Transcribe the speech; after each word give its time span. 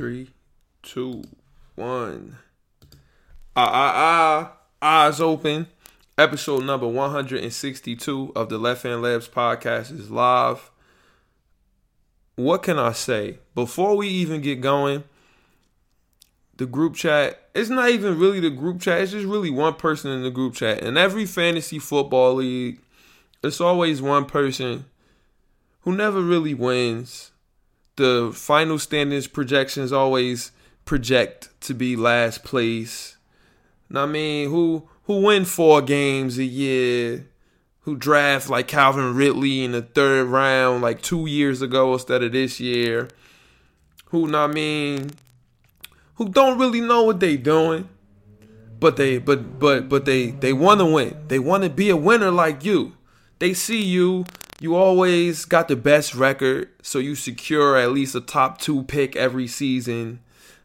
Three, 0.00 0.30
two, 0.82 1.24
one. 1.74 2.38
Ah, 3.54 3.70
ah, 3.70 3.92
ah. 3.94 4.52
Eyes 4.80 5.20
open. 5.20 5.66
Episode 6.16 6.64
number 6.64 6.88
162 6.88 8.32
of 8.34 8.48
the 8.48 8.56
Left 8.56 8.82
Hand 8.82 9.02
Layups 9.02 9.28
podcast 9.28 9.92
is 9.92 10.10
live. 10.10 10.70
What 12.34 12.62
can 12.62 12.78
I 12.78 12.92
say? 12.92 13.40
Before 13.54 13.94
we 13.94 14.08
even 14.08 14.40
get 14.40 14.62
going, 14.62 15.04
the 16.56 16.64
group 16.64 16.94
chat, 16.94 17.50
it's 17.54 17.68
not 17.68 17.90
even 17.90 18.18
really 18.18 18.40
the 18.40 18.48
group 18.48 18.80
chat, 18.80 19.02
it's 19.02 19.12
just 19.12 19.26
really 19.26 19.50
one 19.50 19.74
person 19.74 20.10
in 20.12 20.22
the 20.22 20.30
group 20.30 20.54
chat. 20.54 20.82
In 20.82 20.96
every 20.96 21.26
fantasy 21.26 21.78
football 21.78 22.36
league, 22.36 22.80
it's 23.44 23.60
always 23.60 24.00
one 24.00 24.24
person 24.24 24.86
who 25.82 25.94
never 25.94 26.22
really 26.22 26.54
wins. 26.54 27.32
The 28.00 28.32
final 28.34 28.78
standings 28.78 29.26
projections 29.26 29.92
always 29.92 30.52
project 30.86 31.50
to 31.60 31.74
be 31.74 31.96
last 31.96 32.44
place. 32.44 33.18
I 33.94 34.06
mean, 34.06 34.48
who 34.48 34.88
who 35.02 35.20
win 35.20 35.44
four 35.44 35.82
games 35.82 36.38
a 36.38 36.44
year, 36.44 37.26
who 37.80 37.98
draft 37.98 38.48
like 38.48 38.68
Calvin 38.68 39.14
Ridley 39.14 39.64
in 39.64 39.72
the 39.72 39.82
third 39.82 40.28
round 40.28 40.80
like 40.80 41.02
two 41.02 41.26
years 41.26 41.60
ago 41.60 41.92
instead 41.92 42.22
of 42.22 42.32
this 42.32 42.58
year, 42.58 43.08
who 44.06 44.34
I 44.34 44.46
mean, 44.46 45.10
who 46.14 46.30
don't 46.30 46.58
really 46.58 46.80
know 46.80 47.02
what 47.02 47.20
they 47.20 47.36
doing, 47.36 47.86
but 48.78 48.96
they 48.96 49.18
but 49.18 49.58
but 49.58 49.90
but 49.90 50.06
they 50.06 50.30
they 50.30 50.54
want 50.54 50.80
to 50.80 50.86
win. 50.86 51.18
They 51.28 51.38
want 51.38 51.64
to 51.64 51.68
be 51.68 51.90
a 51.90 51.98
winner 51.98 52.30
like 52.30 52.64
you. 52.64 52.94
They 53.40 53.52
see 53.52 53.82
you. 53.82 54.24
You 54.60 54.76
always 54.76 55.46
got 55.46 55.68
the 55.68 55.76
best 55.76 56.14
record, 56.14 56.68
so 56.82 56.98
you 56.98 57.14
secure 57.14 57.78
at 57.78 57.92
least 57.92 58.14
a 58.14 58.20
top 58.20 58.60
two 58.60 58.82
pick 58.82 59.16
every 59.16 59.46
season. 59.46 60.20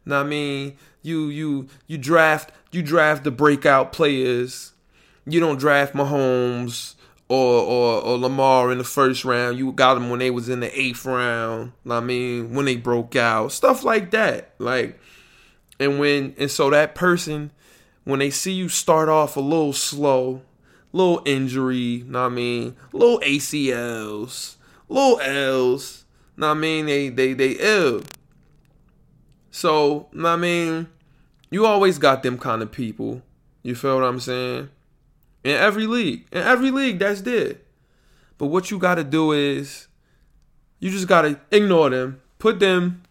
Know 0.06 0.20
I 0.20 0.24
mean? 0.24 0.78
You 1.02 1.30
you 1.30 1.68
you 1.88 1.98
draft 1.98 2.52
you 2.72 2.82
draft 2.82 3.24
the 3.24 3.32
breakout 3.32 3.94
players. 3.94 4.74
You 5.26 5.40
don't 5.40 5.58
draft 5.58 5.94
Mahomes 5.94 6.96
or 7.30 7.62
or, 7.62 8.02
or 8.02 8.18
Lamar 8.18 8.70
in 8.70 8.80
the 8.80 8.84
first 8.84 9.24
round. 9.24 9.58
You 9.58 9.72
got 9.72 9.94
them 9.94 10.10
when 10.10 10.20
they 10.20 10.30
was 10.30 10.50
in 10.50 10.60
the 10.60 10.80
eighth 10.80 11.06
round. 11.06 11.72
I 11.90 12.02
mean, 12.02 12.54
when 12.54 12.66
they 12.66 12.76
broke 12.76 13.16
out, 13.16 13.54
stuff 13.54 13.86
like 13.86 14.12
that. 14.12 14.56
Like, 14.60 15.00
and 15.80 16.00
when 16.00 16.36
and 16.38 16.52
so 16.52 16.70
that 16.70 16.96
person, 16.96 17.52
when 18.04 18.20
they 18.20 18.30
see 18.30 18.52
you 18.52 18.68
start 18.68 19.08
off 19.08 19.38
a 19.38 19.42
little 19.42 19.74
slow, 19.74 20.42
little 20.96 21.22
injury. 21.26 22.04
Know 22.08 22.22
what 22.22 22.32
I 22.32 22.36
mean, 22.36 22.76
little 22.94 23.20
ACLs, 23.20 24.56
little 24.88 25.20
L's. 25.20 26.06
Know 26.38 26.48
what 26.48 26.58
I 26.58 26.60
mean, 26.60 26.86
they 26.86 27.10
they 27.10 27.34
they 27.34 27.52
ill. 27.52 28.02
So, 29.52 30.08
I 30.18 30.36
mean, 30.36 30.88
you 31.50 31.66
always 31.66 31.98
got 31.98 32.24
them 32.24 32.38
kind 32.38 32.62
of 32.62 32.72
people. 32.72 33.22
You 33.62 33.76
feel 33.76 33.96
what 33.96 34.04
I'm 34.04 34.20
saying? 34.20 34.70
In 35.44 35.52
every 35.52 35.88
league. 35.88 36.26
In 36.32 36.42
every 36.42 36.72
league, 36.72 37.00
that's 37.00 37.22
there. 37.22 37.56
But 38.38 38.48
what 38.48 38.70
you 38.70 38.78
got 38.78 38.96
to 38.96 39.04
do 39.04 39.32
is 39.32 39.88
you 40.80 40.92
just 40.92 41.08
got 41.08 41.22
to 41.22 41.40
ignore 41.52 41.90
them. 41.90 42.22
Put 42.38 42.60
them 42.60 43.04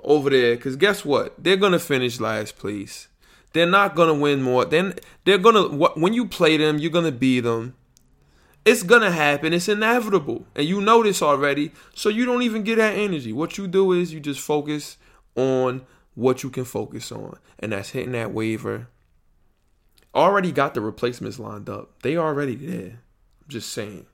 over 0.00 0.30
there. 0.30 0.56
Because 0.56 0.74
guess 0.74 1.04
what? 1.04 1.34
They're 1.42 1.56
to 1.72 1.78
finish 1.78 2.18
last 2.18 2.58
place. 2.58 3.06
They're 3.54 3.66
not 3.66 3.94
going 3.94 4.08
to 4.08 4.20
win 4.20 4.42
more. 4.42 4.66
Then 4.66 4.94
they're 5.24 5.38
to, 5.38 5.68
when 5.96 6.12
you 6.12 6.26
play 6.26 6.58
them, 6.58 6.78
you're 6.78 6.90
going 6.90 7.06
to 7.06 7.12
beat 7.12 7.40
them. 7.40 7.74
It's 8.64 8.82
going 8.82 9.02
to 9.02 9.10
happen. 9.10 9.52
It's 9.52 9.68
inevitable. 9.68 10.46
And 10.54 10.66
you 10.66 10.80
know 10.80 11.02
this 11.02 11.22
already. 11.22 11.72
So 11.94 12.08
you 12.08 12.26
don't 12.26 12.42
even 12.42 12.64
get 12.64 12.76
that 12.76 12.96
energy. 12.96 13.32
What 13.32 13.56
you 13.56 13.66
do 13.66 13.92
is 13.92 14.12
you 14.12 14.20
just 14.20 14.40
focus 14.40 14.98
on 15.36 15.86
what 16.14 16.42
you 16.42 16.50
can 16.50 16.64
focus 16.64 17.10
on, 17.10 17.38
and 17.58 17.72
that's 17.72 17.90
hitting 17.90 18.12
that 18.12 18.32
waiver. 18.32 18.88
Already 20.14 20.52
got 20.52 20.74
the 20.74 20.80
replacements 20.80 21.38
lined 21.38 21.68
up. 21.68 22.02
They 22.02 22.16
already 22.16 22.54
there. 22.54 23.00
I'm 23.42 23.48
just 23.48 23.70
saying. 23.70 24.06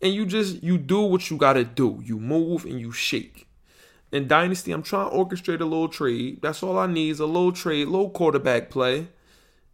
And 0.00 0.14
you 0.14 0.24
just 0.24 0.62
you 0.62 0.78
do 0.78 1.02
what 1.02 1.30
you 1.30 1.36
gotta 1.36 1.64
do. 1.64 2.00
You 2.04 2.18
move 2.18 2.64
and 2.64 2.80
you 2.80 2.92
shake. 2.92 3.47
In 4.10 4.26
Dynasty, 4.26 4.72
I'm 4.72 4.82
trying 4.82 5.10
to 5.10 5.16
orchestrate 5.16 5.60
a 5.60 5.64
little 5.64 5.88
trade. 5.88 6.40
That's 6.40 6.62
all 6.62 6.78
I 6.78 6.86
need 6.86 7.10
is 7.10 7.20
a 7.20 7.26
little 7.26 7.52
trade, 7.52 7.88
little 7.88 8.10
quarterback 8.10 8.70
play. 8.70 9.08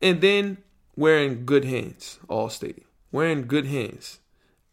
And 0.02 0.20
then 0.20 0.58
we're 0.96 1.18
in 1.18 1.44
good 1.44 1.64
hands, 1.64 2.18
all 2.28 2.48
state. 2.48 2.84
We're 3.12 3.28
in 3.28 3.42
good 3.42 3.66
hands. 3.66 4.18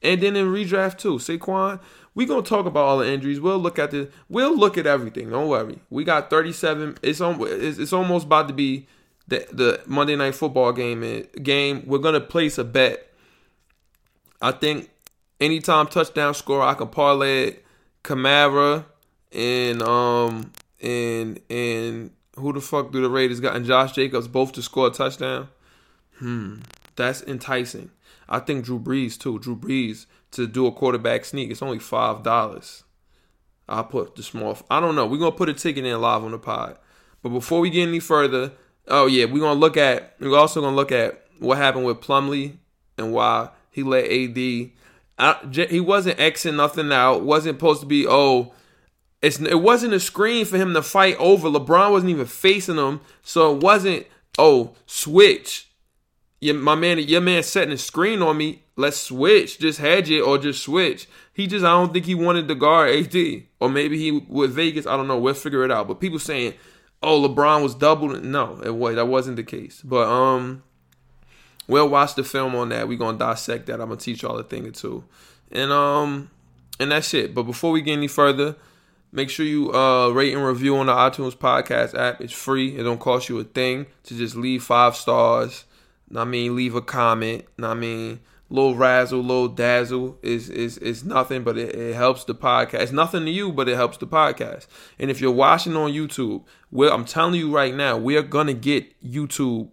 And 0.02 0.22
then 0.22 0.36
in 0.36 0.48
redraft 0.48 0.98
too, 0.98 1.16
Saquon, 1.16 1.80
we 2.16 2.26
gonna 2.26 2.42
talk 2.42 2.66
about 2.66 2.86
all 2.86 2.98
the 2.98 3.08
injuries. 3.08 3.40
We'll 3.40 3.60
look 3.60 3.78
at 3.78 3.92
the. 3.92 4.10
We'll 4.30 4.58
look 4.58 4.78
at 4.78 4.88
everything. 4.88 5.30
Don't 5.30 5.48
worry. 5.48 5.80
We 5.90 6.04
got 6.04 6.30
37. 6.30 6.98
It's 7.04 7.22
on. 7.22 7.38
It's, 7.42 7.78
it's 7.78 7.94
almost 7.94 8.26
about 8.26 8.48
to 8.48 8.54
be 8.54 8.88
the 9.28 9.48
the 9.52 9.82
Monday 9.86 10.16
night 10.16 10.36
football 10.36 10.74
game. 10.74 11.04
Eh, 11.04 11.24
game. 11.42 11.84
We're 11.86 12.00
gonna 12.00 12.20
place 12.20 12.58
a 12.58 12.64
bet. 12.64 13.08
I 14.42 14.52
think 14.52 14.90
anytime 15.40 15.88
touchdown 15.88 16.34
score, 16.34 16.64
I 16.64 16.74
can 16.74 16.88
parlay 16.88 17.44
it. 17.48 17.66
Kamara 18.04 18.86
and 19.34 19.81
um 19.81 20.52
and 20.81 21.40
and 21.50 22.12
who 22.36 22.53
the 22.53 22.62
fuck 22.62 22.92
do 22.92 23.02
the 23.02 23.09
Raiders 23.09 23.40
got? 23.40 23.56
And 23.56 23.66
Josh 23.66 23.94
Jacobs 23.94 24.28
both 24.28 24.53
to 24.53 24.62
score 24.62 24.88
a 24.88 24.92
touchdown. 24.92 25.50
Hmm, 26.18 26.59
that's 26.96 27.22
enticing. 27.24 27.91
I 28.30 28.40
think 28.40 28.66
Drew 28.66 28.80
Brees 28.80 29.18
too. 29.18 29.40
Drew 29.40 29.56
Brees 29.56 30.06
to 30.31 30.47
do 30.47 30.66
a 30.66 30.72
quarterback 30.72 31.25
sneak. 31.25 31.52
It's 31.52 31.62
only 31.62 31.80
five 31.80 32.24
dollars. 32.24 32.84
I'll 33.68 33.84
put 33.84 34.16
the 34.16 34.24
small. 34.24 34.58
I 34.70 34.80
don't 34.80 34.96
know. 34.96 35.06
We're 35.06 35.18
gonna 35.18 35.31
put 35.31 35.50
a 35.50 35.53
ticket 35.53 35.86
in 35.86 36.02
live 36.02 36.24
on 36.24 36.31
the 36.31 36.40
pod. 36.40 36.78
But 37.22 37.30
before 37.30 37.59
we 37.59 37.70
get 37.70 37.88
any 37.88 38.00
further, 38.00 38.52
oh 38.88 39.06
yeah, 39.08 39.25
we're 39.25 39.40
gonna 39.41 39.59
look 39.59 39.78
at. 39.78 40.16
We're 40.20 40.38
also 40.38 40.62
gonna 40.62 40.75
look 40.75 40.91
at 40.91 41.25
what 41.40 41.58
happened 41.58 41.86
with 41.86 42.02
Plumlee 42.02 42.58
and 42.97 43.14
why 43.14 43.50
he 43.70 43.84
let 43.84 44.06
AD. 44.06 44.72
I, 45.18 45.38
he 45.70 45.80
wasn't 45.80 46.18
xing 46.18 46.56
nothing 46.56 46.91
out. 46.91 47.24
wasn't 47.24 47.58
supposed 47.58 47.81
to 47.81 47.86
be. 47.86 48.08
Oh, 48.08 48.53
it's 49.22 49.40
it 49.40 49.62
wasn't 49.62 49.94
a 49.94 50.00
screen 50.00 50.46
for 50.46 50.58
him 50.58 50.74
to 50.74 50.82
fight 50.82 51.16
over. 51.18 51.50
LeBron 51.50 51.92
wasn't 51.92 52.12
even 52.12 52.26
facing 52.26 52.78
him, 52.78 53.02
so 53.24 53.56
it 53.56 53.64
wasn't. 53.64 54.08
Oh, 54.38 54.76
switch. 54.86 55.68
Your, 56.40 56.56
my 56.56 56.74
man, 56.74 56.98
your 57.00 57.22
man 57.22 57.44
setting 57.44 57.74
a 57.74 57.78
screen 57.78 58.22
on 58.22 58.38
me 58.38 58.64
let's 58.82 58.98
switch, 58.98 59.59
just 59.59 59.80
hedge 59.80 60.09
it 60.09 60.22
or 60.22 60.38
just 60.38 60.64
switch. 60.64 61.08
He 61.34 61.48
just, 61.48 61.64
I 61.64 61.70
don't 61.70 61.94
think 61.94 62.06
he 62.06 62.16
wanted 62.16 62.48
to 62.48 62.56
guard 62.56 62.90
AD. 62.90 63.44
Or 63.59 63.70
maybe 63.70 63.98
he, 63.98 64.12
with 64.12 64.54
Vegas, 64.54 64.86
I 64.86 64.98
don't 64.98 65.08
know, 65.08 65.18
we'll 65.18 65.34
figure 65.34 65.64
it 65.64 65.72
out. 65.72 65.88
But 65.88 66.00
people 66.00 66.20
saying, 66.20 66.56
oh, 67.02 67.22
LeBron 67.22 67.64
was 67.64 67.76
doubled. 67.76 68.24
No, 68.24 68.59
it 68.64 68.76
was, 68.76 68.96
that 68.96 69.06
wasn't 69.06 69.38
the 69.38 69.44
case. 69.44 69.82
But, 69.82 70.08
um, 70.08 70.64
we'll 71.68 71.88
watch 71.88 72.16
the 72.16 72.24
film 72.24 72.56
on 72.56 72.70
that. 72.70 72.88
We're 72.88 72.98
to 72.98 73.14
dissect 73.14 73.68
that. 73.68 73.80
I'm 73.80 73.90
to 73.90 73.98
teach 73.98 74.24
y'all 74.24 74.38
a 74.38 74.44
thing 74.44 74.68
or 74.68 74.72
two. 74.72 75.03
And, 75.52 75.72
um, 75.72 76.30
and 76.80 76.92
that's 76.92 77.14
it. 77.14 77.34
But 77.34 77.44
before 77.44 77.72
we 77.72 77.82
get 77.82 77.94
any 77.94 78.08
further, 78.08 78.56
make 79.12 79.30
sure 79.30 79.46
you 79.46 79.74
uh, 79.74 80.10
rate 80.10 80.34
and 80.34 80.46
review 80.46 80.78
on 80.78 80.88
the 80.88 80.94
iTunes 80.94 81.36
podcast 81.36 81.98
app. 81.98 82.22
It's 82.22 82.34
free. 82.34 82.78
It 82.78 82.84
don't 82.84 83.00
cost 83.00 83.30
you 83.30 83.40
a 83.40 83.44
thing 83.44 83.86
to 84.04 84.16
just 84.16 84.36
leave 84.36 84.64
five 84.64 84.96
stars. 84.96 85.66
I 86.16 86.26
mean, 86.26 86.56
leave 86.56 86.76
a 86.76 86.82
comment. 86.82 87.46
I 87.62 87.74
mean, 87.74 88.20
little 88.50 88.76
razzle, 88.76 89.22
little 89.22 89.48
dazzle 89.48 90.18
is 90.22 90.50
is 90.50 90.78
is 90.78 91.04
nothing, 91.04 91.44
but 91.44 91.58
it, 91.58 91.76
it, 91.76 91.96
helps 91.96 92.26
the 92.26 92.36
podcast. 92.36 92.82
It's 92.82 92.92
nothing 92.92 93.26
to 93.26 93.32
you, 93.32 93.52
but 93.52 93.70
it 93.70 93.76
helps 93.76 93.98
the 93.98 94.08
podcast. 94.08 94.68
And 95.00 95.10
if 95.10 95.22
you're 95.22 95.32
watching 95.32 95.76
on 95.76 95.92
YouTube, 95.92 96.44
well, 96.70 96.94
I'm 96.94 97.06
telling 97.06 97.36
you 97.36 97.54
right 97.54 97.74
now, 97.74 97.98
we're 97.98 98.24
gonna 98.24 98.54
get 98.54 99.02
YouTube. 99.02 99.70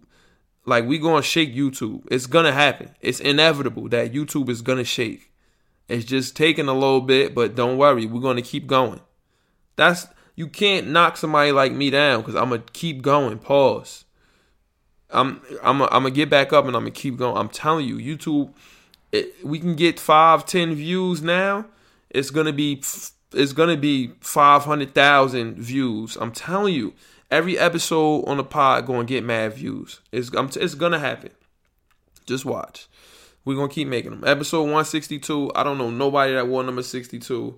Like 0.65 0.85
we 0.85 0.97
gonna 0.97 1.21
shake 1.21 1.53
YouTube. 1.53 2.03
It's 2.09 2.25
gonna 2.25 2.53
happen. 2.53 2.95
It's 3.01 3.19
inevitable 3.19 3.89
that 3.89 4.13
YouTube 4.13 4.49
is 4.49 4.61
gonna 4.61 4.83
shake. 4.83 5.31
It's 5.87 6.05
just 6.05 6.35
taking 6.35 6.67
a 6.67 6.73
little 6.73 7.01
bit, 7.01 7.33
but 7.33 7.55
don't 7.55 7.77
worry, 7.77 8.05
we're 8.05 8.21
gonna 8.21 8.41
keep 8.41 8.67
going. 8.67 9.01
That's 9.79 10.07
you 10.35 10.47
can't 10.47 10.87
knock 10.87 11.15
somebody 11.15 11.53
like 11.53 11.71
me 11.71 11.89
down 11.89 12.19
because 12.19 12.35
I'm 12.35 12.49
gonna 12.49 12.63
keep 12.73 13.01
going. 13.01 13.39
Pause. 13.39 14.03
I'm 15.09 15.41
I'm 15.63 15.81
I'm 15.83 15.89
gonna 15.89 16.11
get 16.11 16.29
back 16.29 16.51
up 16.51 16.65
and 16.65 16.75
I'm 16.75 16.83
gonna 16.83 16.91
keep 16.91 17.17
going. 17.17 17.37
I'm 17.37 17.47
telling 17.47 17.87
you, 17.87 17.95
YouTube, 17.95 18.53
it, 19.13 19.33
we 19.43 19.57
can 19.57 19.75
get 19.75 19.97
five, 19.97 20.45
ten 20.45 20.75
views 20.75 21.21
now. 21.21 21.65
It's 22.09 22.29
gonna 22.29 22.51
be 22.51 22.83
it's 23.33 23.53
gonna 23.53 23.77
be 23.77 24.11
five 24.19 24.65
hundred 24.65 24.93
thousand 24.93 25.55
views. 25.55 26.17
I'm 26.17 26.33
telling 26.33 26.73
you, 26.73 26.93
every 27.31 27.57
episode 27.57 28.25
on 28.25 28.35
the 28.35 28.43
pod 28.43 28.85
gonna 28.85 29.05
get 29.05 29.23
mad 29.23 29.53
views. 29.53 30.01
It's 30.11 30.29
I'm, 30.35 30.49
it's 30.57 30.75
gonna 30.75 30.99
happen. 30.99 31.31
Just 32.25 32.43
watch. 32.43 32.89
We're 33.45 33.55
gonna 33.55 33.69
keep 33.69 33.87
making 33.87 34.11
them. 34.11 34.23
Episode 34.25 34.63
162. 34.63 35.53
I 35.55 35.63
don't 35.63 35.77
know 35.77 35.89
nobody 35.89 36.33
that 36.33 36.47
won 36.47 36.65
number 36.65 36.83
62. 36.83 37.57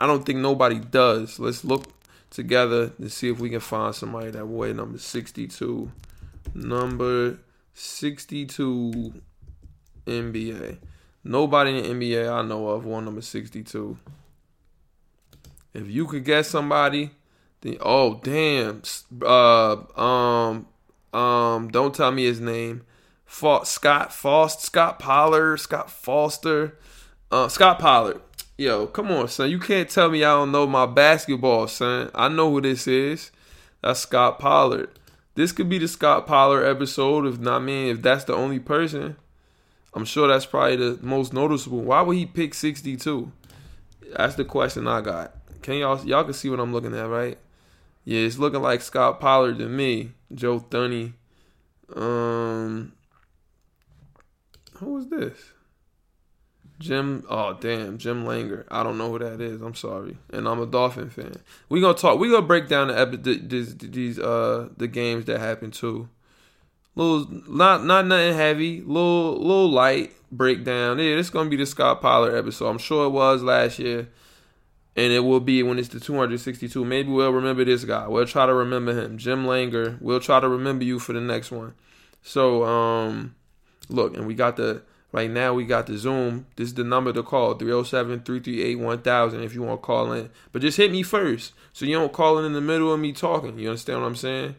I 0.00 0.06
don't 0.06 0.24
think 0.24 0.38
nobody 0.38 0.78
does. 0.78 1.38
Let's 1.38 1.64
look 1.64 1.84
together 2.30 2.90
to 2.90 3.08
see 3.08 3.30
if 3.30 3.38
we 3.40 3.50
can 3.50 3.60
find 3.60 3.94
somebody 3.94 4.30
that 4.30 4.46
won 4.46 4.76
number 4.76 4.98
62 4.98 5.90
number 6.54 7.38
62 7.74 9.22
NBA. 10.06 10.78
Nobody 11.24 11.78
in 11.78 11.98
the 11.98 12.06
NBA 12.16 12.32
I 12.32 12.42
know 12.42 12.68
of 12.68 12.84
won 12.84 13.04
number 13.04 13.20
62. 13.20 13.98
If 15.74 15.88
you 15.88 16.06
could 16.06 16.24
guess 16.24 16.48
somebody, 16.48 17.10
The 17.60 17.78
oh 17.80 18.20
damn. 18.22 18.82
Uh 19.22 19.76
um 20.00 20.66
um 21.12 21.68
don't 21.68 21.94
tell 21.94 22.10
me 22.10 22.24
his 22.24 22.40
name. 22.40 22.82
Fa- 23.26 23.64
Scott 23.64 24.12
Faust 24.12 24.62
Scott 24.62 24.98
Pollard, 24.98 25.58
Scott 25.58 25.90
Foster. 25.90 26.78
Uh 27.30 27.48
Scott 27.48 27.78
Pollard. 27.78 28.20
Yo, 28.60 28.88
come 28.88 29.12
on, 29.12 29.28
son. 29.28 29.48
You 29.48 29.60
can't 29.60 29.88
tell 29.88 30.10
me 30.10 30.24
I 30.24 30.32
don't 30.34 30.50
know 30.50 30.66
my 30.66 30.84
basketball, 30.84 31.68
son. 31.68 32.10
I 32.12 32.28
know 32.28 32.50
who 32.50 32.60
this 32.60 32.88
is. 32.88 33.30
That's 33.84 34.00
Scott 34.00 34.40
Pollard. 34.40 34.90
This 35.36 35.52
could 35.52 35.68
be 35.68 35.78
the 35.78 35.86
Scott 35.86 36.26
Pollard 36.26 36.64
episode, 36.64 37.24
if 37.24 37.38
not 37.38 37.62
me, 37.62 37.88
if 37.90 38.02
that's 38.02 38.24
the 38.24 38.34
only 38.34 38.58
person. 38.58 39.14
I'm 39.94 40.04
sure 40.04 40.26
that's 40.26 40.44
probably 40.44 40.74
the 40.74 40.98
most 41.00 41.32
noticeable. 41.32 41.82
Why 41.82 42.02
would 42.02 42.16
he 42.16 42.26
pick 42.26 42.52
62? 42.52 43.30
That's 44.16 44.34
the 44.34 44.44
question 44.44 44.88
I 44.88 45.02
got. 45.02 45.36
Can 45.62 45.74
y'all 45.74 46.04
y'all 46.04 46.24
can 46.24 46.32
see 46.32 46.50
what 46.50 46.58
I'm 46.58 46.72
looking 46.72 46.96
at, 46.96 47.08
right? 47.08 47.38
Yeah, 48.04 48.22
it's 48.22 48.38
looking 48.38 48.62
like 48.62 48.80
Scott 48.80 49.20
Pollard 49.20 49.58
to 49.58 49.68
me. 49.68 50.14
Joe 50.34 50.58
Thuney. 50.58 51.12
Um 51.94 52.90
who 54.78 54.98
is 54.98 55.06
this? 55.06 55.52
Jim, 56.78 57.24
oh 57.28 57.54
damn, 57.54 57.98
Jim 57.98 58.24
Langer. 58.24 58.64
I 58.70 58.82
don't 58.84 58.98
know 58.98 59.10
who 59.10 59.18
that 59.18 59.40
is. 59.40 59.60
I'm 59.60 59.74
sorry, 59.74 60.16
and 60.30 60.46
I'm 60.46 60.60
a 60.60 60.66
Dolphin 60.66 61.10
fan. 61.10 61.34
We 61.68 61.80
gonna 61.80 61.98
talk. 61.98 62.20
We 62.20 62.30
gonna 62.30 62.46
break 62.46 62.68
down 62.68 62.88
the, 62.88 63.16
the 63.16 63.38
these, 63.38 63.76
these 63.76 64.18
uh 64.18 64.68
the 64.76 64.86
games 64.86 65.24
that 65.24 65.40
happened 65.40 65.74
too. 65.74 66.08
Little, 66.94 67.26
not 67.48 67.84
not 67.84 68.06
nothing 68.06 68.34
heavy. 68.34 68.80
Little 68.80 69.38
little 69.38 69.70
light 69.70 70.12
breakdown. 70.30 70.98
Yeah, 70.98 71.16
this 71.16 71.30
gonna 71.30 71.50
be 71.50 71.56
the 71.56 71.66
Scott 71.66 72.00
Pollard 72.00 72.36
episode. 72.36 72.68
I'm 72.68 72.78
sure 72.78 73.06
it 73.06 73.10
was 73.10 73.42
last 73.42 73.80
year, 73.80 74.08
and 74.94 75.12
it 75.12 75.20
will 75.20 75.40
be 75.40 75.64
when 75.64 75.80
it's 75.80 75.88
the 75.88 75.98
262. 75.98 76.84
Maybe 76.84 77.10
we'll 77.10 77.32
remember 77.32 77.64
this 77.64 77.84
guy. 77.84 78.06
We'll 78.06 78.26
try 78.26 78.46
to 78.46 78.54
remember 78.54 78.96
him, 78.96 79.18
Jim 79.18 79.46
Langer. 79.46 80.00
We'll 80.00 80.20
try 80.20 80.38
to 80.38 80.48
remember 80.48 80.84
you 80.84 81.00
for 81.00 81.12
the 81.12 81.20
next 81.20 81.50
one. 81.50 81.74
So 82.22 82.64
um, 82.64 83.34
look, 83.88 84.16
and 84.16 84.28
we 84.28 84.34
got 84.34 84.56
the 84.56 84.82
Right 85.10 85.30
now, 85.30 85.54
we 85.54 85.64
got 85.64 85.86
the 85.86 85.96
Zoom. 85.96 86.46
This 86.56 86.68
is 86.68 86.74
the 86.74 86.84
number 86.84 87.14
to 87.14 87.22
call 87.22 87.54
307 87.54 88.20
338 88.20 88.74
1000 88.74 89.42
if 89.42 89.54
you 89.54 89.62
want 89.62 89.80
to 89.80 89.86
call 89.86 90.12
in. 90.12 90.28
But 90.52 90.60
just 90.60 90.76
hit 90.76 90.92
me 90.92 91.02
first 91.02 91.54
so 91.72 91.86
you 91.86 91.94
don't 91.94 92.12
call 92.12 92.38
in 92.38 92.44
in 92.44 92.52
the 92.52 92.60
middle 92.60 92.92
of 92.92 93.00
me 93.00 93.12
talking. 93.12 93.58
You 93.58 93.68
understand 93.68 94.02
what 94.02 94.06
I'm 94.06 94.16
saying? 94.16 94.56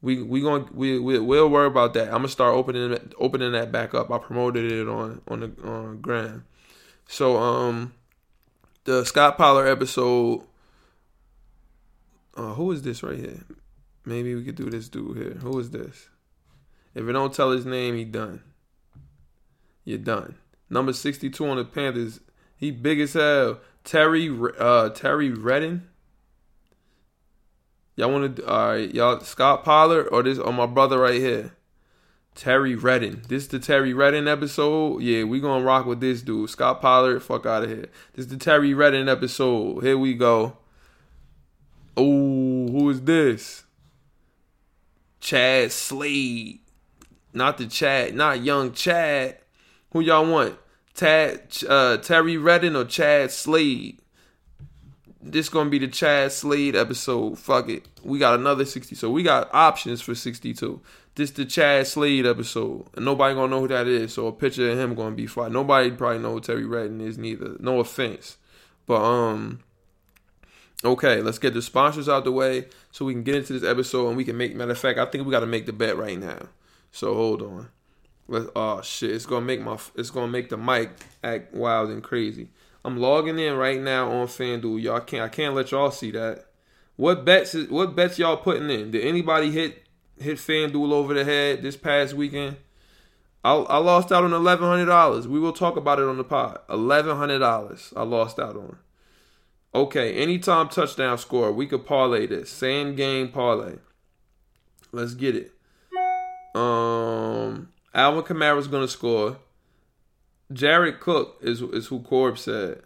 We 0.00 0.22
we 0.22 0.40
going 0.40 0.68
we, 0.72 0.98
we 0.98 1.18
we'll 1.18 1.50
worry 1.50 1.66
about 1.66 1.92
that. 1.94 2.06
I'm 2.06 2.18
gonna 2.18 2.28
start 2.28 2.54
opening 2.54 2.98
opening 3.18 3.52
that 3.52 3.70
back 3.70 3.92
up. 3.92 4.10
I 4.10 4.18
promoted 4.18 4.70
it 4.70 4.88
on 4.88 5.20
on 5.28 5.40
the 5.40 5.52
on 5.62 6.00
Gram. 6.00 6.46
So 7.06 7.36
um, 7.36 7.92
the 8.84 9.04
Scott 9.04 9.36
Pollard 9.36 9.66
episode. 9.66 10.42
Uh, 12.34 12.52
who 12.52 12.70
is 12.72 12.82
this 12.82 13.02
right 13.02 13.18
here? 13.18 13.44
Maybe 14.04 14.34
we 14.34 14.44
could 14.44 14.56
do 14.56 14.68
this 14.68 14.90
dude 14.90 15.16
here. 15.16 15.38
Who 15.40 15.58
is 15.58 15.70
this? 15.70 16.08
If 16.94 17.06
it 17.06 17.12
don't 17.12 17.32
tell 17.32 17.50
his 17.50 17.64
name, 17.64 17.96
he 17.96 18.04
done 18.04 18.42
you're 19.86 19.96
done. 19.96 20.34
Number 20.68 20.92
62 20.92 21.46
on 21.46 21.56
the 21.56 21.64
Panthers, 21.64 22.20
he 22.56 22.70
big 22.70 23.00
as 23.00 23.14
hell. 23.14 23.60
Terry 23.84 24.28
uh 24.58 24.90
Terry 24.90 25.30
Redden. 25.30 25.88
Y'all 27.94 28.12
want 28.12 28.36
to 28.36 28.46
all 28.46 28.68
right, 28.68 28.92
y'all 28.92 29.20
Scott 29.20 29.64
Pollard 29.64 30.08
or 30.08 30.22
this 30.22 30.38
or 30.38 30.52
my 30.52 30.66
brother 30.66 30.98
right 30.98 31.20
here. 31.20 31.52
Terry 32.34 32.74
Redden. 32.74 33.22
This 33.28 33.44
is 33.44 33.48
the 33.48 33.58
Terry 33.58 33.94
Redden 33.94 34.28
episode. 34.28 35.00
Yeah, 35.00 35.24
we 35.24 35.40
gonna 35.40 35.64
rock 35.64 35.86
with 35.86 36.00
this 36.00 36.20
dude. 36.20 36.50
Scott 36.50 36.82
Pollard, 36.82 37.22
fuck 37.22 37.46
out 37.46 37.62
of 37.62 37.70
here. 37.70 37.86
This 38.12 38.26
is 38.26 38.28
the 38.28 38.36
Terry 38.36 38.74
Redden 38.74 39.08
episode. 39.08 39.82
Here 39.82 39.96
we 39.96 40.14
go. 40.14 40.58
Oh, 41.96 42.66
who 42.68 42.90
is 42.90 43.02
this? 43.02 43.64
Chad 45.20 45.72
Slade. 45.72 46.58
Not 47.32 47.56
the 47.56 47.66
Chad, 47.66 48.14
not 48.14 48.42
young 48.42 48.72
Chad. 48.72 49.38
Who 49.96 50.02
y'all 50.02 50.30
want? 50.30 50.58
Tad, 50.92 51.56
uh, 51.66 51.96
Terry 51.96 52.36
Redden 52.36 52.76
or 52.76 52.84
Chad 52.84 53.30
Slade? 53.30 53.98
This 55.22 55.48
gonna 55.48 55.70
be 55.70 55.78
the 55.78 55.88
Chad 55.88 56.32
Slade 56.32 56.76
episode. 56.76 57.38
Fuck 57.38 57.70
it. 57.70 57.88
We 58.04 58.18
got 58.18 58.38
another 58.38 58.66
60. 58.66 58.94
So 58.94 59.10
we 59.10 59.22
got 59.22 59.48
options 59.54 60.02
for 60.02 60.14
62. 60.14 60.82
This 61.14 61.30
the 61.30 61.46
Chad 61.46 61.86
Slade 61.86 62.26
episode. 62.26 62.84
And 62.94 63.06
nobody 63.06 63.34
gonna 63.34 63.48
know 63.48 63.60
who 63.60 63.68
that 63.68 63.86
is. 63.86 64.12
So 64.12 64.26
a 64.26 64.32
picture 64.32 64.70
of 64.70 64.78
him 64.78 64.94
gonna 64.94 65.14
be 65.14 65.26
fine. 65.26 65.54
Nobody 65.54 65.90
probably 65.92 66.18
know 66.18 66.32
who 66.32 66.40
Terry 66.42 66.66
Redden 66.66 67.00
is 67.00 67.16
neither. 67.16 67.56
No 67.58 67.80
offense. 67.80 68.36
But 68.84 69.00
um 69.00 69.60
Okay, 70.84 71.22
let's 71.22 71.38
get 71.38 71.54
the 71.54 71.62
sponsors 71.62 72.06
out 72.06 72.24
the 72.24 72.32
way 72.32 72.66
so 72.92 73.06
we 73.06 73.14
can 73.14 73.22
get 73.22 73.36
into 73.36 73.54
this 73.54 73.64
episode 73.64 74.08
and 74.08 74.16
we 74.18 74.26
can 74.26 74.36
make 74.36 74.54
matter 74.54 74.72
of 74.72 74.78
fact, 74.78 74.98
I 74.98 75.06
think 75.06 75.24
we 75.24 75.30
gotta 75.30 75.46
make 75.46 75.64
the 75.64 75.72
bet 75.72 75.96
right 75.96 76.18
now. 76.18 76.48
So 76.92 77.14
hold 77.14 77.40
on. 77.40 77.70
Let's, 78.28 78.46
oh 78.56 78.82
shit! 78.82 79.12
It's 79.12 79.26
gonna 79.26 79.44
make 79.44 79.60
my 79.60 79.78
it's 79.94 80.10
gonna 80.10 80.28
make 80.30 80.48
the 80.48 80.56
mic 80.56 80.90
act 81.22 81.54
wild 81.54 81.90
and 81.90 82.02
crazy. 82.02 82.48
I'm 82.84 82.98
logging 82.98 83.38
in 83.38 83.56
right 83.56 83.80
now 83.80 84.10
on 84.10 84.26
FanDuel. 84.26 84.82
Y'all 84.82 85.00
can't 85.00 85.22
I 85.24 85.28
can't 85.28 85.54
let 85.54 85.70
y'all 85.70 85.90
see 85.90 86.10
that. 86.12 86.46
What 86.96 87.24
bets 87.24 87.54
is, 87.54 87.68
what 87.68 87.94
bets 87.94 88.18
y'all 88.18 88.36
putting 88.36 88.70
in? 88.70 88.90
Did 88.90 89.04
anybody 89.04 89.50
hit 89.50 89.84
hit 90.18 90.38
FanDuel 90.38 90.92
over 90.92 91.14
the 91.14 91.24
head 91.24 91.62
this 91.62 91.76
past 91.76 92.14
weekend? 92.14 92.56
I, 93.44 93.54
I 93.54 93.76
lost 93.78 94.10
out 94.10 94.24
on 94.24 94.32
eleven 94.32 94.66
hundred 94.66 94.86
dollars. 94.86 95.28
We 95.28 95.38
will 95.38 95.52
talk 95.52 95.76
about 95.76 96.00
it 96.00 96.06
on 96.06 96.16
the 96.16 96.24
pod. 96.24 96.58
Eleven 96.68 97.16
hundred 97.16 97.38
dollars 97.38 97.92
I 97.96 98.02
lost 98.02 98.40
out 98.40 98.56
on. 98.56 98.78
Okay, 99.72 100.14
anytime 100.14 100.68
touchdown 100.68 101.18
score, 101.18 101.52
we 101.52 101.66
could 101.66 101.86
parlay 101.86 102.26
this. 102.26 102.50
Same 102.50 102.96
game 102.96 103.28
parlay. 103.28 103.74
Let's 104.90 105.14
get 105.14 105.36
it. 105.36 105.52
Um 106.54 107.68
Alvin 107.96 108.22
Kamara's 108.22 108.68
gonna 108.68 108.86
score. 108.86 109.38
Jared 110.52 111.00
Cook 111.00 111.38
is 111.40 111.62
is 111.62 111.86
who 111.86 112.00
Corb 112.00 112.38
said, 112.38 112.82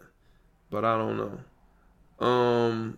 but 0.71 0.83
I 0.83 0.97
don't 0.97 1.17
know. 1.17 2.25
Um, 2.25 2.97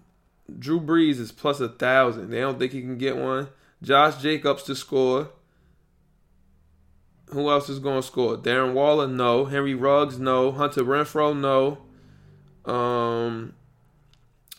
Drew 0.60 0.80
Brees 0.80 1.20
is 1.20 1.32
plus 1.32 1.60
a 1.60 1.70
thousand. 1.70 2.30
They 2.30 2.40
don't 2.40 2.60
think 2.60 2.72
he 2.72 2.82
can 2.82 2.98
get 2.98 3.18
one. 3.18 3.50
Josh 3.82 4.22
Jacobs 4.22 4.64
to 4.64 4.76
score. 4.76 5.30
Who 7.28 7.50
else 7.50 7.68
is 7.68 7.80
going 7.80 8.02
to 8.02 8.08
score? 8.08 8.38
Darren 8.38 8.74
Waller, 8.74 9.08
no. 9.08 9.46
Henry 9.46 9.74
Ruggs, 9.74 10.20
no. 10.20 10.52
Hunter 10.52 10.84
Renfrow, 10.84 11.36
no. 11.36 11.80
Um, 12.72 13.54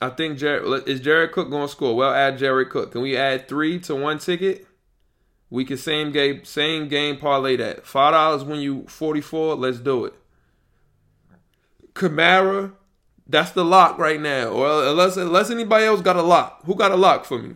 I 0.02 0.10
think 0.10 0.38
Jared 0.38 0.88
is 0.88 1.00
Jared 1.00 1.32
Cook 1.32 1.50
going 1.50 1.68
to 1.68 1.72
score. 1.72 1.94
Well, 1.94 2.12
add 2.12 2.38
Jared 2.38 2.70
Cook. 2.70 2.92
Can 2.92 3.02
we 3.02 3.16
add 3.16 3.48
three 3.48 3.78
to 3.80 3.94
one 3.94 4.18
ticket? 4.18 4.66
We 5.50 5.64
can 5.64 5.76
same 5.76 6.10
game 6.10 6.44
same 6.44 6.88
game 6.88 7.18
parlay 7.18 7.56
that. 7.56 7.86
Five 7.86 8.12
dollars 8.12 8.44
when 8.44 8.60
you 8.60 8.84
forty 8.88 9.20
four. 9.20 9.54
Let's 9.54 9.78
do 9.78 10.04
it. 10.04 10.14
Kamara, 11.92 12.72
that's 13.26 13.52
the 13.52 13.64
lock 13.64 13.98
right 13.98 14.20
now. 14.20 14.48
Or 14.48 14.84
unless 14.88 15.16
unless 15.16 15.50
anybody 15.50 15.84
else 15.84 16.00
got 16.00 16.16
a 16.16 16.22
lock. 16.22 16.64
Who 16.64 16.74
got 16.74 16.92
a 16.92 16.96
lock 16.96 17.24
for 17.24 17.38
me? 17.38 17.54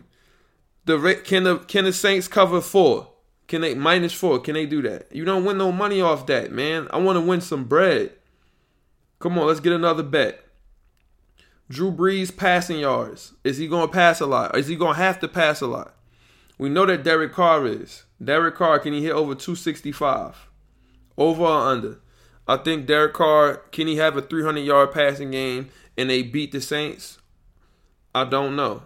The 0.85 1.21
can 1.23 1.43
the 1.43 1.57
can 1.59 1.85
the 1.85 1.93
Saints 1.93 2.27
cover 2.27 2.61
four? 2.61 3.09
Can 3.47 3.61
they 3.61 3.73
minus 3.73 4.13
four? 4.13 4.39
Can 4.39 4.53
they 4.53 4.67
do 4.67 4.81
that? 4.83 5.13
You 5.13 5.25
don't 5.25 5.43
win 5.43 5.57
no 5.57 5.71
money 5.71 6.01
off 6.01 6.27
that, 6.27 6.51
man. 6.51 6.87
I 6.91 6.97
want 6.97 7.17
to 7.17 7.21
win 7.21 7.41
some 7.41 7.65
bread. 7.65 8.11
Come 9.17 9.37
on, 9.37 9.47
let's 9.47 9.59
get 9.59 9.73
another 9.73 10.03
bet. 10.03 10.45
Drew 11.67 11.91
Brees 11.91 12.35
passing 12.35 12.79
yards. 12.79 13.33
Is 13.43 13.57
he 13.57 13.67
going 13.67 13.87
to 13.87 13.93
pass 13.93 14.21
a 14.21 14.25
lot? 14.25 14.57
Is 14.57 14.67
he 14.67 14.75
going 14.75 14.95
to 14.95 15.01
have 15.01 15.19
to 15.19 15.27
pass 15.27 15.61
a 15.61 15.67
lot? 15.67 15.93
We 16.59 16.67
know 16.67 16.85
that 16.85 17.03
Derek 17.03 17.31
Carr 17.31 17.65
is. 17.65 18.03
Derek 18.21 18.55
Carr, 18.55 18.79
can 18.79 18.91
he 18.91 19.05
hit 19.05 19.13
over 19.13 19.33
265? 19.33 20.49
Over 21.17 21.43
or 21.43 21.71
under? 21.71 21.99
I 22.47 22.57
think 22.57 22.85
Derek 22.85 23.13
Carr, 23.13 23.57
can 23.71 23.87
he 23.87 23.95
have 23.95 24.17
a 24.17 24.21
300 24.21 24.59
yard 24.59 24.91
passing 24.91 25.31
game 25.31 25.69
and 25.97 26.09
they 26.09 26.21
beat 26.21 26.51
the 26.51 26.59
Saints? 26.59 27.17
I 28.13 28.25
don't 28.25 28.57
know. 28.57 28.83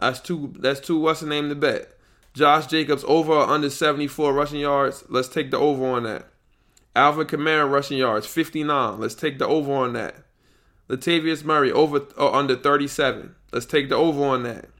That's 0.00 0.20
too, 0.20 0.54
that's 0.58 0.80
too, 0.80 0.98
what's 0.98 1.20
the 1.20 1.26
name 1.26 1.50
to 1.50 1.54
bet? 1.54 1.98
Josh 2.32 2.66
Jacobs 2.66 3.04
over 3.06 3.32
or 3.32 3.46
under 3.46 3.68
74 3.68 4.32
rushing 4.32 4.60
yards. 4.60 5.04
Let's 5.10 5.28
take 5.28 5.50
the 5.50 5.58
over 5.58 5.84
on 5.84 6.04
that. 6.04 6.26
Alvin 6.94 7.26
Kamara 7.26 7.70
rushing 7.70 7.98
yards, 7.98 8.26
59. 8.26 8.98
Let's 8.98 9.14
take 9.14 9.38
the 9.38 9.46
over 9.46 9.72
on 9.72 9.92
that. 9.92 10.14
Latavius 10.88 11.44
Murray 11.44 11.70
over 11.70 11.98
or 12.16 12.34
under 12.34 12.56
37. 12.56 13.34
Let's 13.52 13.66
take 13.66 13.90
the 13.90 13.96
over 13.96 14.24
on 14.24 14.44
that. 14.44 14.70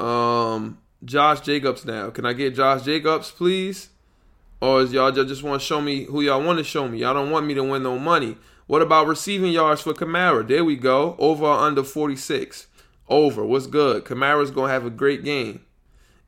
Um, 0.00 0.78
Josh 1.04 1.40
Jacobs 1.40 1.84
now. 1.84 2.10
Can 2.10 2.26
I 2.26 2.32
get 2.32 2.54
Josh 2.54 2.82
Jacobs, 2.82 3.30
please? 3.30 3.90
Or 4.60 4.82
is 4.82 4.92
y'all 4.92 5.10
just 5.10 5.42
want 5.42 5.60
to 5.60 5.66
show 5.66 5.80
me 5.80 6.04
who 6.04 6.20
y'all 6.20 6.42
want 6.42 6.58
to 6.58 6.64
show 6.64 6.86
me? 6.86 6.98
Y'all 6.98 7.14
don't 7.14 7.30
want 7.30 7.46
me 7.46 7.54
to 7.54 7.64
win 7.64 7.82
no 7.82 7.98
money. 7.98 8.36
What 8.66 8.82
about 8.82 9.06
receiving 9.06 9.52
yards 9.52 9.80
for 9.80 9.94
Kamara? 9.94 10.46
There 10.46 10.64
we 10.64 10.76
go. 10.76 11.16
Over 11.18 11.46
or 11.46 11.58
under 11.58 11.82
46. 11.82 12.66
Over. 13.08 13.44
What's 13.44 13.66
good? 13.66 14.04
Kamara's 14.04 14.50
going 14.50 14.68
to 14.68 14.74
have 14.74 14.84
a 14.84 14.90
great 14.90 15.24
game. 15.24 15.64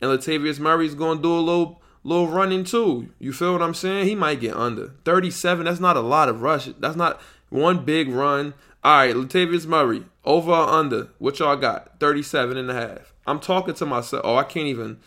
And 0.00 0.10
Latavius 0.10 0.58
Murray's 0.58 0.94
going 0.94 1.18
to 1.18 1.22
do 1.22 1.32
a 1.32 1.38
little 1.38 1.82
little 2.04 2.26
running 2.26 2.64
too. 2.64 3.10
You 3.18 3.32
feel 3.32 3.52
what 3.52 3.62
I'm 3.62 3.74
saying? 3.74 4.06
He 4.06 4.14
might 4.14 4.40
get 4.40 4.56
under. 4.56 4.94
37, 5.04 5.66
that's 5.66 5.78
not 5.78 5.96
a 5.96 6.00
lot 6.00 6.28
of 6.28 6.42
rush. 6.42 6.68
That's 6.80 6.96
not 6.96 7.20
one 7.48 7.84
big 7.84 8.08
run, 8.08 8.54
All 8.82 8.96
right, 8.96 9.14
Latavius 9.14 9.66
Murray, 9.66 10.04
over 10.24 10.50
or 10.50 10.68
under? 10.68 11.10
What 11.18 11.38
y'all 11.38 11.54
got? 11.54 12.00
37 12.00 12.56
and 12.56 12.70
a 12.70 12.74
half. 12.74 13.11
I'm 13.26 13.40
talking 13.40 13.74
to 13.74 13.86
myself. 13.86 14.22
Oh, 14.24 14.36
I 14.36 14.44
can't 14.44 14.66
even 14.66 14.98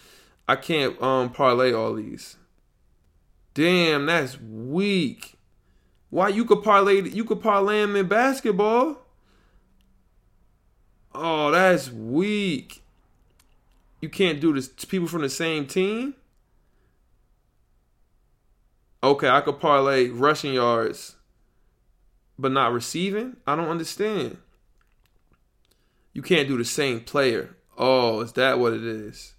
I 0.47 0.55
can't 0.55 1.01
um 1.01 1.29
parlay 1.31 1.73
all 1.73 1.93
these. 1.93 2.37
Damn, 3.53 4.05
that's 4.05 4.39
weak. 4.39 5.35
Why 6.09 6.29
you 6.29 6.45
could 6.45 6.63
parlay 6.63 7.01
you 7.09 7.25
could 7.25 7.41
parlay 7.41 7.81
him 7.81 7.95
in 7.95 8.07
basketball? 8.07 8.97
Oh, 11.13 11.51
that's 11.51 11.91
weak. 11.91 12.81
You 14.01 14.09
can't 14.09 14.39
do 14.39 14.53
this 14.53 14.67
people 14.67 15.07
from 15.07 15.21
the 15.21 15.29
same 15.29 15.65
team? 15.65 16.15
Okay, 19.01 19.29
I 19.29 19.41
could 19.41 19.59
parlay 19.59 20.09
rushing 20.09 20.53
yards 20.53 21.15
but 22.37 22.51
not 22.51 22.73
receiving? 22.73 23.37
I 23.47 23.55
don't 23.55 23.69
understand. 23.69 24.37
You 26.13 26.21
can't 26.21 26.47
do 26.47 26.57
the 26.57 26.65
same 26.65 27.01
player. 27.01 27.55
Oh, 27.77 28.21
is 28.21 28.33
that 28.33 28.59
what 28.59 28.73
it 28.73 28.83
is? 28.83 29.33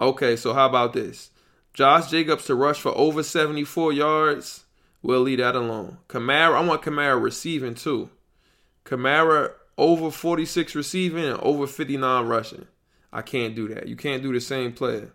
Okay, 0.00 0.36
so 0.36 0.54
how 0.54 0.66
about 0.66 0.92
this? 0.92 1.30
Josh 1.72 2.10
Jacobs 2.10 2.44
to 2.44 2.54
rush 2.54 2.80
for 2.80 2.96
over 2.96 3.22
74 3.22 3.92
yards. 3.92 4.64
We'll 5.02 5.20
leave 5.20 5.38
that 5.38 5.56
alone. 5.56 5.98
Kamara, 6.08 6.56
I 6.56 6.60
want 6.64 6.82
Kamara 6.82 7.20
receiving 7.20 7.74
too. 7.74 8.10
Kamara 8.84 9.52
over 9.76 10.10
46 10.10 10.74
receiving 10.74 11.24
and 11.24 11.40
over 11.40 11.66
59 11.66 12.26
rushing. 12.26 12.66
I 13.12 13.22
can't 13.22 13.54
do 13.54 13.68
that. 13.68 13.88
You 13.88 13.96
can't 13.96 14.22
do 14.22 14.32
the 14.32 14.40
same 14.40 14.72
player. 14.72 15.12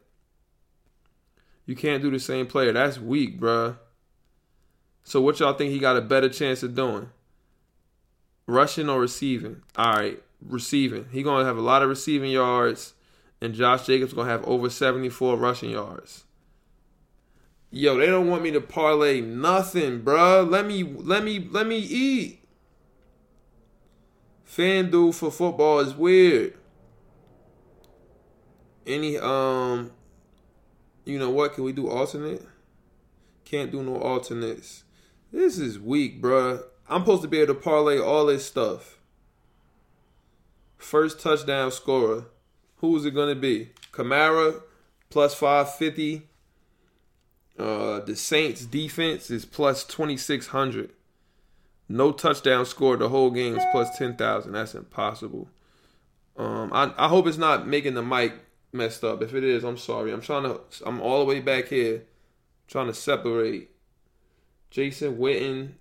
You 1.66 1.76
can't 1.76 2.02
do 2.02 2.12
the 2.12 2.20
same 2.20 2.48
player. 2.48 2.72
That's 2.72 3.00
weak, 3.00 3.40
bruh. 3.40 3.78
So 5.04 5.22
what 5.22 5.40
y'all 5.40 5.54
think 5.54 5.72
he 5.72 5.80
got 5.80 5.98
a 5.98 6.02
better 6.02 6.30
chance 6.30 6.64
of 6.64 6.76
doing? 6.76 7.10
Rushing 8.48 8.90
or 8.90 9.00
receiving? 9.00 9.62
All 9.76 9.94
right, 9.94 10.22
receiving. 10.42 11.08
He 11.12 11.24
gonna 11.24 11.46
have 11.46 11.58
a 11.58 11.62
lot 11.62 11.82
of 11.82 11.90
receiving 11.90 12.32
yards, 12.32 12.94
and 13.42 13.54
Josh 13.54 13.86
Jacobs 13.86 14.14
gonna 14.14 14.30
have 14.30 14.44
over 14.46 14.70
74 14.70 15.38
rushing 15.38 15.72
yards. 15.72 16.26
Yo, 17.72 17.98
they 17.98 18.08
don't 18.08 18.28
want 18.28 18.42
me 18.42 18.52
to 18.52 18.62
parlay 18.62 19.22
nothing, 19.22 20.02
bruh. 20.02 20.50
Let 20.50 20.66
me 20.66 20.84
let 20.84 21.24
me 21.24 21.48
let 21.52 21.68
me 21.68 21.78
eat. 21.78 22.40
FanDuel 24.48 25.14
for 25.14 25.32
football 25.32 25.80
is 25.80 25.94
weird. 25.94 26.56
Any 28.88 29.18
um 29.20 29.92
you 31.06 31.20
know 31.20 31.30
what? 31.30 31.54
Can 31.54 31.64
we 31.64 31.72
do 31.72 31.88
alternate? 31.90 32.46
Can't 33.46 33.72
do 33.72 33.84
no 33.84 33.98
alternates. 33.98 34.84
This 35.32 35.60
is 35.60 35.80
weak, 35.80 36.22
bruh. 36.22 36.64
I'm 36.88 37.02
supposed 37.02 37.22
to 37.22 37.28
be 37.28 37.40
able 37.40 37.54
to 37.54 37.60
parlay 37.60 38.00
all 38.00 38.26
this 38.26 38.46
stuff. 38.46 38.99
First 40.80 41.20
touchdown 41.20 41.72
scorer. 41.72 42.26
Who 42.78 42.96
is 42.98 43.06
it 43.06 43.12
going 43.12 43.36
to 43.36 43.40
be? 43.40 43.70
Kamara 43.92 44.62
plus 45.10 45.36
550. 45.36 46.24
Uh, 47.60 48.00
the 48.00 48.16
Saints 48.16 48.66
defense 48.66 49.30
is 49.30 49.46
plus 49.46 49.84
2600. 49.84 50.92
No 51.90 52.14
touchdown 52.14 52.66
scored 52.66 53.00
the 53.00 53.10
whole 53.10 53.30
game 53.30 53.58
is 53.58 53.64
plus 53.72 53.96
10,000. 53.98 54.54
That's 54.54 54.74
impossible. 54.74 55.50
Um, 56.38 56.72
I, 56.72 56.94
I 56.98 57.10
hope 57.10 57.28
it's 57.28 57.38
not 57.38 57.68
making 57.68 57.96
the 57.96 58.04
mic 58.04 58.34
messed 58.72 59.04
up. 59.04 59.22
If 59.22 59.34
it 59.34 59.44
is, 59.44 59.66
I'm 59.66 59.78
sorry. 59.78 60.14
I'm 60.14 60.22
trying 60.22 60.44
to, 60.44 60.62
I'm 60.86 61.02
all 61.02 61.20
the 61.20 61.26
way 61.26 61.42
back 61.42 61.68
here 61.68 62.04
trying 62.68 62.88
to 62.88 62.94
separate 62.94 63.72
Jason 64.70 65.18
Witten 65.18 65.72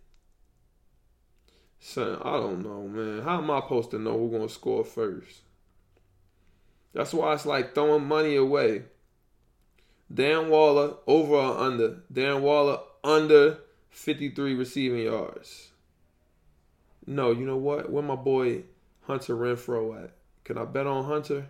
Son, 1.80 2.18
I 2.22 2.32
don't 2.32 2.62
know, 2.62 2.88
man. 2.88 3.22
How 3.22 3.38
am 3.38 3.50
I 3.50 3.60
supposed 3.60 3.90
to 3.92 3.98
know 3.98 4.18
who's 4.18 4.32
gonna 4.32 4.48
score 4.48 4.84
first? 4.84 5.42
That's 6.92 7.14
why 7.14 7.34
it's 7.34 7.46
like 7.46 7.74
throwing 7.74 8.06
money 8.06 8.36
away. 8.36 8.84
Dan 10.12 10.48
Waller 10.48 10.94
over 11.06 11.34
or 11.34 11.58
under? 11.58 12.00
Dan 12.12 12.42
Waller 12.42 12.80
under 13.04 13.58
53 13.90 14.54
receiving 14.54 15.04
yards. 15.04 15.68
No, 17.06 17.30
you 17.30 17.46
know 17.46 17.56
what? 17.56 17.90
Where 17.90 18.02
my 18.02 18.16
boy 18.16 18.64
Hunter 19.02 19.36
Renfrow 19.36 20.04
at? 20.04 20.10
Can 20.44 20.58
I 20.58 20.64
bet 20.64 20.86
on 20.86 21.04
Hunter? 21.04 21.48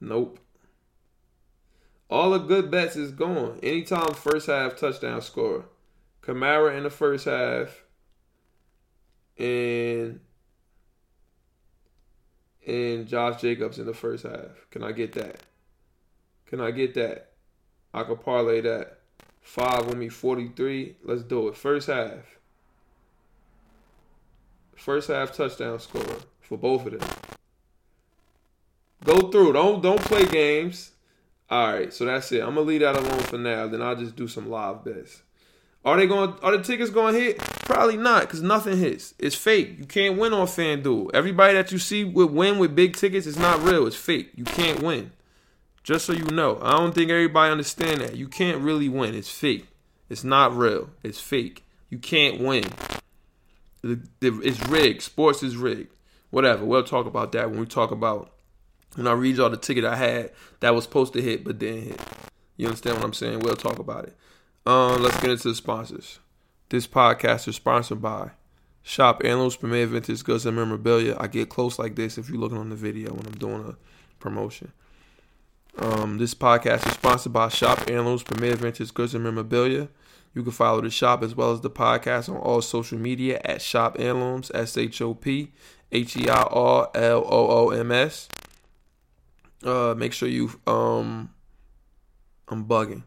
Nope. 0.00 0.38
All 2.10 2.30
the 2.30 2.38
good 2.38 2.70
bets 2.70 2.96
is 2.96 3.12
gone. 3.12 3.58
Anytime 3.62 4.14
first 4.14 4.46
half 4.46 4.76
touchdown 4.76 5.20
score. 5.20 5.66
Kamara 6.22 6.76
in 6.76 6.84
the 6.84 6.90
first 6.90 7.24
half 7.24 7.84
and 9.38 10.20
and 12.66 13.06
Josh 13.06 13.40
Jacobs 13.40 13.78
in 13.78 13.86
the 13.86 13.94
first 13.94 14.24
half. 14.24 14.68
Can 14.70 14.82
I 14.82 14.92
get 14.92 15.12
that? 15.12 15.40
Can 16.46 16.60
I 16.60 16.70
get 16.70 16.94
that? 16.94 17.32
I 17.94 18.02
could 18.04 18.22
parlay 18.22 18.60
that. 18.60 18.98
Five 19.40 19.86
with 19.86 19.96
me, 19.96 20.08
43. 20.08 20.96
Let's 21.04 21.22
do 21.22 21.48
it. 21.48 21.56
First 21.56 21.86
half. 21.86 22.38
First 24.76 25.08
half 25.08 25.34
touchdown 25.34 25.80
score 25.80 26.18
for 26.40 26.58
both 26.58 26.86
of 26.86 26.98
them. 26.98 27.08
Go 29.04 29.30
through. 29.30 29.54
Don't 29.54 29.82
don't 29.82 30.00
play 30.00 30.26
games. 30.26 30.92
All 31.50 31.72
right, 31.72 31.92
so 31.92 32.04
that's 32.04 32.30
it. 32.32 32.42
I'm 32.42 32.54
gonna 32.54 32.60
leave 32.60 32.80
that 32.80 32.96
alone 32.96 33.20
for 33.20 33.38
now. 33.38 33.66
Then 33.66 33.80
I'll 33.80 33.96
just 33.96 34.16
do 34.16 34.28
some 34.28 34.50
live 34.50 34.84
bets. 34.84 35.22
Are 35.84 35.96
they 35.96 36.06
going? 36.06 36.34
Are 36.42 36.56
the 36.56 36.62
tickets 36.62 36.90
going 36.90 37.14
to 37.14 37.20
hit? 37.20 37.38
Probably 37.38 37.96
not, 37.96 38.22
because 38.22 38.42
nothing 38.42 38.78
hits. 38.78 39.14
It's 39.18 39.36
fake. 39.36 39.78
You 39.78 39.84
can't 39.84 40.18
win 40.18 40.32
on 40.32 40.46
FanDuel. 40.46 41.10
Everybody 41.14 41.54
that 41.54 41.72
you 41.72 41.78
see 41.78 42.04
with 42.04 42.30
win 42.30 42.58
with 42.58 42.74
big 42.74 42.96
tickets 42.96 43.26
is 43.26 43.38
not 43.38 43.62
real. 43.62 43.86
It's 43.86 43.96
fake. 43.96 44.32
You 44.34 44.44
can't 44.44 44.82
win. 44.82 45.12
Just 45.82 46.04
so 46.04 46.12
you 46.12 46.24
know, 46.24 46.58
I 46.60 46.72
don't 46.72 46.94
think 46.94 47.10
everybody 47.10 47.50
understand 47.50 48.00
that. 48.02 48.16
You 48.16 48.28
can't 48.28 48.60
really 48.60 48.88
win. 48.88 49.14
It's 49.14 49.30
fake. 49.30 49.66
It's 50.10 50.24
not 50.24 50.54
real. 50.54 50.90
It's 51.02 51.20
fake. 51.20 51.64
You 51.88 51.98
can't 51.98 52.40
win. 52.40 52.64
It's 53.82 54.68
rigged. 54.68 55.02
Sports 55.02 55.42
is 55.42 55.56
rigged. 55.56 55.94
Whatever. 56.30 56.64
We'll 56.64 56.82
talk 56.82 57.06
about 57.06 57.32
that 57.32 57.50
when 57.50 57.60
we 57.60 57.66
talk 57.66 57.90
about 57.90 58.32
when 58.96 59.06
I 59.06 59.12
read 59.12 59.36
y'all 59.36 59.48
the 59.48 59.56
ticket 59.56 59.84
I 59.84 59.96
had 59.96 60.32
that 60.60 60.74
was 60.74 60.84
supposed 60.84 61.12
to 61.14 61.22
hit 61.22 61.44
but 61.44 61.58
didn't 61.58 61.84
hit. 61.84 62.00
You 62.56 62.66
understand 62.66 62.96
what 62.96 63.04
I'm 63.04 63.14
saying? 63.14 63.40
We'll 63.40 63.56
talk 63.56 63.78
about 63.78 64.04
it. 64.04 64.16
Um, 64.68 65.02
let's 65.02 65.18
get 65.18 65.30
into 65.30 65.48
the 65.48 65.54
sponsors. 65.54 66.18
This 66.68 66.86
podcast 66.86 67.48
is 67.48 67.56
sponsored 67.56 68.02
by 68.02 68.32
Shop 68.82 69.22
Heirlooms 69.24 69.56
Premier 69.56 69.86
Vintage 69.86 70.22
Goods 70.22 70.44
and 70.44 70.54
Memorabilia. 70.54 71.16
I 71.18 71.26
get 71.26 71.48
close 71.48 71.78
like 71.78 71.96
this 71.96 72.18
if 72.18 72.28
you're 72.28 72.38
looking 72.38 72.58
on 72.58 72.68
the 72.68 72.76
video 72.76 73.14
when 73.14 73.24
I'm 73.24 73.38
doing 73.38 73.64
a 73.66 73.76
promotion. 74.18 74.72
Um, 75.78 76.18
this 76.18 76.34
podcast 76.34 76.86
is 76.86 76.92
sponsored 76.92 77.32
by 77.32 77.48
Shop 77.48 77.82
Heirlooms 77.88 78.22
Premier 78.22 78.56
Vintage 78.56 78.92
Goods 78.92 79.14
and 79.14 79.24
Memorabilia. 79.24 79.88
You 80.34 80.42
can 80.42 80.52
follow 80.52 80.82
the 80.82 80.90
shop 80.90 81.22
as 81.22 81.34
well 81.34 81.52
as 81.52 81.62
the 81.62 81.70
podcast 81.70 82.28
on 82.28 82.36
all 82.36 82.60
social 82.60 82.98
media 82.98 83.40
at 83.46 83.62
Shop 83.62 83.96
Heirlooms, 83.98 84.50
S 84.54 84.76
H 84.76 85.00
O 85.00 85.14
P 85.14 85.50
H 85.90 86.14
E 86.14 86.28
I 86.28 86.42
R 86.42 86.90
L 86.94 87.24
O 87.26 87.48
O 87.48 87.70
M 87.70 87.90
S. 87.90 88.28
Uh, 89.64 89.94
make 89.96 90.12
sure 90.12 90.28
you 90.28 90.60
um, 90.66 91.30
I'm 92.48 92.66
bugging. 92.66 93.04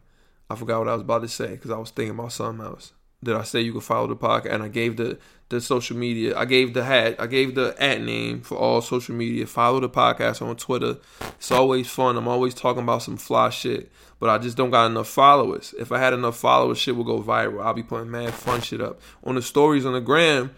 I 0.52 0.54
forgot 0.54 0.80
what 0.80 0.88
I 0.88 0.92
was 0.92 1.02
about 1.02 1.22
to 1.22 1.28
say 1.28 1.48
because 1.48 1.70
I 1.70 1.78
was 1.78 1.90
thinking 1.90 2.14
about 2.14 2.32
something 2.32 2.64
else. 2.64 2.92
Did 3.24 3.36
I 3.36 3.42
say 3.42 3.60
you 3.60 3.72
could 3.72 3.84
follow 3.84 4.08
the 4.08 4.16
podcast? 4.16 4.52
And 4.52 4.62
I 4.62 4.68
gave 4.68 4.96
the 4.96 5.18
the 5.48 5.60
social 5.60 5.96
media. 5.96 6.36
I 6.36 6.44
gave 6.44 6.74
the 6.74 6.84
hat. 6.84 7.16
I 7.18 7.26
gave 7.26 7.54
the 7.54 7.74
at 7.78 8.00
name 8.00 8.42
for 8.42 8.58
all 8.58 8.80
social 8.80 9.14
media. 9.14 9.46
Follow 9.46 9.80
the 9.80 9.88
podcast 9.88 10.42
on 10.42 10.56
Twitter. 10.56 10.96
It's 11.20 11.50
always 11.50 11.88
fun. 11.88 12.16
I'm 12.16 12.28
always 12.28 12.52
talking 12.52 12.82
about 12.82 13.02
some 13.02 13.16
fly 13.16 13.50
shit, 13.50 13.90
but 14.18 14.28
I 14.28 14.38
just 14.38 14.56
don't 14.56 14.70
got 14.70 14.86
enough 14.86 15.08
followers. 15.08 15.74
If 15.78 15.90
I 15.90 15.98
had 15.98 16.12
enough 16.12 16.36
followers, 16.36 16.78
shit 16.78 16.96
would 16.96 17.06
go 17.06 17.22
viral. 17.22 17.64
I'll 17.64 17.74
be 17.74 17.82
putting 17.82 18.10
mad 18.10 18.34
fun 18.34 18.60
shit 18.60 18.80
up 18.80 19.00
on 19.24 19.36
the 19.36 19.42
stories 19.42 19.86
on 19.86 19.92
the 19.92 20.00
gram. 20.00 20.54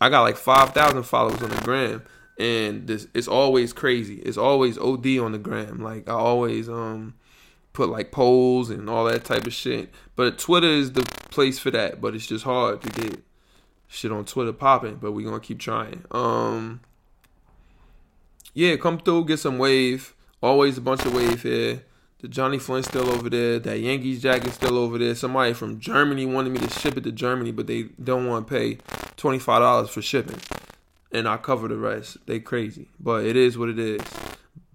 I 0.00 0.08
got 0.08 0.22
like 0.22 0.36
five 0.36 0.70
thousand 0.70 1.02
followers 1.04 1.42
on 1.42 1.50
the 1.50 1.60
gram, 1.62 2.02
and 2.38 2.86
this 2.86 3.06
it's 3.14 3.28
always 3.28 3.72
crazy. 3.72 4.16
It's 4.16 4.38
always 4.38 4.78
OD 4.78 5.18
on 5.18 5.32
the 5.32 5.38
gram. 5.38 5.82
Like 5.82 6.08
I 6.08 6.14
always 6.14 6.68
um 6.68 7.14
put 7.76 7.90
like 7.90 8.10
polls 8.10 8.70
and 8.70 8.88
all 8.88 9.04
that 9.04 9.24
type 9.24 9.46
of 9.46 9.52
shit. 9.52 9.90
But 10.16 10.38
Twitter 10.38 10.66
is 10.66 10.92
the 10.92 11.02
place 11.30 11.58
for 11.58 11.70
that. 11.70 12.00
But 12.00 12.14
it's 12.14 12.26
just 12.26 12.44
hard 12.44 12.80
to 12.82 12.88
get 13.00 13.22
shit 13.86 14.10
on 14.10 14.24
Twitter 14.24 14.52
popping. 14.52 14.96
But 14.96 15.12
we're 15.12 15.28
gonna 15.28 15.40
keep 15.40 15.60
trying. 15.60 16.04
Um, 16.10 16.80
yeah, 18.54 18.76
come 18.76 18.98
through, 18.98 19.26
get 19.26 19.38
some 19.38 19.58
wave. 19.58 20.14
Always 20.42 20.78
a 20.78 20.80
bunch 20.80 21.04
of 21.04 21.14
wave 21.14 21.42
here. 21.42 21.84
The 22.20 22.28
Johnny 22.28 22.58
Flint 22.58 22.86
still 22.86 23.10
over 23.10 23.28
there. 23.28 23.58
That 23.58 23.78
Yankees 23.78 24.22
jacket 24.22 24.52
still 24.52 24.78
over 24.78 24.96
there. 24.96 25.14
Somebody 25.14 25.52
from 25.52 25.78
Germany 25.78 26.24
wanted 26.24 26.52
me 26.52 26.60
to 26.60 26.70
ship 26.70 26.96
it 26.96 27.04
to 27.04 27.12
Germany, 27.12 27.52
but 27.52 27.66
they 27.66 27.84
don't 28.02 28.26
want 28.26 28.48
to 28.48 28.54
pay 28.54 28.78
twenty 29.16 29.38
five 29.38 29.60
dollars 29.60 29.90
for 29.90 30.00
shipping, 30.00 30.40
and 31.12 31.28
I 31.28 31.36
cover 31.36 31.68
the 31.68 31.76
rest. 31.76 32.16
They 32.26 32.40
crazy, 32.40 32.88
but 32.98 33.26
it 33.26 33.36
is 33.36 33.58
what 33.58 33.68
it 33.68 33.78
is 33.78 34.00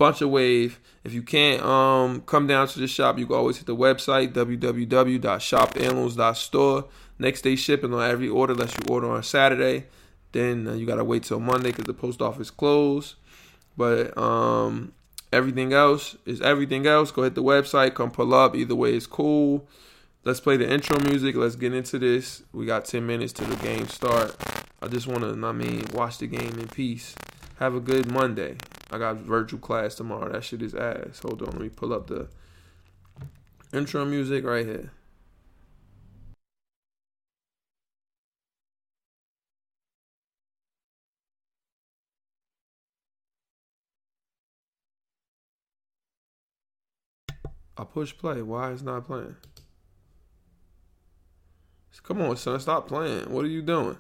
bunch 0.01 0.21
of 0.23 0.31
wave. 0.31 0.79
If 1.03 1.13
you 1.13 1.21
can't 1.21 1.61
um, 1.61 2.21
come 2.21 2.47
down 2.47 2.67
to 2.69 2.79
the 2.79 2.87
shop, 2.87 3.19
you 3.19 3.27
can 3.27 3.35
always 3.35 3.57
hit 3.57 3.67
the 3.67 3.75
website 3.75 4.33
www.shopheirlooms.store. 4.33 6.85
Next 7.19 7.41
day 7.43 7.55
shipping 7.55 7.93
on 7.93 8.09
every 8.09 8.27
order 8.27 8.53
unless 8.53 8.73
you 8.73 8.79
order 8.89 9.11
on 9.11 9.21
Saturday. 9.21 9.85
Then 10.31 10.67
uh, 10.67 10.73
you 10.73 10.87
gotta 10.87 11.03
wait 11.03 11.21
till 11.21 11.39
Monday 11.39 11.69
because 11.69 11.85
the 11.85 11.93
post 11.93 12.19
office 12.19 12.49
closed. 12.49 13.13
But 13.77 14.17
um, 14.17 14.93
everything 15.31 15.71
else 15.71 16.17
is 16.25 16.41
everything 16.41 16.87
else. 16.87 17.11
Go 17.11 17.21
hit 17.21 17.35
the 17.35 17.43
website, 17.43 17.93
come 17.93 18.09
pull 18.09 18.33
up. 18.33 18.55
Either 18.55 18.73
way 18.73 18.95
is 18.95 19.05
cool. 19.05 19.67
Let's 20.23 20.39
play 20.39 20.57
the 20.57 20.67
intro 20.67 20.99
music. 20.99 21.35
Let's 21.35 21.55
get 21.55 21.75
into 21.75 21.99
this. 21.99 22.41
We 22.53 22.65
got 22.65 22.85
10 22.85 23.05
minutes 23.05 23.33
to 23.33 23.43
the 23.43 23.55
game 23.57 23.87
start. 23.87 24.35
I 24.81 24.87
just 24.87 25.05
want 25.05 25.21
to, 25.21 25.33
I 25.45 25.51
mean, 25.51 25.85
watch 25.93 26.17
the 26.17 26.25
game 26.25 26.57
in 26.57 26.69
peace. 26.69 27.13
Have 27.59 27.75
a 27.75 27.79
good 27.79 28.11
Monday. 28.11 28.57
I 28.89 28.97
got 28.97 29.17
virtual 29.17 29.59
class 29.59 29.95
tomorrow. 29.95 30.31
That 30.31 30.43
shit 30.43 30.61
is 30.61 30.73
ass. 30.73 31.19
Hold 31.19 31.41
on, 31.43 31.51
let 31.51 31.61
me 31.61 31.69
pull 31.69 31.93
up 31.93 32.07
the 32.07 32.27
intro 33.73 34.03
music 34.03 34.43
right 34.43 34.65
here. 34.65 34.91
I 47.77 47.83
push 47.83 48.15
play. 48.15 48.41
Why 48.41 48.71
is 48.71 48.83
not 48.83 49.07
playing? 49.07 49.35
Come 52.03 52.21
on, 52.21 52.35
son, 52.35 52.59
stop 52.59 52.87
playing. 52.87 53.31
What 53.31 53.45
are 53.45 53.47
you 53.47 53.61
doing? 53.61 53.97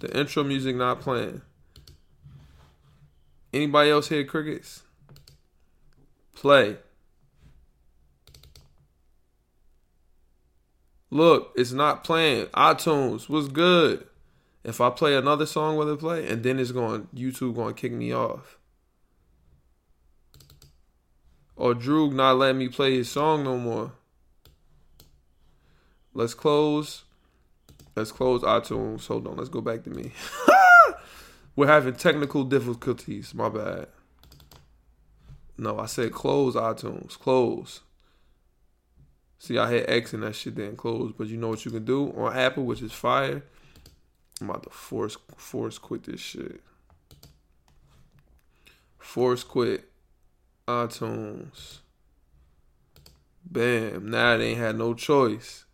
The 0.00 0.18
intro 0.18 0.44
music 0.44 0.76
not 0.76 1.00
playing. 1.00 1.40
Anybody 3.52 3.90
else 3.90 4.08
hear 4.08 4.24
crickets? 4.24 4.82
Play. 6.34 6.76
Look, 11.10 11.52
it's 11.56 11.72
not 11.72 12.04
playing. 12.04 12.46
iTunes 12.46 13.28
was 13.28 13.48
good. 13.48 14.06
If 14.64 14.80
I 14.80 14.90
play 14.90 15.16
another 15.16 15.46
song, 15.46 15.76
will 15.76 15.88
it 15.88 15.98
play? 15.98 16.28
And 16.28 16.42
then 16.42 16.58
it's 16.58 16.72
going 16.72 17.08
YouTube 17.14 17.54
going 17.54 17.74
to 17.74 17.80
kick 17.80 17.92
me 17.92 18.12
off. 18.12 18.58
Or 21.54 21.72
Drew 21.72 22.10
not 22.10 22.36
letting 22.36 22.58
me 22.58 22.68
play 22.68 22.96
his 22.96 23.08
song 23.08 23.44
no 23.44 23.56
more. 23.56 23.92
Let's 26.12 26.34
close. 26.34 27.04
Let's 27.96 28.12
close 28.12 28.42
iTunes. 28.42 29.06
Hold 29.06 29.26
on. 29.26 29.36
Let's 29.36 29.48
go 29.48 29.62
back 29.62 29.82
to 29.84 29.90
me. 29.90 30.12
We're 31.56 31.66
having 31.66 31.94
technical 31.94 32.44
difficulties. 32.44 33.34
My 33.34 33.48
bad. 33.48 33.88
No, 35.56 35.78
I 35.78 35.86
said 35.86 36.12
close 36.12 36.54
iTunes. 36.54 37.18
Close. 37.18 37.80
See, 39.38 39.56
I 39.56 39.70
hit 39.70 39.88
X 39.88 40.12
and 40.12 40.22
that 40.22 40.34
shit 40.34 40.54
didn't 40.54 40.76
close. 40.76 41.12
But 41.16 41.28
you 41.28 41.38
know 41.38 41.48
what 41.48 41.64
you 41.64 41.70
can 41.70 41.86
do 41.86 42.12
on 42.16 42.36
Apple, 42.36 42.64
which 42.64 42.82
is 42.82 42.92
fire. 42.92 43.42
I'm 44.42 44.50
about 44.50 44.64
to 44.64 44.70
force 44.70 45.16
force 45.36 45.78
quit 45.78 46.04
this 46.04 46.20
shit. 46.20 46.60
Force 48.98 49.42
quit 49.42 49.88
iTunes. 50.68 51.78
Bam. 53.42 54.10
Now 54.10 54.36
they 54.36 54.48
ain't 54.48 54.58
had 54.58 54.76
no 54.76 54.92
choice. 54.92 55.64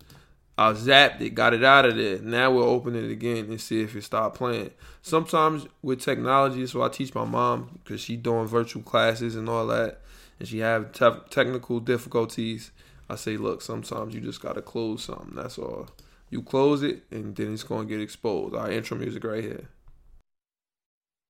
I 0.59 0.73
zapped 0.73 1.21
it, 1.21 1.31
got 1.31 1.55
it 1.55 1.65
out 1.65 1.87
of 1.87 1.97
there. 1.97 2.19
Now 2.19 2.51
we'll 2.51 2.65
open 2.65 2.95
it 2.95 3.11
again 3.11 3.47
and 3.47 3.61
see 3.61 3.83
if 3.83 3.97
it 3.97 4.05
stopped 4.05 4.37
playing. 4.37 4.71
Sometimes 5.01 5.67
with 5.81 6.01
technology, 6.01 6.67
so 6.67 6.83
I 6.83 6.89
teach 6.89 7.15
my 7.15 7.25
mom 7.25 7.81
because 7.83 8.01
she 8.01 8.17
doing 8.17 8.47
virtual 8.47 8.83
classes 8.83 9.35
and 9.35 9.49
all 9.49 9.67
that, 9.69 10.01
and 10.39 10.47
she 10.47 10.59
have 10.59 10.93
te- 10.93 11.29
technical 11.31 11.81
difficulties. 11.81 12.71
I 13.09 13.17
say, 13.17 13.37
look, 13.37 13.63
sometimes 13.63 14.15
you 14.15 14.21
just 14.21 14.43
gotta 14.43 14.63
close 14.63 15.05
something. 15.05 15.35
That's 15.35 15.59
all. 15.59 15.89
You 16.31 16.43
close 16.43 16.83
it, 16.83 17.03
and 17.11 17.35
then 17.35 17.55
it's 17.55 17.63
gonna 17.63 17.87
get 17.87 18.01
exposed. 18.01 18.55
Our 18.55 18.71
intro 18.71 18.97
music 18.97 19.25
right 19.25 19.43
here. 19.43 19.69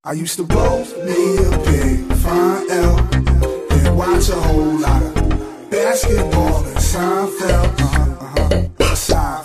I 0.04 0.12
used 0.12 0.36
to 0.36 0.42
blow 0.42 0.84
me 1.04 1.36
a 1.36 1.58
big 1.64 2.12
fine 2.18 2.70
L 2.70 2.98
and 3.70 3.96
watch 3.96 4.28
a 4.28 4.34
whole 4.34 4.78
lot 4.78 5.02
of 5.02 5.70
basketball 5.70 6.64
and 6.64 6.76
Seinfeld. 6.76 7.80
Uh-huh. 7.80 8.11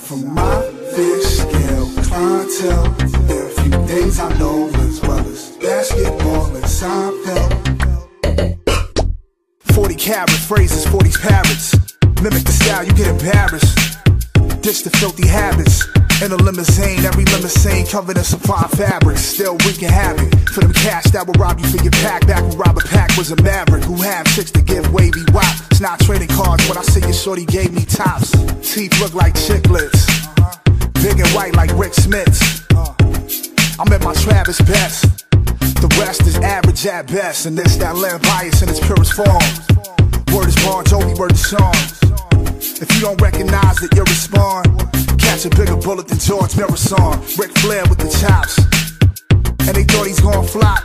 From 0.08 0.34
my 0.34 0.62
fish 0.96 1.26
scale 1.26 1.86
clientele, 2.06 2.94
there 3.28 3.44
are 3.44 3.48
a 3.48 3.62
few 3.62 3.72
things 3.88 4.22
I 4.22 4.30
know 4.40 4.70
as 4.70 5.02
well 5.02 5.20
as 5.20 5.58
basketball 5.58 6.56
and 6.56 6.64
Seinfeld. 6.64 7.52
40 9.74 9.96
carat 9.96 10.30
phrases, 10.30 10.86
40 10.88 11.12
parrots. 11.12 11.76
Mimic 12.24 12.46
the 12.46 12.54
style, 12.54 12.86
you 12.86 12.94
get 12.94 13.08
embarrassed. 13.08 13.78
Ditch 14.62 14.84
the 14.84 14.92
filthy 14.92 15.28
habits. 15.28 15.97
In 16.20 16.32
a 16.32 16.36
limousine, 16.36 17.06
every 17.06 17.26
limousine 17.26 17.86
covered 17.86 18.18
in 18.18 18.24
supply 18.24 18.68
fabrics. 18.70 19.22
Still 19.22 19.56
wreaking 19.66 19.90
havoc 19.90 20.34
for 20.50 20.62
them 20.62 20.74
cash 20.74 21.04
that 21.12 21.28
will 21.28 21.36
rob 21.36 21.60
you 21.60 21.68
for 21.68 21.78
your 21.84 21.92
pack. 21.92 22.26
Back 22.26 22.42
when 22.42 22.58
Robert 22.58 22.86
Pack 22.86 23.16
was 23.18 23.30
a 23.32 23.40
maverick 23.44 23.84
who 23.84 23.96
had 24.02 24.26
chicks 24.34 24.50
to 24.52 24.64
give 24.64 24.92
wavy 24.92 25.22
wop. 25.32 25.56
It's 25.70 25.80
not 25.80 26.00
trading 26.00 26.30
cards 26.30 26.68
when 26.68 26.76
I 26.76 26.82
say 26.82 27.02
your 27.02 27.14
shorty 27.14 27.46
gave 27.46 27.72
me 27.72 27.86
tops. 27.86 28.32
Teeth 28.66 29.00
look 29.00 29.14
like 29.14 29.36
chiclets. 29.36 30.10
Big 31.04 31.20
and 31.20 31.30
white 31.38 31.54
like 31.56 31.70
Rick 31.78 31.94
Smits. 31.94 32.66
I'm 33.80 33.94
at 33.94 34.02
my 34.02 34.16
Travis 34.16 34.60
best. 34.62 35.30
The 35.30 35.96
rest 36.00 36.22
is 36.26 36.36
average 36.38 36.84
at 36.88 37.06
best, 37.06 37.46
and 37.46 37.56
this 37.56 37.78
that 37.78 37.96
land 37.96 38.24
bias 38.24 38.64
in 38.64 38.70
its 38.70 38.80
purest 38.80 39.14
form. 39.14 39.46
Word 40.34 40.50
is 40.50 40.56
Bon 40.66 40.84
Jovi, 40.84 41.16
word 41.16 41.34
is 41.34 41.46
Sean. 41.46 41.78
If 42.82 42.90
you 42.96 43.02
don't 43.02 43.22
recognize 43.22 43.84
it, 43.84 43.94
you'll 43.94 44.06
respond. 44.06 45.07
Catch 45.28 45.44
a 45.46 45.50
bigger 45.50 45.76
bullet 45.76 46.08
than 46.08 46.20
George 46.20 46.54
Muresan. 46.54 47.38
Ric 47.38 47.52
Flair 47.58 47.84
with 47.90 48.00
the 48.00 48.08
chops. 48.22 48.58
And 49.68 49.76
they 49.76 49.84
thought 49.84 50.08
he's 50.08 50.22
gonna 50.22 50.48
flop. 50.48 50.80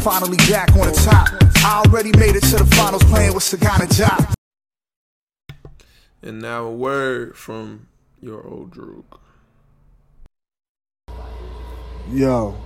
Finally 0.00 0.38
back 0.48 0.70
on 0.72 0.86
the 0.86 0.98
top. 1.04 1.28
I 1.58 1.82
already 1.84 2.10
made 2.16 2.36
it 2.36 2.42
to 2.44 2.56
the 2.56 2.64
finals 2.74 3.04
playing 3.04 3.34
with 3.34 3.44
Sagana 3.44 3.86
Jock. 3.94 4.34
And 6.22 6.40
now 6.40 6.64
a 6.64 6.72
word 6.72 7.36
from 7.36 7.86
your 8.22 8.42
old 8.46 8.70
Droog. 8.74 9.04
Yo, 12.10 12.56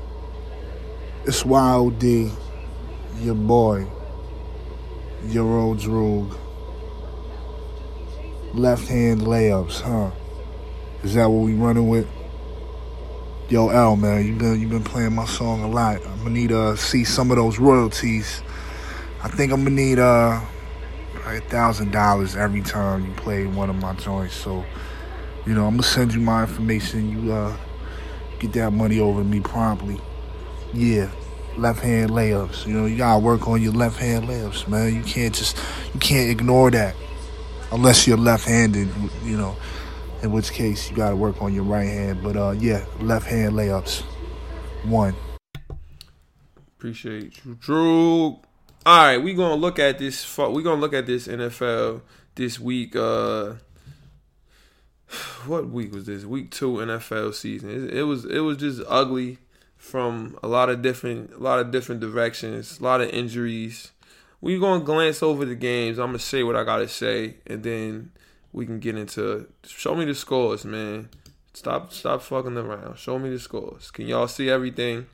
it's 1.27 1.45
YOD, 1.45 2.31
your 3.21 3.35
boy, 3.35 3.85
your 5.27 5.59
old 5.59 5.79
Droog. 5.79 6.39
Left 8.55 8.87
hand 8.87 9.23
layups, 9.23 9.81
huh? 9.81 10.13
Is 11.05 11.15
that 11.15 11.31
what 11.31 11.45
we 11.45 11.55
running 11.55 11.89
with? 11.89 12.09
Yo, 13.49 13.69
L 13.69 13.95
man, 13.95 14.27
you 14.27 14.35
been 14.35 14.61
you 14.61 14.67
been 14.67 14.83
playing 14.83 15.15
my 15.15 15.25
song 15.27 15.63
a 15.63 15.69
lot. 15.69 16.05
I'm 16.05 16.19
gonna 16.19 16.31
need 16.31 16.49
to 16.49 16.77
see 16.77 17.05
some 17.05 17.31
of 17.31 17.37
those 17.37 17.61
royalties. 17.61 18.43
I 19.23 19.29
think 19.29 19.53
I'm 19.53 19.63
gonna 19.63 19.77
need 19.77 20.01
uh 20.01 20.41
a 21.25 21.41
thousand 21.43 21.93
dollars 21.93 22.35
every 22.35 22.63
time 22.63 23.07
you 23.07 23.13
play 23.13 23.47
one 23.47 23.71
of 23.71 23.77
my 23.77 23.95
joints. 23.95 24.35
So, 24.35 24.65
you 25.47 25.55
know, 25.55 25.67
I'm 25.67 25.75
gonna 25.75 25.85
send 25.85 26.13
you 26.15 26.21
my 26.21 26.43
information. 26.43 27.11
You 27.11 27.33
uh 27.33 27.57
get 28.41 28.53
that 28.55 28.73
money 28.73 28.99
over 28.99 29.21
to 29.21 29.25
me 29.27 29.39
promptly. 29.39 30.01
Yeah, 30.75 31.11
left 31.57 31.81
hand 31.81 32.11
layups. 32.11 32.67
You 32.67 32.75
know, 32.75 32.87
you 32.87 32.97
gotta 32.97 33.21
work 33.21 33.47
on 33.47 33.63
your 33.63 33.73
left 33.73 33.99
hand 33.99 34.27
layups, 34.27 34.67
man. 34.67 34.97
You 34.97 35.03
can't 35.03 35.33
just 35.35 35.57
you 35.95 36.01
can't 36.01 36.29
ignore 36.29 36.73
that 36.73 36.97
unless 37.71 38.05
you're 38.07 38.17
left 38.17 38.47
handed. 38.47 38.89
You 39.23 39.37
know, 39.37 39.57
in 40.23 40.33
which 40.33 40.53
case 40.53 40.91
you 40.91 40.97
gotta 40.97 41.17
work 41.17 41.41
on 41.41 41.55
your 41.55 41.65
right 41.65 41.87
hand. 41.87 42.23
But 42.23 42.37
uh, 42.37 42.51
yeah, 42.53 42.85
left 43.01 43.27
hand 43.27 43.55
layups. 43.55 44.03
One. 44.85 45.15
Appreciate 46.79 47.45
you, 47.45 47.55
Drew. 47.57 48.39
All 48.87 49.05
right, 49.05 49.19
we 49.19 49.35
gonna 49.35 49.57
look 49.57 49.79
at 49.79 49.99
this. 49.99 50.39
We 50.39 50.63
gonna 50.63 50.81
look 50.81 50.95
at 50.95 51.07
this 51.07 51.29
NFL 51.29 52.03
this 52.37 52.59
week. 52.59 52.95
Uh, 52.97 53.55
what 55.47 55.69
week 55.69 55.93
was 55.93 56.07
this? 56.07 56.25
Week 56.25 56.51
two 56.51 56.75
NFL 56.75 57.35
season. 57.35 57.71
It, 57.71 57.99
it 57.99 58.03
was 58.05 58.25
it 58.25 58.41
was 58.41 58.57
just 58.57 58.81
ugly 58.89 59.39
from 59.77 60.39
a 60.43 60.49
lot 60.49 60.71
of 60.71 60.83
different 60.83 61.33
a 61.35 61.39
lot 61.39 61.59
of 61.59 61.71
different 61.71 62.01
directions. 62.01 62.79
A 62.81 62.83
lot 62.83 63.01
of 63.01 63.11
injuries. 63.11 63.93
We 64.41 64.59
gonna 64.59 64.85
glance 64.85 65.23
over 65.23 65.45
the 65.45 65.57
games. 65.57 65.99
I'm 65.99 66.07
gonna 66.07 66.19
say 66.21 66.43
what 66.43 66.57
I 66.57 66.65
gotta 66.65 66.89
say, 66.89 67.39
and 67.47 67.63
then 67.63 68.13
we 68.53 68.67
can 68.67 68.79
get 68.79 68.97
into. 68.97 69.47
Show 69.67 69.95
me 69.95 70.05
the 70.05 70.15
scores, 70.15 70.65
man. 70.65 71.11
Stop 71.55 71.93
stop 71.93 72.23
fucking 72.23 72.57
around. 72.57 72.99
Show 72.99 73.19
me 73.19 73.31
the 73.31 73.39
scores. 73.39 73.91
Can 73.91 74.07
y'all 74.07 74.29
see 74.29 74.51
everything? 74.51 75.07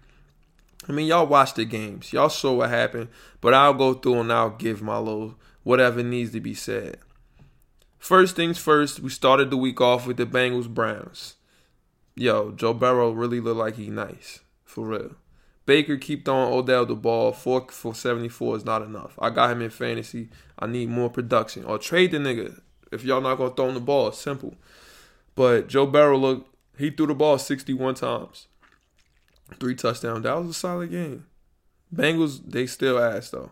I 0.89 0.93
mean, 0.93 1.07
y'all 1.07 1.27
watch 1.27 1.55
the 1.55 1.65
games. 1.65 2.13
Y'all 2.13 2.29
saw 2.29 2.53
what 2.53 2.71
happened, 2.71 3.09
but 3.41 3.55
I'll 3.55 3.75
go 3.75 3.95
through 3.95 4.21
and 4.21 4.33
I'll 4.33 4.51
give 4.51 4.83
my 4.83 4.99
little 4.99 5.37
whatever 5.63 6.03
needs 6.03 6.33
to 6.33 6.41
be 6.41 6.55
said. 6.55 6.99
First 7.99 8.37
things 8.37 8.59
first, 8.59 9.01
we 9.01 9.09
started 9.09 9.51
the 9.51 9.57
week 9.57 9.81
off 9.81 10.07
with 10.07 10.19
the 10.19 10.27
Bengals 10.27 10.69
Browns. 10.69 11.37
Yo, 12.15 12.53
Joe 12.53 12.75
Burrow 12.75 13.11
really 13.11 13.41
looked 13.41 13.59
like 13.59 13.77
he 13.77 13.89
nice. 13.89 14.41
For 14.65 14.87
real. 14.87 15.17
Baker 15.67 15.97
keep 15.97 16.25
throwing 16.25 16.53
Odell 16.53 16.85
the 16.85 16.95
ball. 16.95 17.33
Four 17.33 17.67
for 17.71 17.95
74 17.95 18.59
is 18.59 18.65
not 18.65 18.83
enough. 18.83 19.19
I 19.19 19.31
got 19.31 19.51
him 19.51 19.63
in 19.63 19.71
fantasy. 19.71 20.29
I 20.59 20.67
need 20.67 20.91
more 20.91 21.09
production. 21.09 21.65
Or 21.65 21.79
trade 21.79 22.11
the 22.11 22.19
nigga. 22.19 22.61
If 22.93 23.05
y'all 23.05 23.21
not 23.21 23.37
gonna 23.37 23.55
throw 23.55 23.69
him 23.69 23.75
the 23.75 23.81
ball, 23.81 24.09
it's 24.09 24.19
simple. 24.19 24.55
But 25.35 25.69
Joe 25.69 25.87
Burrow 25.87 26.19
looked 26.19 26.55
He 26.79 26.91
threw 26.91 27.07
the 27.07 27.15
ball 27.15 27.39
61 27.39 27.95
times. 27.95 28.47
Three 29.61 29.75
touchdowns. 29.75 30.25
That 30.25 30.37
was 30.39 30.49
a 30.49 30.55
solid 30.55 30.91
game. 30.91 31.27
Bengals, 31.95 32.41
they 32.45 32.67
still 32.67 32.99
ass 32.99 33.31
though. 33.31 33.51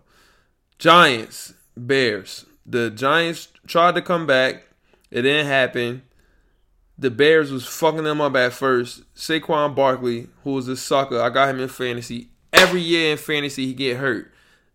Giants, 0.79 1.55
Bears. 1.77 2.47
The 2.67 2.91
Giants 2.91 3.49
tried 3.67 3.95
to 3.95 4.03
come 4.03 4.27
back. 4.27 4.65
It 5.11 5.23
didn't 5.23 5.47
happen. 5.47 6.03
The 6.99 7.11
Bears 7.11 7.51
was 7.51 7.67
fucking 7.67 8.05
them 8.05 8.21
up 8.21 8.37
at 8.37 8.53
first. 8.53 9.03
Saquon 9.15 9.75
Barkley, 9.75 10.29
who 10.45 10.53
was 10.55 10.69
a 10.69 10.77
sucker, 10.77 11.21
I 11.21 11.31
got 11.31 11.49
him 11.49 11.61
in 11.61 11.69
fantasy. 11.69 12.29
Every 12.53 12.81
year 12.81 13.13
in 13.13 13.19
fantasy, 13.19 13.67
he 13.67 13.75
get 13.75 13.97
hurt. 13.97 14.32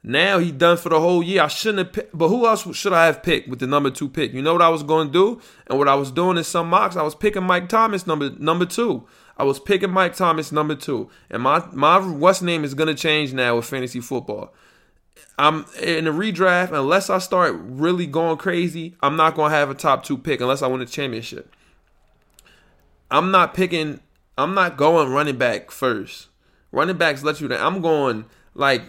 Now 0.07 0.39
he 0.39 0.53
done 0.53 0.77
for 0.77 0.87
the 0.87 1.01
whole 1.01 1.21
year. 1.21 1.41
I 1.41 1.49
shouldn't 1.49 1.79
have 1.79 1.91
picked, 1.91 2.17
but 2.17 2.29
who 2.29 2.47
else 2.47 2.73
should 2.73 2.93
I 2.93 3.07
have 3.07 3.21
picked 3.21 3.49
with 3.49 3.59
the 3.59 3.67
number 3.67 3.91
two 3.91 4.07
pick? 4.07 4.31
You 4.31 4.41
know 4.41 4.53
what 4.53 4.61
I 4.61 4.69
was 4.69 4.81
going 4.81 5.07
to 5.07 5.13
do, 5.13 5.41
and 5.67 5.77
what 5.77 5.89
I 5.89 5.95
was 5.95 6.11
doing 6.11 6.37
in 6.37 6.45
some 6.45 6.69
mocks, 6.69 6.95
I 6.95 7.01
was 7.01 7.13
picking 7.13 7.43
Mike 7.43 7.67
Thomas 7.67 8.07
number 8.07 8.29
number 8.39 8.65
two. 8.65 9.05
I 9.35 9.43
was 9.43 9.59
picking 9.59 9.91
Mike 9.91 10.15
Thomas 10.15 10.49
number 10.53 10.75
two, 10.75 11.09
and 11.29 11.43
my 11.43 11.61
my 11.73 11.99
what's 11.99 12.41
name 12.41 12.63
is 12.63 12.73
going 12.73 12.87
to 12.87 12.95
change 12.95 13.33
now 13.33 13.57
with 13.57 13.65
fantasy 13.65 13.99
football. 13.99 14.53
I'm 15.37 15.65
in 15.81 16.07
a 16.07 16.13
redraft 16.13 16.71
unless 16.71 17.09
I 17.09 17.17
start 17.17 17.57
really 17.59 18.07
going 18.07 18.37
crazy. 18.37 18.95
I'm 19.03 19.17
not 19.17 19.35
going 19.35 19.51
to 19.51 19.57
have 19.57 19.69
a 19.69 19.75
top 19.75 20.05
two 20.05 20.17
pick 20.17 20.39
unless 20.39 20.61
I 20.61 20.67
win 20.67 20.79
a 20.79 20.85
championship. 20.85 21.53
I'm 23.11 23.29
not 23.29 23.53
picking. 23.53 23.99
I'm 24.37 24.53
not 24.53 24.77
going 24.77 25.11
running 25.11 25.37
back 25.37 25.69
first. 25.69 26.29
Running 26.71 26.95
backs 26.95 27.23
let 27.23 27.41
you 27.41 27.49
down. 27.49 27.61
I'm 27.61 27.81
going 27.81 28.23
like 28.53 28.83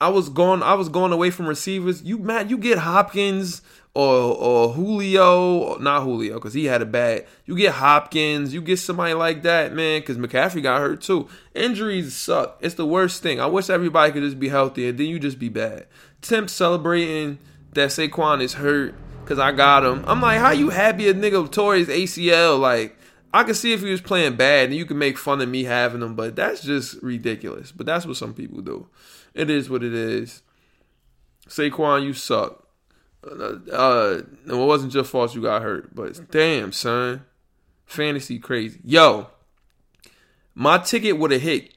I 0.00 0.08
was 0.08 0.28
going. 0.28 0.62
I 0.62 0.74
was 0.74 0.88
going 0.88 1.12
away 1.12 1.30
from 1.30 1.46
receivers. 1.46 2.02
You 2.02 2.18
man, 2.18 2.48
you 2.48 2.56
get 2.56 2.78
Hopkins 2.78 3.62
or 3.94 4.34
or 4.34 4.72
Julio, 4.72 5.76
not 5.78 6.02
Julio 6.02 6.34
because 6.34 6.54
he 6.54 6.64
had 6.64 6.80
a 6.80 6.86
bad. 6.86 7.26
You 7.44 7.56
get 7.56 7.74
Hopkins. 7.74 8.54
You 8.54 8.62
get 8.62 8.78
somebody 8.78 9.14
like 9.14 9.42
that, 9.42 9.74
man, 9.74 10.00
because 10.00 10.16
McCaffrey 10.16 10.62
got 10.62 10.80
hurt 10.80 11.02
too. 11.02 11.28
Injuries 11.54 12.14
suck. 12.14 12.58
It's 12.60 12.76
the 12.76 12.86
worst 12.86 13.22
thing. 13.22 13.40
I 13.40 13.46
wish 13.46 13.68
everybody 13.68 14.12
could 14.12 14.22
just 14.22 14.40
be 14.40 14.48
healthy 14.48 14.88
and 14.88 14.98
then 14.98 15.06
you 15.06 15.18
just 15.18 15.38
be 15.38 15.48
bad. 15.48 15.86
Temp 16.22 16.48
celebrating 16.48 17.38
that 17.74 17.90
Saquon 17.90 18.42
is 18.42 18.54
hurt 18.54 18.94
because 19.22 19.38
I 19.38 19.52
got 19.52 19.84
him. 19.84 20.04
I'm 20.06 20.20
like, 20.20 20.38
how 20.38 20.50
you 20.50 20.70
happy 20.70 21.08
a 21.08 21.14
nigga 21.14 21.50
tore 21.50 21.74
his 21.74 21.88
ACL? 21.88 22.58
Like 22.58 22.96
I 23.34 23.44
can 23.44 23.54
see 23.54 23.72
if 23.72 23.80
he 23.80 23.90
was 23.90 24.00
playing 24.00 24.36
bad 24.36 24.66
and 24.66 24.74
you 24.74 24.86
can 24.86 24.98
make 24.98 25.18
fun 25.18 25.40
of 25.40 25.48
me 25.48 25.64
having 25.64 26.02
him, 26.02 26.14
but 26.14 26.36
that's 26.36 26.62
just 26.62 27.02
ridiculous. 27.02 27.70
But 27.70 27.86
that's 27.86 28.06
what 28.06 28.16
some 28.16 28.34
people 28.34 28.60
do. 28.60 28.88
It 29.34 29.50
is 29.50 29.70
what 29.70 29.82
it 29.82 29.94
is. 29.94 30.42
Saquon, 31.48 32.04
you 32.04 32.12
suck. 32.12 32.66
Uh, 33.22 33.56
uh, 33.70 34.22
it 34.46 34.54
wasn't 34.54 34.94
your 34.94 35.04
fault 35.04 35.34
you 35.34 35.42
got 35.42 35.62
hurt, 35.62 35.94
but 35.94 36.30
damn, 36.30 36.72
son, 36.72 37.24
fantasy 37.84 38.38
crazy. 38.38 38.80
Yo, 38.82 39.28
my 40.54 40.78
ticket 40.78 41.18
would 41.18 41.30
have 41.30 41.42
hit. 41.42 41.74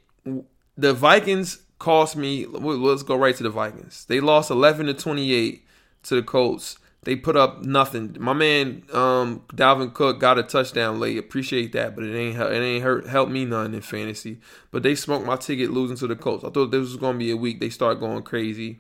The 0.78 0.94
Vikings 0.94 1.60
cost 1.80 2.16
me. 2.16 2.46
Let's 2.46 3.04
go 3.04 3.18
right 3.18 3.36
to 3.36 3.44
the 3.44 3.50
Vikings. 3.50 4.06
They 4.06 4.22
lost 4.22 4.52
eleven 4.52 4.86
to 4.86 4.94
twenty 4.94 5.34
eight 5.34 5.66
to 6.04 6.16
the 6.16 6.24
Colts. 6.24 6.78
They 7.04 7.16
put 7.16 7.36
up 7.36 7.63
nothing. 7.63 8.16
My 8.20 8.34
man 8.34 8.84
um, 8.94 9.44
Dalvin 9.54 9.94
Cook 9.94 10.20
got 10.20 10.39
a 10.39 10.44
touchdown 10.44 11.00
late. 11.00 11.18
Appreciate 11.18 11.72
that, 11.74 11.96
but 11.96 12.04
it 12.04 12.18
ain't 12.18 12.38
it 12.38 12.62
ain't 12.62 12.84
hurt 12.84 13.08
help 13.08 13.30
me 13.30 13.46
none 13.46 13.74
in 13.74 13.82
fantasy. 13.82 14.39
But 14.72 14.84
they 14.84 14.96
smoked 14.96 15.26
my 15.26 15.36
ticket 15.36 15.72
losing 15.72 15.98
to 15.98 16.08
the 16.08 16.16
Colts. 16.16 16.44
I 16.44 16.50
thought 16.50 16.72
this 16.72 16.82
was 16.82 16.98
gonna 16.98 17.18
be 17.18 17.32
a 17.32 17.38
week. 17.38 17.60
They 17.60 17.70
start 17.70 18.00
going 18.00 18.24
crazy. 18.24 18.80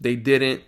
They 0.00 0.16
didn't. 0.16 0.62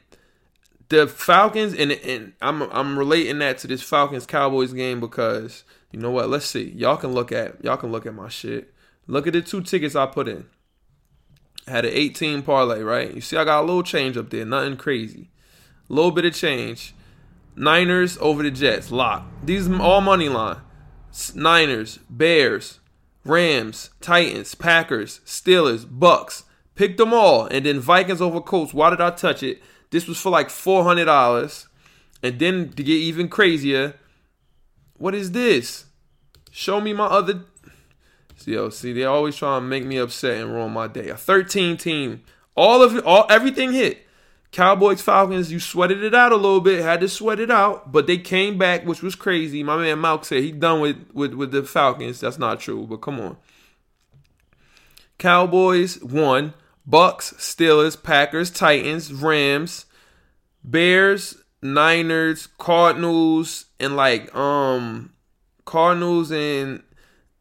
The 0.89 1.07
Falcons 1.07 1.75
and 1.75 1.93
and 1.93 2.33
I'm 2.41 2.63
I'm 2.63 2.99
relating 2.99 3.39
that 3.41 3.59
to 3.59 3.67
this 3.67 3.83
Falcons 3.83 4.27
Cowboys 4.27 4.73
game 4.73 5.01
because 5.01 5.65
you 5.93 6.01
know 6.01 6.11
what? 6.11 6.29
Let's 6.29 6.47
see. 6.47 6.71
Y'all 6.71 6.97
can 6.97 7.13
look 7.13 7.31
at 7.31 7.63
y'all 7.65 7.77
can 7.77 7.93
look 7.93 8.07
at 8.07 8.15
my 8.15 8.29
shit. 8.29 8.75
Look 9.07 9.27
at 9.27 9.33
the 9.33 9.43
two 9.43 9.63
tickets 9.63 9.97
I 9.97 10.07
put 10.07 10.29
in. 10.29 10.47
Had 11.67 11.85
an 11.85 11.93
18 11.95 12.43
parlay, 12.43 12.81
right? 12.81 13.15
You 13.15 13.21
see, 13.21 13.37
I 13.37 13.45
got 13.45 13.61
a 13.61 13.67
little 13.67 13.83
change 13.83 14.17
up 14.17 14.31
there, 14.31 14.45
nothing 14.45 14.77
crazy. 14.77 15.31
Little 15.88 16.11
bit 16.11 16.24
of 16.24 16.35
change. 16.35 16.94
Niners 17.57 18.18
over 18.20 18.42
the 18.42 18.51
Jets. 18.51 18.90
Lock. 18.90 19.27
These 19.42 19.70
all 19.70 20.01
money 20.01 20.29
line. 20.29 20.59
Niners, 21.35 21.98
Bears, 22.09 22.81
Rams, 23.24 23.90
Titans, 24.01 24.55
Packers, 24.55 25.20
Steelers, 25.24 25.87
Bucks. 25.88 26.44
Pick 26.74 26.96
them 26.96 27.12
all. 27.12 27.46
And 27.46 27.66
then 27.66 27.81
Vikings 27.81 28.20
over 28.20 28.40
Colts. 28.40 28.72
Why 28.74 28.90
did 28.90 29.01
I 29.01 29.11
touch 29.11 29.42
it? 29.42 29.62
This 29.90 30.07
was 30.07 30.20
for 30.20 30.31
like 30.31 30.48
$400. 30.48 31.66
And 32.22 32.38
then 32.38 32.70
to 32.72 32.83
get 32.83 32.92
even 32.92 33.29
crazier, 33.29 33.94
what 34.96 35.14
is 35.14 35.33
this? 35.33 35.87
Show 36.51 36.81
me 36.81 36.92
my 36.92 37.07
other. 37.07 37.44
Yo, 38.44 38.70
see, 38.70 38.92
they 38.92 39.05
always 39.05 39.37
try 39.37 39.57
to 39.57 39.61
make 39.61 39.85
me 39.85 39.96
upset 39.96 40.40
and 40.40 40.53
ruin 40.53 40.72
my 40.72 40.87
day. 40.87 41.09
A 41.09 41.16
13 41.16 41.77
team. 41.77 42.22
All 42.57 42.83
of 42.83 43.05
all 43.05 43.27
everything 43.29 43.72
hit. 43.72 44.08
Cowboys 44.51 45.03
Falcons, 45.03 45.53
you 45.53 45.61
sweated 45.61 46.03
it 46.03 46.15
out 46.15 46.33
a 46.33 46.37
little 46.37 46.61
bit, 46.61 46.83
had 46.83 47.01
to 47.01 47.09
sweat 47.09 47.39
it 47.39 47.51
out, 47.51 47.93
but 47.93 48.07
they 48.07 48.17
came 48.17 48.57
back, 48.57 48.87
which 48.87 49.03
was 49.03 49.15
crazy. 49.15 49.63
My 49.63 49.77
man 49.77 49.99
Malk 49.99 50.25
said 50.25 50.43
he 50.43 50.53
done 50.53 50.81
with, 50.81 50.97
with, 51.13 51.35
with 51.35 51.53
the 51.53 51.63
Falcons. 51.63 52.21
That's 52.21 52.39
not 52.39 52.61
true, 52.61 52.87
but 52.89 53.03
come 53.03 53.21
on. 53.21 53.37
Cowboys 55.19 56.03
won. 56.03 56.55
Bucks, 56.87 57.35
Steelers, 57.37 58.03
Packers, 58.03 58.51
Titans, 58.51 59.13
Rams, 59.13 59.85
Bears, 60.65 61.37
Niners, 61.61 62.47
Cardinals, 62.59 63.67
and 63.79 63.95
like 63.95 64.35
um 64.35 65.13
Cardinals 65.67 66.33
and 66.33 66.83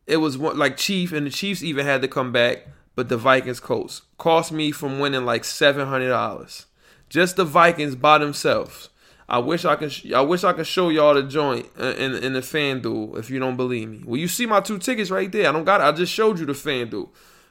it 0.06 0.18
was 0.18 0.38
one, 0.38 0.58
like 0.58 0.76
Chief 0.76 1.14
and 1.14 1.26
the 1.26 1.32
Chiefs 1.32 1.64
even 1.64 1.86
had 1.86 2.02
to 2.02 2.10
come 2.10 2.34
back, 2.34 2.68
but 2.96 3.08
the 3.08 3.18
Vikings 3.18 3.62
Colts 3.62 4.02
cost 4.18 4.52
me 4.52 4.72
from 4.72 5.00
winning 5.00 5.26
like 5.26 5.46
seven 5.46 5.88
hundred 5.88 6.10
dollars. 6.10 6.67
Just 7.10 7.36
the 7.36 7.46
Vikings 7.46 7.96
by 7.96 8.18
themselves. 8.18 8.90
I 9.30 9.40
wish 9.40 9.66
I 9.66 9.76
could. 9.76 9.94
I 10.14 10.22
wish 10.22 10.44
I 10.44 10.54
could 10.54 10.68
show 10.68 10.90
y'all 10.90 11.14
the 11.14 11.24
joint 11.24 11.68
in 11.78 12.16
in 12.16 12.34
the 12.34 12.40
FanDuel 12.40 13.18
if 13.18 13.30
you 13.30 13.40
don't 13.40 13.58
believe 13.58 13.90
me. 13.90 14.02
Well, 14.06 14.18
you 14.18 14.28
see 14.28 14.46
my 14.46 14.62
two 14.62 14.78
tickets 14.78 15.12
right 15.12 15.32
there. 15.32 15.50
I 15.50 15.52
don't 15.52 15.66
got. 15.66 15.82
It. 15.82 15.84
I 15.84 15.92
just 15.92 16.14
showed 16.14 16.40
you 16.40 16.46
the 16.46 16.54
FanDuel. 16.54 17.10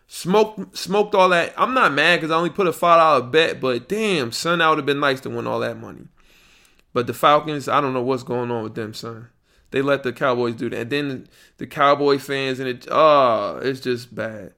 Smoked 0.08 0.76
smoked 0.76 1.14
all 1.14 1.28
that. 1.30 1.52
I'm 1.56 1.74
not 1.74 1.92
mad 1.92 2.16
because 2.16 2.30
I 2.30 2.36
only 2.36 2.50
put 2.50 2.66
a 2.66 2.72
five 2.72 2.98
dollar 2.98 3.26
bet, 3.26 3.60
but 3.60 3.88
damn, 3.88 4.32
son, 4.32 4.60
that 4.60 4.68
would 4.68 4.78
have 4.78 4.86
been 4.86 5.00
nice 5.00 5.20
to 5.22 5.30
win 5.30 5.46
all 5.46 5.60
that 5.60 5.78
money. 5.78 6.06
But 6.94 7.06
the 7.06 7.14
Falcons, 7.14 7.68
I 7.68 7.82
don't 7.82 7.92
know 7.92 8.02
what's 8.02 8.22
going 8.22 8.50
on 8.50 8.62
with 8.62 8.74
them, 8.74 8.94
son. 8.94 9.28
They 9.70 9.82
let 9.82 10.02
the 10.02 10.12
Cowboys 10.12 10.54
do 10.54 10.70
that, 10.70 10.80
and 10.80 10.90
then 10.90 11.28
the 11.58 11.66
Cowboy 11.66 12.18
fans 12.18 12.58
and 12.58 12.68
it. 12.68 12.86
Oh, 12.90 13.58
it's 13.62 13.80
just 13.80 14.14
bad. 14.14 14.54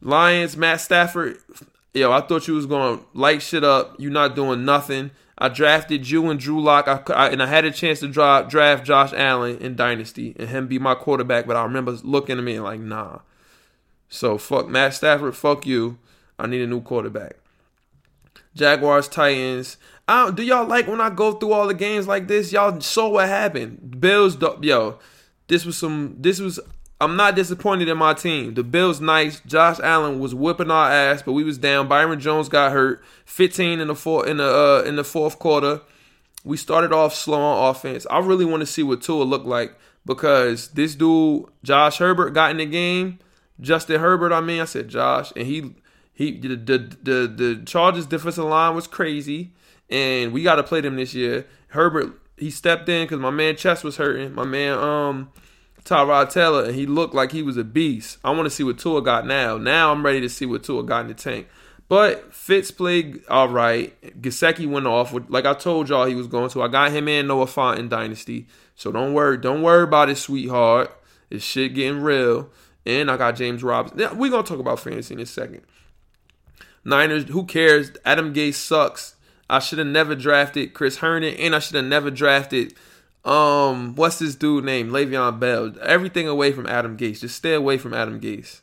Lions, 0.00 0.56
Matt 0.56 0.80
Stafford 0.80 1.38
yo, 1.96 2.12
I 2.12 2.20
thought 2.20 2.46
you 2.46 2.54
was 2.54 2.66
gonna 2.66 3.00
light 3.14 3.42
shit 3.42 3.64
up. 3.64 3.96
You 3.98 4.10
not 4.10 4.36
doing 4.36 4.64
nothing. 4.64 5.10
I 5.38 5.48
drafted 5.48 6.08
you 6.08 6.30
and 6.30 6.40
Drew 6.40 6.62
Lock, 6.62 6.88
I, 6.88 7.02
I, 7.12 7.28
and 7.28 7.42
I 7.42 7.46
had 7.46 7.66
a 7.66 7.70
chance 7.70 8.00
to 8.00 8.08
draft, 8.08 8.48
draft 8.48 8.86
Josh 8.86 9.12
Allen 9.12 9.58
in 9.58 9.76
Dynasty 9.76 10.34
and 10.38 10.48
him 10.48 10.66
be 10.66 10.78
my 10.78 10.94
quarterback. 10.94 11.46
But 11.46 11.56
I 11.56 11.62
remember 11.62 11.92
looking 12.02 12.38
at 12.38 12.44
me 12.44 12.54
and 12.54 12.64
like, 12.64 12.80
nah. 12.80 13.18
So 14.08 14.38
fuck 14.38 14.68
Matt 14.68 14.94
Stafford, 14.94 15.36
fuck 15.36 15.66
you. 15.66 15.98
I 16.38 16.46
need 16.46 16.62
a 16.62 16.66
new 16.66 16.80
quarterback. 16.80 17.36
Jaguars, 18.54 19.08
Titans. 19.08 19.76
I 20.08 20.30
do 20.30 20.42
y'all 20.42 20.66
like 20.66 20.86
when 20.86 21.00
I 21.00 21.10
go 21.10 21.32
through 21.32 21.52
all 21.52 21.66
the 21.66 21.74
games 21.74 22.06
like 22.06 22.28
this? 22.28 22.52
Y'all 22.52 22.80
saw 22.80 23.08
what 23.08 23.28
happened. 23.28 24.00
Bills, 24.00 24.38
yo, 24.62 24.98
this 25.48 25.66
was 25.66 25.76
some. 25.76 26.16
This 26.18 26.40
was 26.40 26.60
I'm 27.00 27.16
not 27.16 27.34
disappointed 27.34 27.88
in 27.88 27.98
my 27.98 28.14
team. 28.14 28.54
The 28.54 28.62
Bills 28.62 29.00
nice. 29.00 29.40
Josh 29.40 29.78
Allen 29.80 30.18
was 30.18 30.34
whipping 30.34 30.70
our 30.70 30.90
ass, 30.90 31.22
but 31.22 31.32
we 31.32 31.44
was 31.44 31.58
down. 31.58 31.88
Byron 31.88 32.18
Jones 32.20 32.48
got 32.48 32.72
hurt. 32.72 33.02
15 33.26 33.80
in 33.80 33.88
the 33.88 33.94
four 33.94 34.26
in 34.26 34.38
the 34.38 34.46
uh, 34.46 34.82
in 34.88 34.96
the 34.96 35.04
fourth 35.04 35.38
quarter. 35.38 35.82
We 36.44 36.56
started 36.56 36.92
off 36.92 37.14
slow 37.14 37.40
on 37.40 37.70
offense. 37.70 38.06
I 38.10 38.20
really 38.20 38.44
want 38.44 38.60
to 38.60 38.66
see 38.66 38.82
what 38.82 39.02
Tua 39.02 39.24
looked 39.24 39.46
like 39.46 39.76
because 40.06 40.68
this 40.68 40.94
dude 40.94 41.46
Josh 41.62 41.98
Herbert 41.98 42.30
got 42.30 42.50
in 42.50 42.58
the 42.58 42.66
game. 42.66 43.18
Justin 43.60 44.00
Herbert, 44.00 44.32
I 44.32 44.40
mean, 44.40 44.60
I 44.60 44.66
said 44.66 44.88
Josh, 44.88 45.32
and 45.34 45.46
he 45.46 45.74
he 46.14 46.38
the 46.38 46.56
the 46.56 46.78
the, 47.02 47.26
the 47.26 47.62
Chargers 47.66 48.06
defensive 48.06 48.44
line 48.44 48.74
was 48.74 48.86
crazy, 48.86 49.52
and 49.90 50.32
we 50.32 50.42
got 50.42 50.56
to 50.56 50.62
play 50.62 50.80
them 50.80 50.96
this 50.96 51.12
year. 51.12 51.46
Herbert 51.68 52.20
he 52.38 52.50
stepped 52.50 52.88
in 52.88 53.04
because 53.04 53.18
my 53.18 53.30
man 53.30 53.56
Chess 53.56 53.82
was 53.82 53.96
hurting. 53.96 54.34
My 54.34 54.44
man 54.44 54.78
um 54.78 55.32
Tyrod 55.86 56.30
Taylor, 56.30 56.64
and 56.64 56.74
he 56.74 56.84
looked 56.84 57.14
like 57.14 57.32
he 57.32 57.42
was 57.42 57.56
a 57.56 57.64
beast. 57.64 58.18
I 58.24 58.30
want 58.30 58.44
to 58.44 58.50
see 58.50 58.64
what 58.64 58.78
Tua 58.78 59.02
got 59.02 59.26
now. 59.26 59.56
Now 59.56 59.92
I'm 59.92 60.04
ready 60.04 60.20
to 60.20 60.28
see 60.28 60.44
what 60.44 60.64
Tua 60.64 60.82
got 60.82 61.02
in 61.02 61.08
the 61.08 61.14
tank. 61.14 61.46
But 61.88 62.34
Fitz 62.34 62.72
played 62.72 63.22
all 63.28 63.48
right. 63.48 63.94
Gesicki 64.20 64.68
went 64.68 64.88
off 64.88 65.12
with, 65.12 65.30
like 65.30 65.46
I 65.46 65.54
told 65.54 65.88
y'all 65.88 66.06
he 66.06 66.16
was 66.16 66.26
going 66.26 66.50
to. 66.50 66.62
I 66.62 66.68
got 66.68 66.90
him 66.90 67.06
in 67.06 67.28
Noah 67.28 67.46
Fant 67.46 67.78
in 67.78 67.88
Dynasty. 67.88 68.48
So 68.74 68.90
don't 68.90 69.14
worry, 69.14 69.38
don't 69.38 69.62
worry 69.62 69.84
about 69.84 70.10
it, 70.10 70.16
sweetheart. 70.16 70.90
This 71.30 71.44
shit 71.44 71.74
getting 71.74 72.02
real. 72.02 72.50
And 72.84 73.10
I 73.10 73.16
got 73.16 73.36
James 73.36 73.62
Robinson. 73.62 73.98
Now, 73.98 74.14
we're 74.14 74.30
gonna 74.30 74.42
talk 74.42 74.58
about 74.58 74.80
fantasy 74.80 75.14
in 75.14 75.20
a 75.20 75.26
second. 75.26 75.62
Niners, 76.84 77.24
who 77.24 77.44
cares? 77.44 77.92
Adam 78.04 78.34
Gase 78.34 78.54
sucks. 78.54 79.14
I 79.48 79.60
should 79.60 79.78
have 79.78 79.86
never 79.86 80.16
drafted 80.16 80.74
Chris 80.74 80.98
Herndon, 80.98 81.34
and 81.34 81.54
I 81.54 81.60
should 81.60 81.76
have 81.76 81.84
never 81.84 82.10
drafted 82.10 82.74
Um, 83.26 83.96
what's 83.96 84.20
this 84.20 84.36
dude 84.36 84.64
name? 84.64 84.90
Le'Veon 84.90 85.40
Bell. 85.40 85.72
Everything 85.82 86.28
away 86.28 86.52
from 86.52 86.66
Adam 86.66 86.96
Gase. 86.96 87.20
Just 87.20 87.34
stay 87.36 87.54
away 87.54 87.76
from 87.76 87.92
Adam 87.92 88.20
Gase. 88.20 88.60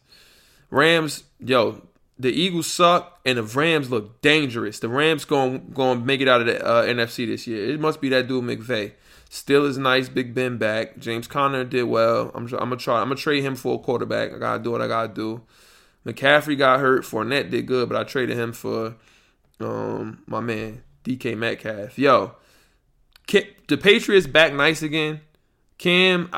Rams, 0.71 1.25
yo, 1.39 1.81
the 2.17 2.31
Eagles 2.31 2.67
suck 2.67 3.19
and 3.25 3.37
the 3.37 3.43
Rams 3.43 3.91
look 3.91 4.21
dangerous. 4.21 4.79
The 4.79 4.87
Rams 4.87 5.25
going 5.25 5.71
going 5.73 6.05
make 6.05 6.21
it 6.21 6.27
out 6.29 6.41
of 6.41 6.47
the 6.47 6.65
uh, 6.65 6.83
NFC 6.85 7.27
this 7.27 7.45
year. 7.45 7.71
It 7.71 7.79
must 7.79 7.99
be 7.99 8.09
that 8.09 8.27
dude 8.27 8.43
McVay. 8.45 8.93
Still 9.29 9.65
is 9.65 9.77
nice. 9.77 10.09
Big 10.09 10.33
Ben 10.33 10.57
back. 10.57 10.97
James 10.97 11.27
Conner 11.27 11.65
did 11.65 11.83
well. 11.83 12.31
I'm 12.33 12.45
I'm 12.45 12.69
gonna 12.69 12.77
try. 12.77 13.01
I'm 13.01 13.09
gonna 13.09 13.15
trade 13.15 13.43
him 13.43 13.55
for 13.55 13.75
a 13.75 13.79
quarterback. 13.79 14.31
I 14.31 14.37
gotta 14.37 14.63
do 14.63 14.71
what 14.71 14.81
I 14.81 14.87
gotta 14.87 15.13
do. 15.13 15.41
McCaffrey 16.05 16.57
got 16.57 16.79
hurt. 16.79 17.03
Fournette 17.03 17.49
did 17.49 17.65
good, 17.65 17.89
but 17.89 17.97
I 17.97 18.03
traded 18.03 18.37
him 18.37 18.53
for 18.53 18.95
um 19.59 20.23
my 20.25 20.39
man 20.39 20.83
DK 21.03 21.35
Metcalf. 21.35 21.97
Yo, 21.97 22.35
the 23.27 23.77
Patriots 23.77 24.27
back 24.27 24.53
nice 24.53 24.81
again. 24.81 25.21
Cam, 25.77 26.29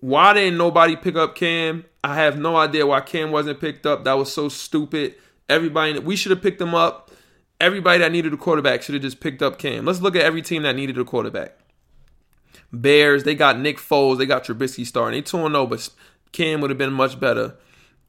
why 0.00 0.34
didn't 0.34 0.58
nobody 0.58 0.96
pick 0.96 1.16
up 1.16 1.34
Cam? 1.34 1.84
I 2.02 2.16
have 2.16 2.38
no 2.38 2.56
idea 2.56 2.86
why 2.86 3.00
Cam 3.00 3.30
wasn't 3.30 3.60
picked 3.60 3.86
up. 3.86 4.04
That 4.04 4.14
was 4.14 4.32
so 4.32 4.48
stupid. 4.48 5.14
Everybody, 5.48 5.98
we 5.98 6.16
should 6.16 6.30
have 6.30 6.42
picked 6.42 6.60
him 6.60 6.74
up. 6.74 7.10
Everybody 7.60 7.98
that 7.98 8.12
needed 8.12 8.32
a 8.32 8.36
quarterback 8.36 8.82
should 8.82 8.94
have 8.94 9.02
just 9.02 9.20
picked 9.20 9.42
up 9.42 9.58
Cam. 9.58 9.84
Let's 9.84 10.00
look 10.00 10.16
at 10.16 10.22
every 10.22 10.42
team 10.42 10.62
that 10.62 10.76
needed 10.76 10.98
a 10.98 11.04
quarterback. 11.04 11.56
Bears, 12.72 13.24
they 13.24 13.34
got 13.34 13.58
Nick 13.58 13.78
Foles, 13.78 14.18
they 14.18 14.26
got 14.26 14.44
Trubisky 14.44 14.86
starting. 14.86 15.18
They 15.18 15.22
2 15.22 15.36
0, 15.36 15.66
but 15.66 15.88
Cam 16.32 16.60
would 16.60 16.70
have 16.70 16.78
been 16.78 16.92
much 16.92 17.20
better. 17.20 17.56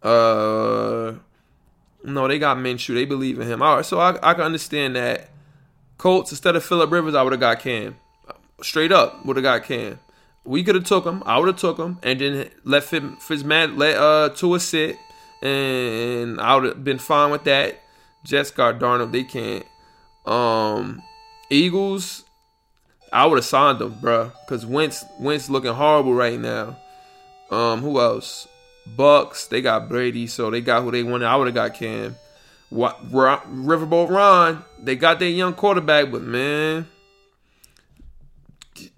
Uh, 0.02 1.14
no, 2.04 2.28
they 2.28 2.40
got 2.40 2.58
Minshew. 2.58 2.94
They 2.94 3.06
believe 3.06 3.40
in 3.40 3.48
him. 3.48 3.62
All 3.62 3.78
right, 3.78 3.86
so 3.86 4.00
I, 4.00 4.18
I 4.24 4.34
can 4.34 4.44
understand 4.44 4.96
that. 4.96 5.30
Colts, 5.98 6.32
instead 6.32 6.56
of 6.56 6.64
Philip 6.64 6.92
Rivers, 6.92 7.14
I 7.14 7.22
would 7.22 7.34
have 7.34 7.40
got 7.40 7.60
Cam. 7.60 7.96
Straight 8.62 8.92
up, 8.92 9.26
would 9.26 9.38
have 9.38 9.44
got 9.44 9.64
Cam. 9.64 10.00
We 10.44 10.64
could 10.64 10.76
have 10.76 10.86
took 10.86 11.06
him. 11.06 11.22
I 11.26 11.38
would 11.38 11.48
have 11.48 11.58
took 11.58 11.78
him, 11.78 12.00
and 12.04 12.20
then 12.20 12.50
let 12.64 12.84
Fitzmagic 12.84 13.78
let 13.78 13.98
uh 13.98 14.30
Tua 14.30 14.60
sit, 14.60 14.98
and 15.42 16.40
I 16.40 16.56
would 16.56 16.64
have 16.66 16.84
been 16.84 16.98
fine 16.98 17.32
with 17.32 17.44
that. 17.46 17.80
Jets 18.24 18.52
got 18.52 18.80
Darnold. 18.80 19.12
They 19.12 19.24
can't. 19.24 19.66
Um, 20.26 21.02
Eagles, 21.50 22.24
I 23.12 23.26
would 23.26 23.38
have 23.38 23.46
signed 23.46 23.80
them, 23.80 23.98
bro. 24.00 24.32
Cause 24.48 24.66
Wentz 24.66 25.04
Wentz 25.20 25.50
looking 25.50 25.74
horrible 25.74 26.14
right 26.14 26.40
now. 26.40 26.78
Um, 27.50 27.82
who 27.82 28.00
else? 28.00 28.48
Bucks, 28.96 29.48
they 29.48 29.62
got 29.62 29.90
Brady, 29.90 30.28
so 30.28 30.50
they 30.50 30.62
got 30.62 30.84
who 30.84 30.92
they 30.92 31.04
wanted. 31.04 31.26
I 31.26 31.36
would 31.36 31.48
have 31.48 31.56
got 31.56 31.74
Cam. 31.76 32.16
What 32.70 33.12
Riverboat 33.12 34.10
Ron, 34.10 34.64
they 34.80 34.96
got 34.96 35.20
their 35.20 35.30
young 35.30 35.54
quarterback, 35.54 36.10
but 36.10 36.22
man, 36.22 36.88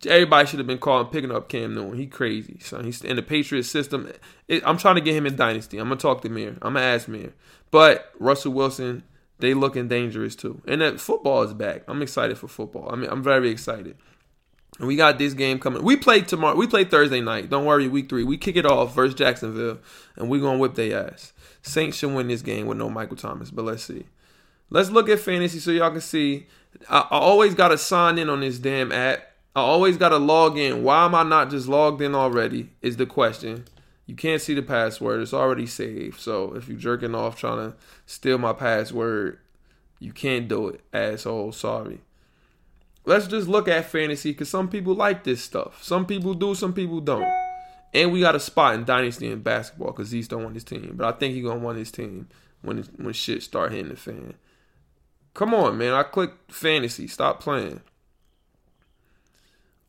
everybody 0.07 0.47
should 0.47 0.59
have 0.59 0.67
been 0.67 0.77
calling 0.77 1.07
picking 1.07 1.31
up 1.31 1.49
Cam 1.49 1.73
Newton. 1.73 1.97
He 1.97 2.07
crazy, 2.07 2.57
son. 2.59 2.85
He's 2.85 3.03
in 3.03 3.15
the 3.15 3.21
Patriot 3.21 3.63
system. 3.63 4.11
It, 4.47 4.63
I'm 4.65 4.77
trying 4.77 4.95
to 4.95 5.01
get 5.01 5.15
him 5.15 5.25
in 5.25 5.35
Dynasty. 5.35 5.77
I'm 5.77 5.89
gonna 5.89 5.99
talk 5.99 6.21
to 6.21 6.29
Mir. 6.29 6.57
I'm 6.61 6.73
gonna 6.73 6.81
ask 6.81 7.07
Mir. 7.07 7.33
But 7.71 8.11
Russell 8.19 8.53
Wilson, 8.53 9.03
they 9.39 9.53
looking 9.53 9.87
dangerous 9.87 10.35
too. 10.35 10.61
And 10.67 10.81
that 10.81 10.99
football 10.99 11.43
is 11.43 11.53
back. 11.53 11.83
I'm 11.87 12.01
excited 12.01 12.37
for 12.37 12.47
football. 12.47 12.89
I 12.91 12.95
mean, 12.95 13.09
I'm 13.09 13.23
very 13.23 13.49
excited. 13.49 13.97
And 14.79 14.87
we 14.87 14.95
got 14.95 15.17
this 15.17 15.33
game 15.33 15.59
coming. 15.59 15.83
We 15.83 15.97
play 15.97 16.21
tomorrow. 16.21 16.55
We 16.55 16.67
play 16.67 16.83
Thursday 16.83 17.21
night. 17.21 17.49
Don't 17.49 17.65
worry, 17.65 17.87
week 17.87 18.09
three. 18.09 18.23
We 18.23 18.37
kick 18.37 18.55
it 18.55 18.65
off 18.65 18.95
versus 18.95 19.15
Jacksonville, 19.15 19.79
and 20.15 20.29
we're 20.29 20.41
gonna 20.41 20.57
whip 20.57 20.75
their 20.75 21.07
ass. 21.07 21.33
Saints 21.61 21.97
should 21.97 22.13
win 22.13 22.27
this 22.27 22.41
game 22.41 22.65
with 22.65 22.77
no 22.77 22.89
Michael 22.89 23.15
Thomas, 23.15 23.51
but 23.51 23.65
let's 23.65 23.83
see. 23.83 24.05
Let's 24.69 24.89
look 24.89 25.07
at 25.09 25.19
fantasy 25.19 25.59
so 25.59 25.71
y'all 25.71 25.91
can 25.91 26.01
see. 26.01 26.47
I, 26.89 26.99
I 26.99 27.17
always 27.17 27.53
gotta 27.53 27.77
sign 27.77 28.17
in 28.17 28.29
on 28.29 28.41
this 28.41 28.57
damn 28.59 28.91
app. 28.91 29.32
I 29.55 29.61
always 29.61 29.97
gotta 29.97 30.17
log 30.17 30.57
in. 30.57 30.83
Why 30.83 31.05
am 31.05 31.15
I 31.15 31.23
not 31.23 31.49
just 31.49 31.67
logged 31.67 32.01
in 32.01 32.15
already? 32.15 32.69
Is 32.81 32.97
the 32.97 33.05
question. 33.05 33.65
You 34.05 34.15
can't 34.15 34.41
see 34.41 34.53
the 34.53 34.61
password. 34.61 35.21
It's 35.21 35.33
already 35.33 35.65
saved. 35.65 36.19
So 36.19 36.55
if 36.55 36.67
you're 36.67 36.77
jerking 36.77 37.15
off 37.15 37.37
trying 37.37 37.71
to 37.71 37.77
steal 38.05 38.37
my 38.37 38.53
password, 38.53 39.39
you 39.99 40.11
can't 40.11 40.47
do 40.47 40.67
it, 40.67 40.81
asshole. 40.91 41.51
Sorry 41.53 42.01
let's 43.05 43.27
just 43.27 43.47
look 43.47 43.67
at 43.67 43.85
fantasy 43.85 44.31
because 44.31 44.49
some 44.49 44.67
people 44.67 44.95
like 44.95 45.23
this 45.23 45.43
stuff. 45.43 45.83
Some 45.83 46.05
people 46.05 46.33
do, 46.33 46.55
some 46.55 46.73
people 46.73 47.01
don't. 47.01 47.27
And 47.93 48.11
we 48.11 48.21
got 48.21 48.35
a 48.35 48.39
spot 48.39 48.75
in 48.75 48.85
dynasty 48.85 49.29
in 49.29 49.41
basketball 49.41 49.91
because 49.91 50.07
Zeus 50.07 50.27
don't 50.27 50.43
want 50.43 50.55
his 50.55 50.63
team, 50.63 50.93
but 50.95 51.05
I 51.05 51.17
think 51.17 51.35
he 51.35 51.41
gonna 51.41 51.59
want 51.59 51.77
his 51.77 51.91
team 51.91 52.27
when 52.61 52.83
when 52.97 53.13
shit 53.13 53.43
start 53.43 53.71
hitting 53.71 53.89
the 53.89 53.95
fan. 53.95 54.33
Come 55.33 55.53
on, 55.53 55.77
man! 55.77 55.93
I 55.93 56.03
clicked 56.03 56.51
fantasy. 56.51 57.07
Stop 57.07 57.39
playing. 57.39 57.81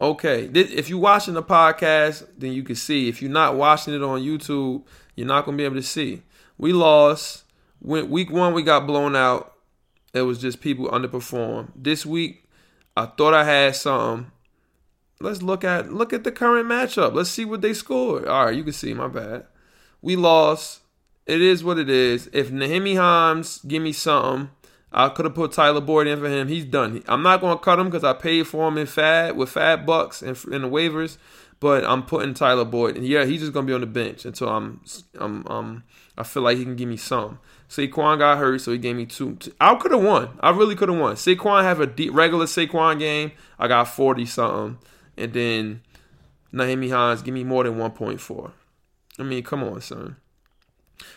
Okay, 0.04 0.50
if 0.52 0.90
you're 0.90 0.98
watching 0.98 1.32
the 1.32 1.42
podcast, 1.42 2.26
then 2.36 2.52
you 2.52 2.62
can 2.62 2.76
see. 2.76 3.08
If 3.08 3.22
you're 3.22 3.30
not 3.30 3.56
watching 3.56 3.94
it 3.94 4.02
on 4.02 4.20
YouTube, 4.20 4.84
you're 5.16 5.26
not 5.26 5.46
gonna 5.46 5.56
be 5.56 5.64
able 5.64 5.76
to 5.76 5.82
see. 5.82 6.20
We 6.58 6.74
lost. 6.74 7.44
week 7.80 8.30
one, 8.30 8.52
we 8.52 8.62
got 8.62 8.86
blown 8.86 9.16
out. 9.16 9.54
It 10.12 10.20
was 10.20 10.42
just 10.42 10.60
people 10.60 10.90
underperformed. 10.90 11.72
This 11.74 12.04
week, 12.04 12.46
I 12.94 13.06
thought 13.06 13.32
I 13.32 13.44
had 13.44 13.76
something. 13.76 14.30
Let's 15.20 15.40
look 15.40 15.64
at 15.64 15.90
look 15.90 16.12
at 16.12 16.22
the 16.22 16.32
current 16.32 16.68
matchup. 16.68 17.14
Let's 17.14 17.30
see 17.30 17.46
what 17.46 17.62
they 17.62 17.72
scored. 17.72 18.26
All 18.26 18.44
right, 18.44 18.54
you 18.54 18.62
can 18.62 18.74
see. 18.74 18.92
My 18.92 19.08
bad. 19.08 19.46
We 20.02 20.16
lost. 20.16 20.80
It 21.24 21.40
is 21.40 21.64
what 21.64 21.78
it 21.78 21.88
is. 21.88 22.28
If 22.34 22.50
Nyheim 22.50 22.94
Hines 22.94 23.60
give 23.66 23.82
me 23.82 23.92
something, 23.92 24.50
I 24.94 25.08
could 25.08 25.24
have 25.24 25.34
put 25.34 25.52
Tyler 25.52 25.80
Boyd 25.80 26.06
in 26.06 26.20
for 26.20 26.28
him. 26.28 26.48
He's 26.48 26.64
done. 26.64 27.02
I'm 27.08 27.22
not 27.22 27.40
going 27.40 27.58
to 27.58 27.62
cut 27.62 27.78
him 27.78 27.86
because 27.86 28.04
I 28.04 28.12
paid 28.12 28.46
for 28.46 28.68
him 28.68 28.78
in 28.78 28.86
FAAB 28.86 29.34
with 29.34 29.52
FAAB 29.52 29.84
bucks 29.84 30.22
and 30.22 30.36
in 30.52 30.62
the 30.62 30.68
waivers. 30.68 31.18
But 31.60 31.84
I'm 31.84 32.02
putting 32.02 32.34
Tyler 32.34 32.64
Boyd, 32.64 32.96
and 32.96 33.06
yeah, 33.06 33.24
he's 33.24 33.40
just 33.40 33.54
gonna 33.54 33.66
be 33.66 33.72
on 33.72 33.80
the 33.80 33.86
bench 33.86 34.26
until 34.26 34.50
I'm, 34.50 34.82
I'm, 35.18 35.46
um, 35.46 35.84
I 36.18 36.22
feel 36.22 36.42
like 36.42 36.58
he 36.58 36.64
can 36.64 36.76
give 36.76 36.88
me 36.88 36.98
some. 36.98 37.38
Saquon 37.70 38.18
got 38.18 38.36
hurt, 38.36 38.60
so 38.60 38.72
he 38.72 38.76
gave 38.76 38.96
me 38.96 39.06
two. 39.06 39.38
I 39.60 39.74
could 39.76 39.92
have 39.92 40.02
won. 40.02 40.28
I 40.40 40.50
really 40.50 40.76
could 40.76 40.90
have 40.90 40.98
won. 40.98 41.14
Saquon 41.14 41.62
have 41.62 41.80
a 41.80 41.86
deep, 41.86 42.12
regular 42.12 42.44
Saquon 42.44 42.98
game. 42.98 43.32
I 43.58 43.68
got 43.68 43.88
40 43.88 44.26
something. 44.26 44.78
And 45.16 45.32
then 45.32 45.82
Nyheim 46.52 46.90
Hines, 46.90 47.22
give 47.22 47.32
me 47.32 47.44
more 47.44 47.64
than 47.64 47.78
1.4. 47.78 48.52
I 49.18 49.22
mean, 49.22 49.42
come 49.42 49.64
on, 49.64 49.80
son. 49.80 50.16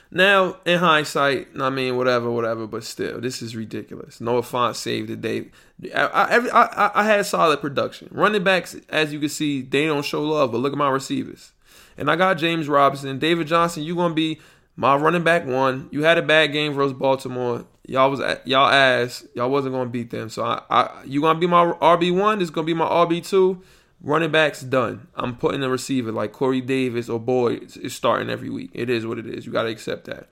Now, 0.09 0.57
in 0.65 0.79
hindsight, 0.79 1.49
I 1.59 1.69
mean, 1.69 1.97
whatever, 1.97 2.31
whatever, 2.31 2.65
but 2.65 2.83
still, 2.83 3.19
this 3.19 3.41
is 3.41 3.55
ridiculous. 3.55 4.21
Noah 4.21 4.41
Fant 4.41 4.75
saved 4.75 5.09
the 5.09 5.15
day. 5.15 5.49
I, 5.93 6.05
I, 6.05 6.63
I, 6.63 6.91
I 7.01 7.03
had 7.03 7.25
solid 7.25 7.59
production. 7.59 8.07
Running 8.11 8.43
backs, 8.43 8.75
as 8.89 9.11
you 9.11 9.19
can 9.19 9.29
see, 9.29 9.61
they 9.61 9.85
don't 9.85 10.05
show 10.05 10.23
love, 10.23 10.51
but 10.51 10.59
look 10.59 10.71
at 10.71 10.77
my 10.77 10.89
receivers. 10.89 11.51
And 11.97 12.09
I 12.09 12.15
got 12.15 12.37
James 12.37 12.69
Robinson. 12.69 13.19
David 13.19 13.47
Johnson, 13.47 13.83
you're 13.83 13.95
going 13.95 14.11
to 14.11 14.15
be 14.15 14.39
my 14.77 14.95
running 14.95 15.23
back 15.23 15.45
one. 15.45 15.89
You 15.91 16.03
had 16.03 16.17
a 16.17 16.21
bad 16.21 16.53
game 16.53 16.73
versus 16.73 16.93
Baltimore. 16.93 17.65
Y'all 17.87 18.11
was 18.11 18.19
y'all 18.45 18.69
ass. 18.69 19.25
Y'all 19.33 19.49
wasn't 19.49 19.73
gonna 19.73 19.89
beat 19.89 20.11
them. 20.11 20.29
So 20.29 20.43
I, 20.43 20.61
I 20.69 21.03
you 21.05 21.21
gonna 21.21 21.39
be 21.39 21.47
my 21.47 21.65
RB 21.65 22.15
one. 22.15 22.41
It's 22.41 22.49
gonna 22.49 22.65
be 22.65 22.73
my 22.73 22.85
RB 22.85 23.25
two. 23.27 23.63
Running 24.01 24.31
backs 24.31 24.61
done. 24.61 25.07
I'm 25.15 25.35
putting 25.35 25.63
a 25.63 25.69
receiver 25.69 26.11
like 26.11 26.31
Corey 26.31 26.61
Davis 26.61 27.09
or 27.09 27.19
Boyd 27.19 27.75
is 27.77 27.95
starting 27.95 28.29
every 28.29 28.49
week. 28.49 28.69
It 28.73 28.89
is 28.89 29.05
what 29.05 29.17
it 29.17 29.25
is. 29.25 29.45
You 29.45 29.51
gotta 29.51 29.69
accept 29.69 30.05
that. 30.05 30.29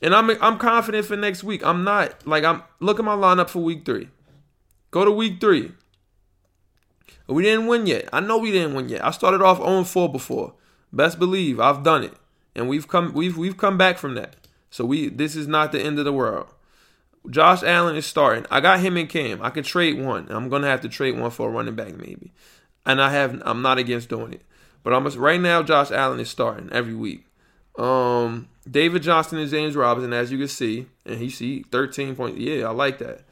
And 0.00 0.14
I'm 0.14 0.30
I'm 0.42 0.58
confident 0.58 1.06
for 1.06 1.16
next 1.16 1.44
week. 1.44 1.64
I'm 1.64 1.84
not 1.84 2.26
like 2.26 2.44
I'm 2.44 2.62
look 2.80 2.98
at 2.98 3.04
my 3.04 3.14
lineup 3.14 3.50
for 3.50 3.60
week 3.60 3.84
three. 3.84 4.08
Go 4.90 5.04
to 5.04 5.10
week 5.10 5.40
three. 5.40 5.72
We 7.26 7.42
didn't 7.42 7.66
win 7.66 7.86
yet. 7.86 8.08
I 8.12 8.20
know 8.20 8.38
we 8.38 8.50
didn't 8.50 8.74
win 8.74 8.88
yet. 8.88 9.04
I 9.04 9.12
started 9.12 9.40
off 9.40 9.60
0-4 9.60 10.10
before. 10.10 10.54
Best 10.92 11.20
believe 11.20 11.60
I've 11.60 11.84
done 11.84 12.02
it 12.02 12.14
and 12.54 12.68
we've 12.68 12.88
come 12.88 13.12
we've 13.12 13.36
we've 13.36 13.56
come 13.56 13.78
back 13.78 13.98
from 13.98 14.14
that. 14.14 14.36
So 14.70 14.84
we 14.84 15.08
this 15.08 15.36
is 15.36 15.46
not 15.46 15.72
the 15.72 15.80
end 15.80 15.98
of 15.98 16.04
the 16.04 16.12
world. 16.12 16.46
Josh 17.28 17.62
Allen 17.62 17.96
is 17.96 18.06
starting. 18.06 18.46
I 18.50 18.60
got 18.60 18.80
him 18.80 18.96
and 18.96 19.08
Cam. 19.08 19.42
I 19.42 19.50
could 19.50 19.64
trade 19.64 20.00
one. 20.00 20.26
I'm 20.30 20.48
gonna 20.48 20.68
have 20.68 20.80
to 20.82 20.88
trade 20.88 21.18
one 21.18 21.30
for 21.30 21.48
a 21.48 21.52
running 21.52 21.74
back 21.74 21.94
maybe, 21.94 22.32
and 22.86 23.00
I 23.00 23.10
have 23.10 23.40
I'm 23.44 23.62
not 23.62 23.78
against 23.78 24.08
doing 24.08 24.34
it. 24.34 24.42
But 24.82 24.94
I'm 24.94 25.04
right 25.04 25.40
now. 25.40 25.62
Josh 25.62 25.90
Allen 25.90 26.20
is 26.20 26.30
starting 26.30 26.70
every 26.72 26.94
week. 26.94 27.26
Um, 27.78 28.48
David 28.68 29.02
Johnson 29.02 29.38
and 29.38 29.50
James 29.50 29.76
Robinson, 29.76 30.12
as 30.12 30.32
you 30.32 30.38
can 30.38 30.48
see, 30.48 30.86
and 31.04 31.18
he 31.18 31.30
see 31.30 31.64
13 31.70 32.16
points. 32.16 32.38
Yeah, 32.38 32.66
I 32.66 32.70
like 32.70 32.98
that. 32.98 33.24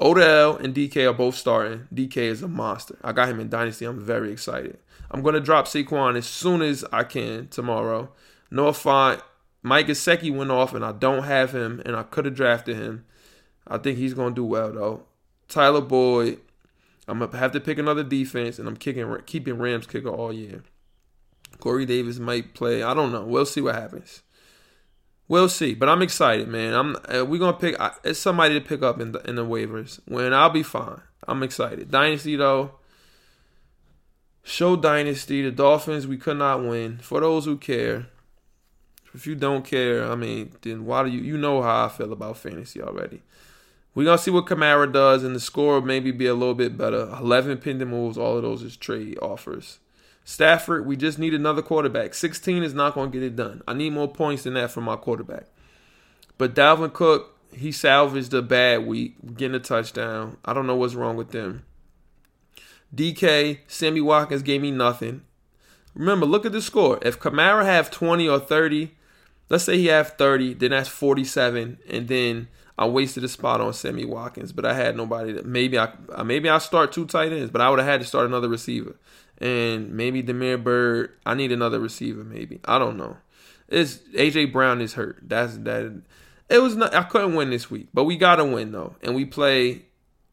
Odell 0.00 0.56
and 0.56 0.74
DK 0.74 1.08
are 1.08 1.12
both 1.12 1.36
starting. 1.36 1.86
DK 1.94 2.16
is 2.16 2.42
a 2.42 2.48
monster. 2.48 2.98
I 3.04 3.12
got 3.12 3.28
him 3.28 3.38
in 3.40 3.48
Dynasty. 3.48 3.84
I'm 3.84 4.00
very 4.00 4.32
excited. 4.32 4.78
I'm 5.10 5.22
gonna 5.22 5.40
drop 5.40 5.66
Saquon 5.66 6.16
as 6.16 6.26
soon 6.26 6.62
as 6.62 6.84
I 6.92 7.04
can 7.04 7.48
tomorrow. 7.48 8.10
Noah 8.50 8.72
Fant, 8.72 9.22
Mike 9.62 9.86
Gesicki 9.86 10.34
went 10.34 10.50
off, 10.50 10.74
and 10.74 10.84
I 10.84 10.92
don't 10.92 11.24
have 11.24 11.52
him, 11.54 11.82
and 11.84 11.94
I 11.94 12.02
could 12.02 12.24
have 12.24 12.34
drafted 12.34 12.76
him. 12.76 13.04
I 13.66 13.78
think 13.78 13.98
he's 13.98 14.14
gonna 14.14 14.34
do 14.34 14.44
well 14.44 14.72
though. 14.72 15.02
Tyler 15.48 15.82
Boyd, 15.82 16.40
I'm 17.08 17.18
gonna 17.18 17.36
have 17.36 17.52
to 17.52 17.60
pick 17.60 17.78
another 17.78 18.04
defense, 18.04 18.58
and 18.58 18.68
I'm 18.68 18.76
kicking 18.76 19.14
keeping 19.26 19.58
Rams 19.58 19.86
kicker 19.86 20.08
all 20.08 20.32
year. 20.32 20.62
Corey 21.58 21.86
Davis 21.86 22.18
might 22.18 22.54
play. 22.54 22.82
I 22.82 22.94
don't 22.94 23.12
know. 23.12 23.24
We'll 23.24 23.46
see 23.46 23.60
what 23.60 23.74
happens. 23.74 24.22
We'll 25.28 25.48
see, 25.48 25.74
but 25.74 25.88
I'm 25.88 26.02
excited, 26.02 26.48
man. 26.48 26.74
I'm 26.74 26.96
uh, 27.08 27.24
we're 27.24 27.38
gonna 27.38 27.56
pick. 27.56 27.76
It's 28.04 28.18
somebody 28.18 28.54
to 28.54 28.60
pick 28.60 28.82
up 28.82 29.00
in 29.00 29.12
the, 29.12 29.20
in 29.28 29.36
the 29.36 29.44
waivers. 29.44 30.00
When 30.06 30.32
I'll 30.32 30.50
be 30.50 30.62
fine. 30.62 31.00
I'm 31.26 31.42
excited. 31.42 31.90
Dynasty 31.90 32.36
though, 32.36 32.72
Show 34.42 34.76
Dynasty, 34.76 35.42
the 35.42 35.52
Dolphins, 35.52 36.06
we 36.06 36.16
could 36.16 36.36
not 36.36 36.62
win. 36.64 36.98
For 36.98 37.20
those 37.20 37.44
who 37.44 37.56
care, 37.56 38.08
if 39.14 39.26
you 39.26 39.34
don't 39.34 39.64
care, 39.64 40.10
I 40.10 40.16
mean, 40.16 40.52
then 40.62 40.84
why 40.84 41.04
do 41.04 41.10
you 41.10 41.20
you 41.20 41.38
know 41.38 41.62
how 41.62 41.86
I 41.86 41.88
feel 41.88 42.12
about 42.12 42.38
fantasy 42.38 42.82
already. 42.82 43.22
We're 43.94 44.04
gonna 44.04 44.18
see 44.18 44.30
what 44.30 44.46
Kamara 44.46 44.90
does, 44.90 45.22
and 45.22 45.36
the 45.36 45.40
score 45.40 45.74
will 45.74 45.86
maybe 45.86 46.12
be 46.12 46.26
a 46.26 46.34
little 46.34 46.54
bit 46.54 46.78
better. 46.78 47.10
Eleven 47.18 47.58
pending 47.58 47.88
moves, 47.88 48.16
all 48.16 48.36
of 48.36 48.42
those 48.42 48.62
is 48.62 48.76
trade 48.76 49.18
offers. 49.20 49.80
Stafford, 50.24 50.86
we 50.86 50.96
just 50.96 51.18
need 51.18 51.34
another 51.34 51.62
quarterback. 51.62 52.14
16 52.14 52.62
is 52.62 52.74
not 52.74 52.94
gonna 52.94 53.10
get 53.10 53.22
it 53.22 53.36
done. 53.36 53.62
I 53.66 53.74
need 53.74 53.92
more 53.92 54.08
points 54.08 54.44
than 54.44 54.54
that 54.54 54.70
from 54.70 54.84
my 54.84 54.96
quarterback. 54.96 55.44
But 56.38 56.54
Dalvin 56.54 56.92
Cook, 56.92 57.36
he 57.52 57.70
salvaged 57.70 58.32
a 58.32 58.40
bad 58.40 58.86
week, 58.86 59.16
getting 59.36 59.54
a 59.56 59.60
touchdown. 59.60 60.38
I 60.44 60.54
don't 60.54 60.66
know 60.66 60.76
what's 60.76 60.94
wrong 60.94 61.16
with 61.16 61.32
them. 61.32 61.64
DK, 62.94 63.60
Sammy 63.66 64.00
Watkins 64.00 64.42
gave 64.42 64.62
me 64.62 64.70
nothing. 64.70 65.22
Remember, 65.94 66.24
look 66.24 66.46
at 66.46 66.52
the 66.52 66.62
score. 66.62 66.98
If 67.02 67.18
Kamara 67.18 67.64
have 67.64 67.90
20 67.90 68.28
or 68.28 68.38
30, 68.38 68.92
let's 69.50 69.64
say 69.64 69.76
he 69.76 69.86
have 69.86 70.16
30, 70.16 70.54
then 70.54 70.70
that's 70.70 70.88
47, 70.88 71.78
and 71.88 72.08
then 72.08 72.48
I 72.78 72.86
wasted 72.86 73.24
a 73.24 73.28
spot 73.28 73.60
on 73.60 73.72
Sammy 73.72 74.04
Watkins, 74.04 74.52
but 74.52 74.64
I 74.64 74.74
had 74.74 74.96
nobody 74.96 75.32
that 75.32 75.46
maybe 75.46 75.78
I 75.78 75.92
uh, 76.12 76.24
maybe 76.24 76.48
I 76.48 76.58
start 76.58 76.92
two 76.92 77.06
tight 77.06 77.32
ends, 77.32 77.50
but 77.50 77.60
I 77.60 77.68
would 77.68 77.78
have 77.78 77.88
had 77.88 78.00
to 78.00 78.06
start 78.06 78.26
another 78.26 78.48
receiver. 78.48 78.96
And 79.38 79.92
maybe 79.92 80.22
Damiere 80.22 80.58
Byrd. 80.58 81.18
I 81.26 81.34
need 81.34 81.52
another 81.52 81.80
receiver, 81.80 82.24
maybe. 82.24 82.60
I 82.64 82.78
don't 82.78 82.96
know. 82.96 83.16
It's 83.68 83.96
AJ 84.14 84.52
Brown 84.52 84.80
is 84.80 84.94
hurt. 84.94 85.18
That's 85.22 85.58
that 85.58 86.02
it 86.48 86.58
was 86.58 86.76
not 86.76 86.94
I 86.94 87.02
couldn't 87.02 87.34
win 87.34 87.50
this 87.50 87.70
week, 87.70 87.88
but 87.92 88.04
we 88.04 88.16
gotta 88.16 88.44
win 88.44 88.72
though. 88.72 88.96
And 89.02 89.14
we 89.14 89.24
play 89.24 89.86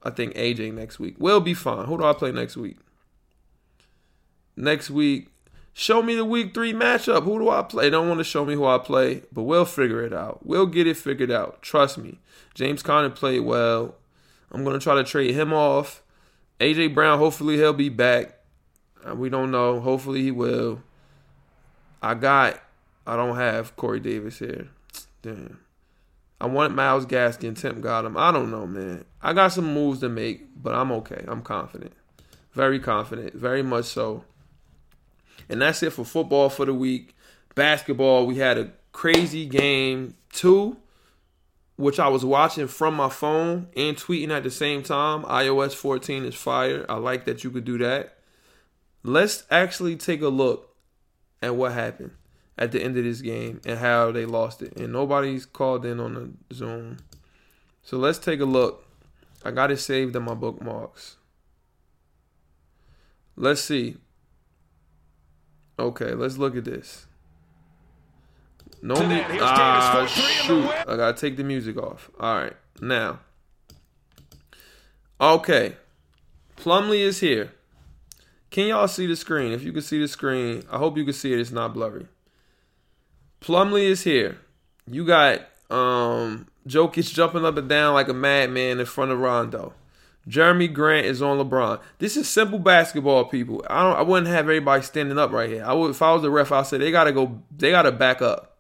I 0.04 0.10
think 0.10 0.34
AJ 0.36 0.74
next 0.74 1.00
week. 1.00 1.16
We'll 1.18 1.42
be 1.42 1.54
fine. 1.54 1.86
Who 1.86 1.98
do 1.98 2.06
I 2.06 2.14
play 2.14 2.32
next 2.32 2.56
week? 2.56 2.78
Next 4.56 4.90
week, 4.90 5.30
show 5.74 6.02
me 6.02 6.16
the 6.16 6.26
week 6.26 6.54
three 6.54 6.74
matchup. 6.74 7.24
Who 7.24 7.40
do 7.40 7.50
I 7.50 7.64
play? 7.64 7.86
They 7.86 7.90
don't 7.90 8.08
want 8.08 8.20
to 8.20 8.24
show 8.24 8.46
me 8.46 8.54
who 8.56 8.66
I 8.66 8.78
play, 8.78 9.24
but 9.32 9.44
we'll 9.44 9.66
figure 9.66 10.04
it 10.04 10.14
out. 10.14 10.46
We'll 10.46 10.66
get 10.66 10.88
it 10.88 10.98
figured 10.98 11.32
out. 11.32 11.62
Trust 11.62 11.98
me. 11.98 12.20
James 12.54 12.84
Conner 12.84 13.10
played 13.10 13.42
well. 13.42 13.96
I'm 14.52 14.64
gonna 14.64 14.80
try 14.80 14.96
to 14.96 15.04
trade 15.04 15.36
him 15.36 15.54
off. 15.54 16.02
AJ 16.60 16.94
Brown, 16.94 17.20
hopefully 17.20 17.56
he'll 17.56 17.74
be 17.74 17.90
back. 17.90 18.40
Uh, 19.08 19.16
we 19.16 19.30
don't 19.30 19.52
know. 19.52 19.80
Hopefully 19.80 20.24
he 20.24 20.32
will. 20.32 20.82
I 22.02 22.16
got. 22.16 22.62
I 23.06 23.16
don't 23.16 23.38
have 23.38 23.76
Corey 23.76 24.00
Davis 24.00 24.40
here. 24.40 24.70
Damn. 25.22 25.60
I 26.42 26.46
wanted 26.48 26.76
Myles 26.76 27.06
Gaskin. 27.06 27.60
Temp 27.60 27.82
got 27.82 28.06
him. 28.06 28.16
I 28.18 28.32
don't 28.32 28.52
know, 28.52 28.66
man. 28.66 29.06
I 29.22 29.34
got 29.34 29.50
some 29.50 29.74
moves 29.74 30.00
to 30.02 30.10
make, 30.10 30.48
but 30.62 30.74
I'm 30.74 30.92
okay. 30.94 31.26
I'm 31.28 31.42
confident. 31.42 31.94
Very 32.54 32.80
confident. 32.80 33.34
Very 33.34 33.62
much 33.62 33.86
so. 33.86 34.24
And 35.50 35.62
that's 35.62 35.82
it 35.84 35.94
for 35.94 36.06
football 36.06 36.50
for 36.50 36.66
the 36.66 36.74
week. 36.74 37.16
Basketball, 37.56 38.28
we 38.28 38.38
had 38.38 38.58
a 38.58 38.72
crazy 38.92 39.46
game 39.46 40.16
two, 40.32 40.78
which 41.76 42.00
I 42.00 42.08
was 42.08 42.24
watching 42.24 42.68
from 42.68 42.94
my 42.94 43.10
phone 43.10 43.68
and 43.76 43.98
tweeting 43.98 44.30
at 44.30 44.44
the 44.44 44.52
same 44.52 44.84
time. 44.84 45.24
iOS 45.24 45.74
14 45.74 46.26
is 46.26 46.36
fire. 46.36 46.86
I 46.88 46.96
like 46.96 47.26
that 47.26 47.44
you 47.44 47.50
could 47.50 47.66
do 47.66 47.78
that. 47.80 48.18
Let's 49.04 49.44
actually 49.50 49.96
take 49.96 50.22
a 50.22 50.28
look 50.28 50.76
at 51.42 51.56
what 51.56 51.72
happened 51.72 52.12
at 52.58 52.74
the 52.74 52.84
end 52.84 52.98
of 52.98 53.06
this 53.06 53.22
game 53.22 53.62
and 53.66 53.80
how 53.80 54.12
they 54.12 54.26
lost 54.26 54.62
it. 54.62 54.76
And 54.76 54.92
nobody's 54.92 55.46
called 55.46 55.86
in 55.86 56.00
on 56.00 56.14
the 56.50 56.56
Zoom. 56.56 56.98
So 57.82 57.98
let's 57.98 58.20
take 58.20 58.42
a 58.42 58.46
look. 58.46 58.86
I 59.44 59.52
got 59.52 59.72
it 59.72 59.78
saved 59.78 60.16
in 60.16 60.24
my 60.24 60.34
bookmarks. 60.34 61.16
Let's 63.38 63.62
see. 63.62 63.96
Okay, 65.80 66.14
let's 66.14 66.38
look 66.38 66.56
at 66.56 66.66
this. 66.66 67.06
No 68.82 68.96
me- 69.08 69.24
ah, 69.42 70.06
shoot. 70.08 70.66
I 70.66 70.96
gotta 70.96 71.18
take 71.18 71.38
the 71.38 71.44
music 71.44 71.78
off. 71.78 72.10
All 72.20 72.36
right, 72.36 72.56
now. 72.82 73.20
Okay, 75.20 75.76
Plumlee 76.56 77.00
is 77.02 77.20
here. 77.20 77.52
Can 78.52 78.68
y'all 78.68 78.88
see 78.88 79.06
the 79.06 79.16
screen? 79.16 79.52
If 79.52 79.64
you 79.64 79.72
can 79.72 79.82
see 79.82 80.00
the 80.00 80.08
screen, 80.08 80.64
I 80.72 80.78
hope 80.78 80.98
you 80.98 81.04
can 81.04 81.14
see 81.14 81.34
it. 81.34 81.40
It's 81.40 81.52
not 81.52 81.74
blurry. 81.74 82.08
Plumlee 83.42 83.90
is 83.90 84.04
here. 84.04 84.38
You 84.88 85.06
got 85.06 85.42
um 85.70 86.48
Jokic 86.68 87.14
jumping 87.14 87.46
up 87.46 87.58
and 87.58 87.70
down 87.70 87.94
like 87.94 88.08
a 88.08 88.14
madman 88.14 88.80
in 88.80 88.86
front 88.86 89.12
of 89.12 89.20
Rondo. 89.20 89.74
Jerami 90.30 90.72
Grant 90.72 91.08
is 91.08 91.22
on 91.22 91.40
LeBron. 91.40 91.82
This 91.98 92.16
is 92.16 92.30
simple 92.30 92.60
basketball, 92.60 93.26
people. 93.26 93.66
I 93.68 93.84
don't. 93.84 93.98
I 93.98 94.02
wouldn't 94.04 94.28
have 94.28 94.46
everybody 94.46 94.84
standing 94.84 95.18
up 95.18 95.32
right 95.32 95.50
here. 95.50 95.66
I 95.66 95.74
would, 95.74 95.92
if 95.92 96.02
I 96.02 96.14
was 96.14 96.22
the 96.22 96.30
ref, 96.30 96.52
I'd 96.52 96.68
say 96.68 96.78
they 96.78 96.92
gotta 96.92 97.12
go. 97.12 97.42
They 97.56 97.72
gotta 97.72 97.92
back 97.92 98.22
up. 98.22 98.58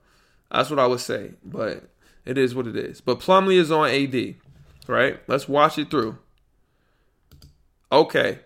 That's 0.51 0.71
what 0.71 0.79
I 0.79 0.87
would 0.87 0.99
say. 0.99 1.33
But 1.45 1.83
it 2.25 2.37
is 2.37 2.55
what 2.55 2.65
it 2.65 2.75
is. 2.75 3.01
But 3.01 3.19
Plumlee 3.19 3.59
is 3.59 3.71
on 3.71 3.89
AD. 3.89 4.35
Right. 4.87 5.19
Let's 5.27 5.47
watch 5.47 5.77
it 5.77 5.91
through. 5.91 6.17
Okay. 7.91 8.39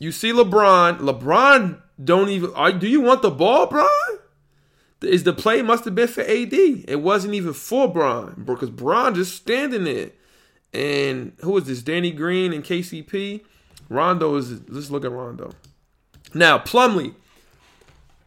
You 0.00 0.10
see 0.10 0.32
LeBron. 0.32 0.98
LeBron 0.98 1.80
don't 2.02 2.30
even. 2.30 2.52
Are, 2.54 2.72
do 2.72 2.88
you 2.88 3.00
want 3.00 3.22
the 3.22 3.30
ball, 3.30 3.66
Bron? 3.66 3.88
Is 5.02 5.22
the 5.22 5.32
play 5.32 5.62
must 5.62 5.84
have 5.84 5.94
been 5.94 6.08
for 6.08 6.22
AD? 6.22 6.52
It 6.52 7.00
wasn't 7.00 7.34
even 7.34 7.52
for 7.52 7.90
Bron 7.90 8.42
because 8.44 8.70
Bron 8.70 9.14
just 9.14 9.36
standing 9.36 9.84
there. 9.84 10.10
And 10.72 11.32
who 11.40 11.56
is 11.56 11.64
this? 11.64 11.82
Danny 11.82 12.12
Green 12.12 12.52
and 12.52 12.64
KCP. 12.64 13.42
Rondo 13.88 14.36
is. 14.36 14.68
Let's 14.68 14.90
look 14.90 15.04
at 15.04 15.10
Rondo. 15.10 15.52
Now 16.32 16.58
Plumlee. 16.58 17.14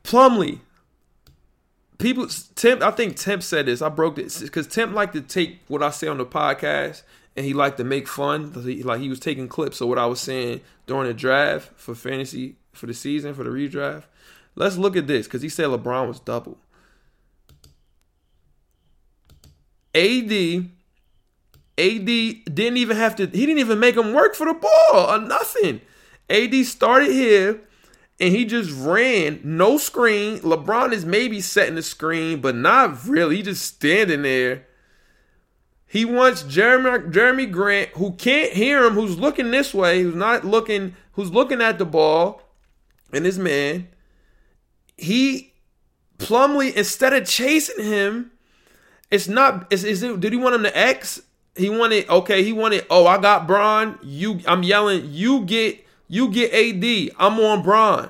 Plumlee. 0.04 0.60
People, 1.98 2.28
Temp. 2.56 2.82
I 2.82 2.92
think 2.92 3.16
Temp 3.16 3.44
said 3.44 3.68
this. 3.68 3.82
I 3.82 3.88
broke 3.88 4.16
this 4.16 4.42
because 4.42 4.68
Temp 4.68 4.94
liked 4.94 5.14
to 5.14 5.22
take 5.22 5.60
what 5.68 5.82
I 5.82 5.90
say 5.90 6.08
on 6.08 6.18
the 6.18 6.26
podcast, 6.26 7.04
and 7.38 7.46
he 7.46 7.54
liked 7.54 7.78
to 7.78 7.86
make 7.86 8.08
fun. 8.10 8.52
Like 8.54 9.00
he 9.00 9.10
was 9.10 9.22
taking 9.22 9.48
clips 9.48 9.80
of 9.80 9.88
what 9.88 9.98
I 9.98 10.06
was 10.06 10.20
saying 10.20 10.62
during 10.86 11.08
the 11.08 11.14
draft 11.14 11.72
for 11.78 11.96
fantasy 11.96 12.58
for 12.74 12.88
the 12.88 12.94
season 12.94 13.34
for 13.34 13.44
the 13.44 13.50
redraft. 13.50 14.04
Let's 14.56 14.78
look 14.78 14.98
at 14.98 15.08
this 15.08 15.28
because 15.28 15.42
he 15.42 15.50
said 15.50 15.68
LeBron 15.68 16.08
was 16.08 16.20
double. 16.20 16.58
AD 19.96 20.70
AD 21.78 22.06
didn't 22.06 22.78
even 22.78 22.98
have 22.98 23.16
to, 23.16 23.28
he 23.28 23.46
didn't 23.46 23.60
even 23.60 23.80
make 23.80 23.98
him 23.98 24.14
work 24.14 24.36
for 24.36 24.46
the 24.46 24.54
ball 24.54 25.10
or 25.10 25.20
nothing. 25.20 25.82
AD 26.30 26.54
started 26.66 27.12
here 27.12 27.62
and 28.20 28.34
he 28.34 28.46
just 28.46 28.72
ran, 28.72 29.42
no 29.44 29.78
screen. 29.78 30.40
LeBron 30.40 30.94
is 30.94 31.06
maybe 31.06 31.42
setting 31.42 31.76
the 31.76 31.82
screen, 31.82 32.42
but 32.42 32.56
not 32.56 33.06
really. 33.08 33.38
He 33.38 33.42
just 33.42 33.66
standing 33.66 34.22
there. 34.22 34.68
He 35.88 36.06
wants 36.06 36.44
Jeremy 36.44 37.10
Jerami 37.10 37.52
Grant, 37.52 37.90
who 37.92 38.14
can't 38.14 38.54
hear 38.54 38.84
him, 38.84 38.94
who's 38.94 39.20
looking 39.20 39.52
this 39.52 39.74
way, 39.74 40.02
who's 40.02 40.16
not 40.16 40.44
looking, 40.44 40.96
who's 41.14 41.32
looking 41.32 41.62
at 41.62 41.78
the 41.78 41.86
ball, 41.86 42.42
and 43.12 43.26
his 43.26 43.38
man. 43.38 43.90
He 44.98 45.54
Plumlee, 46.18 46.74
instead 46.74 47.14
of 47.14 47.28
chasing 47.28 47.84
him, 47.84 48.32
it's 49.12 49.28
not. 49.28 49.72
Is, 49.72 49.84
is 49.84 50.02
it? 50.02 50.20
Did 50.20 50.34
he 50.34 50.40
want 50.40 50.56
him 50.56 50.64
to 50.64 50.78
X? 50.78 51.22
He 51.56 51.70
wanted 51.70 52.10
okay. 52.10 52.44
He 52.44 52.54
wanted. 52.54 52.86
Oh, 52.90 53.06
I 53.06 53.20
got 53.20 53.46
Bron. 53.46 54.00
You, 54.02 54.40
I'm 54.48 54.64
yelling. 54.64 55.08
You 55.12 55.42
get. 55.46 55.86
You 56.08 56.30
get 56.30 56.54
AD. 56.54 57.16
I'm 57.18 57.40
on 57.40 57.64
Bron. 57.64 58.10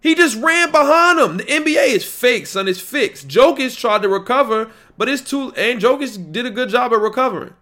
He 0.00 0.14
just 0.14 0.36
ran 0.36 0.70
behind 0.70 1.18
him. 1.18 1.36
The 1.38 1.44
NBA 1.44 1.88
is 1.88 2.04
fake, 2.04 2.46
son. 2.46 2.68
It's 2.68 2.80
fixed. 2.80 3.28
Jokic 3.28 3.76
tried 3.78 4.02
to 4.02 4.08
recover, 4.08 4.70
but 4.96 5.08
it's 5.08 5.22
too. 5.22 5.52
And 5.56 5.80
Jokic 5.80 6.32
did 6.32 6.46
a 6.46 6.50
good 6.50 6.70
job 6.70 6.92
at 6.92 7.00
recovering. 7.00 7.54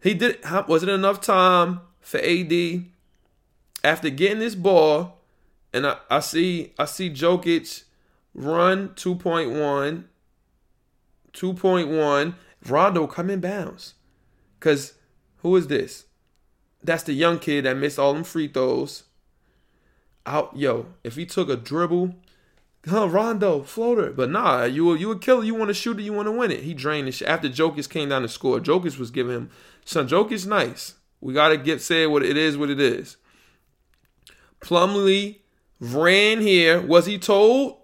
He 0.00 0.14
did. 0.14 0.38
Was 0.68 0.84
it 0.84 0.88
enough 0.88 1.20
time 1.20 1.80
for 2.00 2.18
AD 2.18 2.84
after 3.82 4.10
getting 4.10 4.38
this 4.38 4.54
ball, 4.54 5.18
and 5.72 5.86
I, 5.86 5.96
I 6.08 6.20
see. 6.20 6.72
I 6.78 6.84
see 6.84 7.10
Jokic 7.10 7.82
run 8.32 8.90
2.1, 8.90 10.04
2.1. 11.32 12.34
Rondo 12.64 13.06
come 13.06 13.30
in 13.30 13.40
bounds. 13.40 13.94
Because 14.66 14.94
who 15.42 15.54
is 15.54 15.68
this? 15.68 16.06
That's 16.82 17.04
the 17.04 17.12
young 17.12 17.38
kid 17.38 17.64
that 17.64 17.76
missed 17.76 18.00
all 18.00 18.12
them 18.12 18.24
free 18.24 18.48
throws. 18.48 19.04
Out, 20.26 20.56
yo, 20.56 20.86
if 21.04 21.14
he 21.14 21.24
took 21.24 21.48
a 21.48 21.54
dribble, 21.54 22.16
huh, 22.88 23.08
Rondo, 23.08 23.62
floater. 23.62 24.10
But 24.10 24.28
nah, 24.28 24.64
you 24.64 24.92
you 24.96 25.12
a 25.12 25.18
killer. 25.20 25.44
You 25.44 25.54
want 25.54 25.68
to 25.68 25.74
shoot 25.74 26.00
it, 26.00 26.02
you 26.02 26.12
want 26.12 26.26
to 26.26 26.32
win 26.32 26.50
it. 26.50 26.64
He 26.64 26.74
drained 26.74 27.06
it. 27.06 27.22
After 27.22 27.48
Jokic 27.48 27.88
came 27.88 28.08
down 28.08 28.22
to 28.22 28.28
score, 28.28 28.58
Jokic 28.58 28.98
was 28.98 29.12
giving 29.12 29.36
him, 29.36 29.50
son, 29.84 30.08
Jokic's 30.08 30.46
nice. 30.46 30.94
We 31.20 31.32
got 31.32 31.50
to 31.50 31.58
get 31.58 31.80
say 31.80 32.08
what 32.08 32.24
it 32.24 32.36
is, 32.36 32.58
what 32.58 32.68
it 32.68 32.80
is. 32.80 33.18
Plumlee 34.60 35.42
ran 35.78 36.40
here. 36.40 36.80
Was 36.80 37.06
he 37.06 37.20
told? 37.20 37.82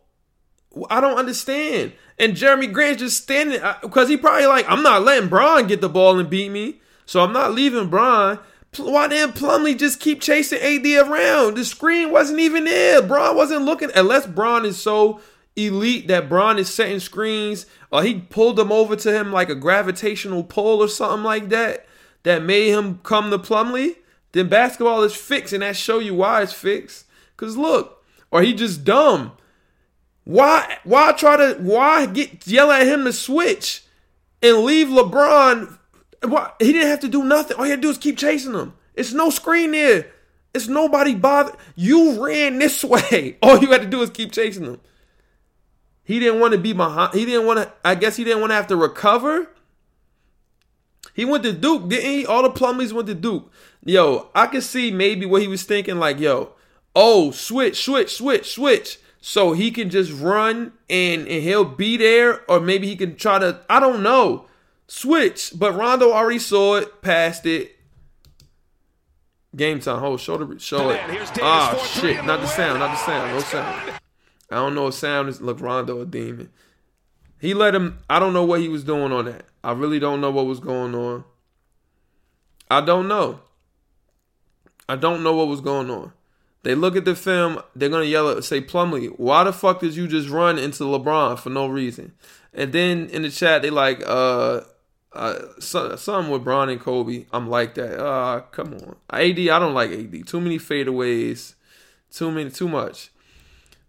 I 0.88 1.00
don't 1.00 1.18
understand. 1.18 1.92
And 2.18 2.34
Jerami 2.34 2.72
Grant 2.72 2.98
just 2.98 3.22
standing 3.22 3.60
because 3.82 4.08
he 4.08 4.16
probably 4.16 4.46
like, 4.46 4.66
I'm 4.68 4.82
not 4.82 5.02
letting 5.02 5.28
Bron 5.28 5.66
get 5.66 5.80
the 5.80 5.88
ball 5.88 6.18
and 6.18 6.30
beat 6.30 6.50
me. 6.50 6.80
So 7.04 7.20
I'm 7.20 7.32
not 7.32 7.52
leaving 7.52 7.88
Bron. 7.88 8.38
Why 8.78 9.06
didn't 9.08 9.34
Plumlee 9.34 9.78
just 9.78 10.00
keep 10.00 10.22
chasing 10.22 10.60
AD 10.60 10.86
around? 11.06 11.56
The 11.56 11.64
screen 11.64 12.10
wasn't 12.10 12.40
even 12.40 12.64
there. 12.64 13.02
Bron 13.02 13.36
wasn't 13.36 13.66
looking. 13.66 13.90
Unless 13.94 14.28
Bron 14.28 14.64
is 14.64 14.80
so 14.80 15.20
elite 15.56 16.08
that 16.08 16.30
Bron 16.30 16.58
is 16.58 16.72
setting 16.72 17.00
screens, 17.00 17.66
or 17.90 18.02
he 18.02 18.20
pulled 18.20 18.56
them 18.56 18.72
over 18.72 18.96
to 18.96 19.12
him 19.12 19.30
like 19.30 19.50
a 19.50 19.54
gravitational 19.54 20.42
pull 20.42 20.82
or 20.82 20.88
something 20.88 21.22
like 21.22 21.50
that, 21.50 21.86
that 22.22 22.42
made 22.42 22.70
him 22.70 23.00
come 23.02 23.30
to 23.30 23.38
Plumlee. 23.38 23.96
Then 24.32 24.48
basketball 24.48 25.02
is 25.02 25.14
fixed, 25.14 25.52
and 25.52 25.62
that 25.62 25.76
show 25.76 25.98
you 25.98 26.14
why 26.14 26.40
it's 26.40 26.54
fixed. 26.54 27.04
Cause 27.36 27.58
look, 27.58 28.02
or 28.30 28.40
he 28.40 28.54
just 28.54 28.84
dumb. 28.84 29.32
Why? 30.24 30.78
Why 30.84 31.12
try 31.12 31.36
to? 31.36 31.54
Why 31.60 32.06
get 32.06 32.46
yell 32.46 32.70
at 32.70 32.86
him 32.86 33.04
to 33.04 33.12
switch 33.12 33.82
and 34.42 34.58
leave 34.58 34.88
LeBron 34.88 35.78
what 36.22 36.56
he 36.58 36.72
didn't 36.72 36.88
have 36.88 37.00
to 37.00 37.08
do 37.08 37.24
nothing. 37.24 37.56
All 37.56 37.64
he 37.64 37.70
had 37.70 37.82
to 37.82 37.88
do 37.88 37.90
is 37.90 37.98
keep 37.98 38.18
chasing 38.18 38.54
him. 38.54 38.74
It's 38.94 39.12
no 39.12 39.30
screen 39.30 39.72
there. 39.72 40.06
It's 40.54 40.68
nobody 40.68 41.14
bother. 41.14 41.52
You 41.74 42.24
ran 42.24 42.58
this 42.58 42.84
way. 42.84 43.38
All 43.42 43.58
you 43.58 43.70
had 43.72 43.82
to 43.82 43.88
do 43.88 44.02
is 44.02 44.10
keep 44.10 44.32
chasing 44.32 44.64
him. 44.64 44.80
He 46.04 46.18
didn't 46.18 46.40
want 46.40 46.52
to 46.52 46.58
be 46.58 46.72
behind. 46.72 47.14
He 47.14 47.24
didn't 47.24 47.46
want 47.46 47.60
to. 47.60 47.72
I 47.84 47.94
guess 47.94 48.16
he 48.16 48.24
didn't 48.24 48.40
want 48.40 48.50
to 48.50 48.56
have 48.56 48.66
to 48.68 48.76
recover. 48.76 49.48
He 51.14 51.24
went 51.24 51.44
to 51.44 51.52
Duke, 51.52 51.88
didn't 51.88 52.10
he? 52.10 52.26
All 52.26 52.42
the 52.42 52.50
Plumlees 52.50 52.92
went 52.92 53.06
to 53.08 53.14
Duke. 53.14 53.50
Yo, 53.84 54.30
I 54.34 54.46
could 54.46 54.62
see 54.62 54.90
maybe 54.90 55.26
what 55.26 55.42
he 55.42 55.48
was 55.48 55.64
thinking. 55.64 55.98
Like, 55.98 56.18
yo, 56.18 56.52
oh, 56.96 57.30
switch, 57.32 57.84
switch, 57.84 58.14
switch, 58.14 58.54
switch. 58.54 58.98
So 59.22 59.52
he 59.52 59.70
can 59.70 59.88
just 59.88 60.12
run 60.12 60.72
and 60.90 61.22
and 61.28 61.42
he'll 61.42 61.64
be 61.64 61.96
there, 61.96 62.42
or 62.50 62.60
maybe 62.60 62.88
he 62.88 62.96
can 62.96 63.16
try 63.16 63.38
to. 63.38 63.64
I 63.70 63.80
don't 63.80 64.02
know 64.02 64.46
switch, 64.92 65.52
but 65.56 65.74
Rondo 65.74 66.12
already 66.12 66.38
saw 66.38 66.74
it, 66.74 67.00
passed 67.00 67.46
it. 67.46 67.76
Game 69.54 69.80
time. 69.80 70.00
Hold, 70.00 70.20
show 70.20 70.36
the 70.38 70.58
show 70.58 70.90
it. 70.90 71.00
Ah, 71.40 71.74
oh, 71.74 71.86
shit! 71.86 72.24
Not 72.24 72.40
the 72.40 72.46
sound, 72.46 72.78
not 72.78 72.90
the 72.90 72.96
sound. 72.96 73.32
No 73.32 73.40
sound. 73.40 73.92
I 74.50 74.56
don't 74.56 74.74
know 74.74 74.88
if 74.88 74.94
sound 74.94 75.28
is 75.28 75.40
look 75.40 75.60
Rondo 75.60 76.00
a 76.00 76.06
demon. 76.06 76.50
He 77.38 77.54
let 77.54 77.74
him. 77.74 77.98
I 78.10 78.18
don't 78.18 78.32
know 78.32 78.44
what 78.44 78.60
he 78.60 78.68
was 78.68 78.82
doing 78.82 79.12
on 79.12 79.26
that. 79.26 79.44
I 79.62 79.72
really 79.72 79.98
don't 79.98 80.20
know 80.20 80.30
what 80.30 80.46
was 80.46 80.58
going 80.58 80.94
on. 80.94 81.24
I 82.70 82.80
don't 82.80 83.08
know. 83.08 83.40
I 84.88 84.96
don't 84.96 85.22
know 85.22 85.36
what 85.36 85.48
was 85.48 85.60
going 85.60 85.90
on. 85.90 86.12
They 86.62 86.74
look 86.74 86.94
at 86.96 87.04
the 87.04 87.16
film, 87.16 87.60
they're 87.74 87.88
gonna 87.88 88.04
yell 88.04 88.28
at 88.28 88.44
say 88.44 88.60
Plumlee, 88.60 89.18
why 89.18 89.44
the 89.44 89.52
fuck 89.52 89.80
did 89.80 89.96
you 89.96 90.06
just 90.06 90.28
run 90.28 90.58
into 90.58 90.84
LeBron 90.84 91.38
for 91.38 91.50
no 91.50 91.66
reason? 91.66 92.12
And 92.54 92.72
then 92.72 93.08
in 93.08 93.22
the 93.22 93.30
chat 93.30 93.62
they 93.62 93.70
like, 93.70 94.02
uh, 94.06 94.60
uh, 95.12 95.38
some 95.58 96.30
with 96.30 96.44
Bron 96.44 96.68
and 96.68 96.80
Kobe, 96.80 97.26
I'm 97.32 97.48
like 97.48 97.74
that. 97.74 98.02
Uh, 98.02 98.40
come 98.50 98.74
on, 98.74 98.96
AD. 99.10 99.38
I 99.38 99.58
don't 99.58 99.74
like 99.74 99.90
AD. 99.90 100.26
Too 100.26 100.40
many 100.40 100.58
fadeaways. 100.58 101.54
Too 102.10 102.30
many. 102.30 102.50
Too 102.50 102.68
much. 102.68 103.10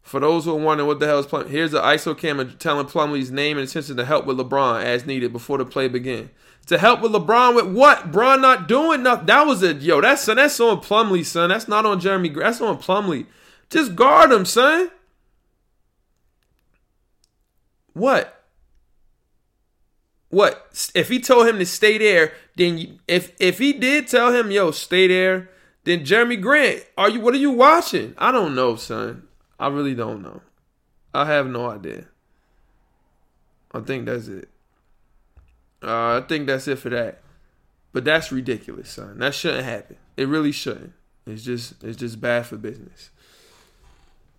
For 0.04 0.20
those 0.20 0.44
who 0.44 0.52
are 0.52 0.60
wondering 0.60 0.88
what 0.88 1.00
the 1.00 1.08
hell 1.08 1.20
is 1.20 1.26
Plum, 1.26 1.48
here's 1.48 1.72
the 1.72 1.82
ISO 1.82 2.16
camera 2.16 2.46
telling 2.46 2.86
Plumlee's 2.86 3.32
name 3.32 3.58
and 3.58 3.66
intention 3.66 3.96
to 3.96 4.06
help 4.06 4.26
with 4.26 4.38
LeBron 4.38 4.84
as 4.84 5.06
needed 5.06 5.32
before 5.32 5.58
the 5.58 5.66
play 5.66 5.88
begin. 5.88 6.30
To 6.68 6.78
help 6.78 7.02
with 7.02 7.14
LeBron 7.14 7.56
with 7.56 7.74
what? 7.74 8.12
Bron 8.12 8.42
not 8.42 8.68
doing 8.68 9.04
nothing. 9.04 9.26
That 9.28 9.48
was 9.48 9.64
a 9.64 9.74
yo. 9.74 10.02
That's 10.02 10.22
son. 10.22 10.36
That's 10.36 10.60
on 10.60 10.82
Plumlee, 10.82 11.26
son. 11.26 11.50
That's 11.50 11.70
not 11.70 11.86
on 11.86 12.02
Jerami. 12.02 12.36
That's 12.36 12.62
on 12.62 12.78
Plumlee. 12.78 13.26
Just 13.70 13.96
guard 13.96 14.32
him, 14.32 14.46
son. 14.46 14.92
What? 17.94 18.44
What 20.30 20.68
if 20.94 21.10
he 21.10 21.20
told 21.20 21.48
him 21.48 21.60
to 21.60 21.66
stay 21.66 21.98
there? 21.98 22.34
Then 22.58 23.00
if 23.08 23.34
if 23.40 23.58
he 23.60 23.72
did 23.72 24.08
tell 24.08 24.34
him, 24.34 24.52
"Yo, 24.52 24.72
stay 24.72 25.08
there," 25.08 25.50
then 25.86 26.06
Jerami 26.06 26.42
Grant, 26.42 26.86
are 26.98 27.10
you? 27.10 27.20
What 27.20 27.34
are 27.34 27.38
you 27.38 27.52
watching? 27.52 28.16
I 28.18 28.32
don't 28.32 28.56
know, 28.56 28.76
son. 28.76 29.28
I 29.64 29.68
really 29.68 29.96
don't 29.96 30.22
know. 30.22 30.42
I 31.14 31.26
have 31.28 31.48
no 31.48 31.70
idea. 31.70 32.04
I 33.72 33.80
think 33.80 34.08
that's 34.08 34.28
it. 34.28 34.50
Uh, 35.82 36.18
I 36.18 36.26
think 36.28 36.48
that's 36.48 36.68
it 36.68 36.80
for 36.80 36.90
that. 36.90 37.22
But 37.94 38.04
that's 38.04 38.30
ridiculous, 38.30 38.90
son. 38.90 39.20
That 39.20 39.34
shouldn't 39.34 39.64
happen. 39.64 39.96
It 40.18 40.28
really 40.28 40.52
shouldn't. 40.52 40.92
It's 41.26 41.44
just 41.44 41.82
it's 41.82 41.96
just 41.96 42.20
bad 42.20 42.46
for 42.46 42.58
business. 42.58 43.10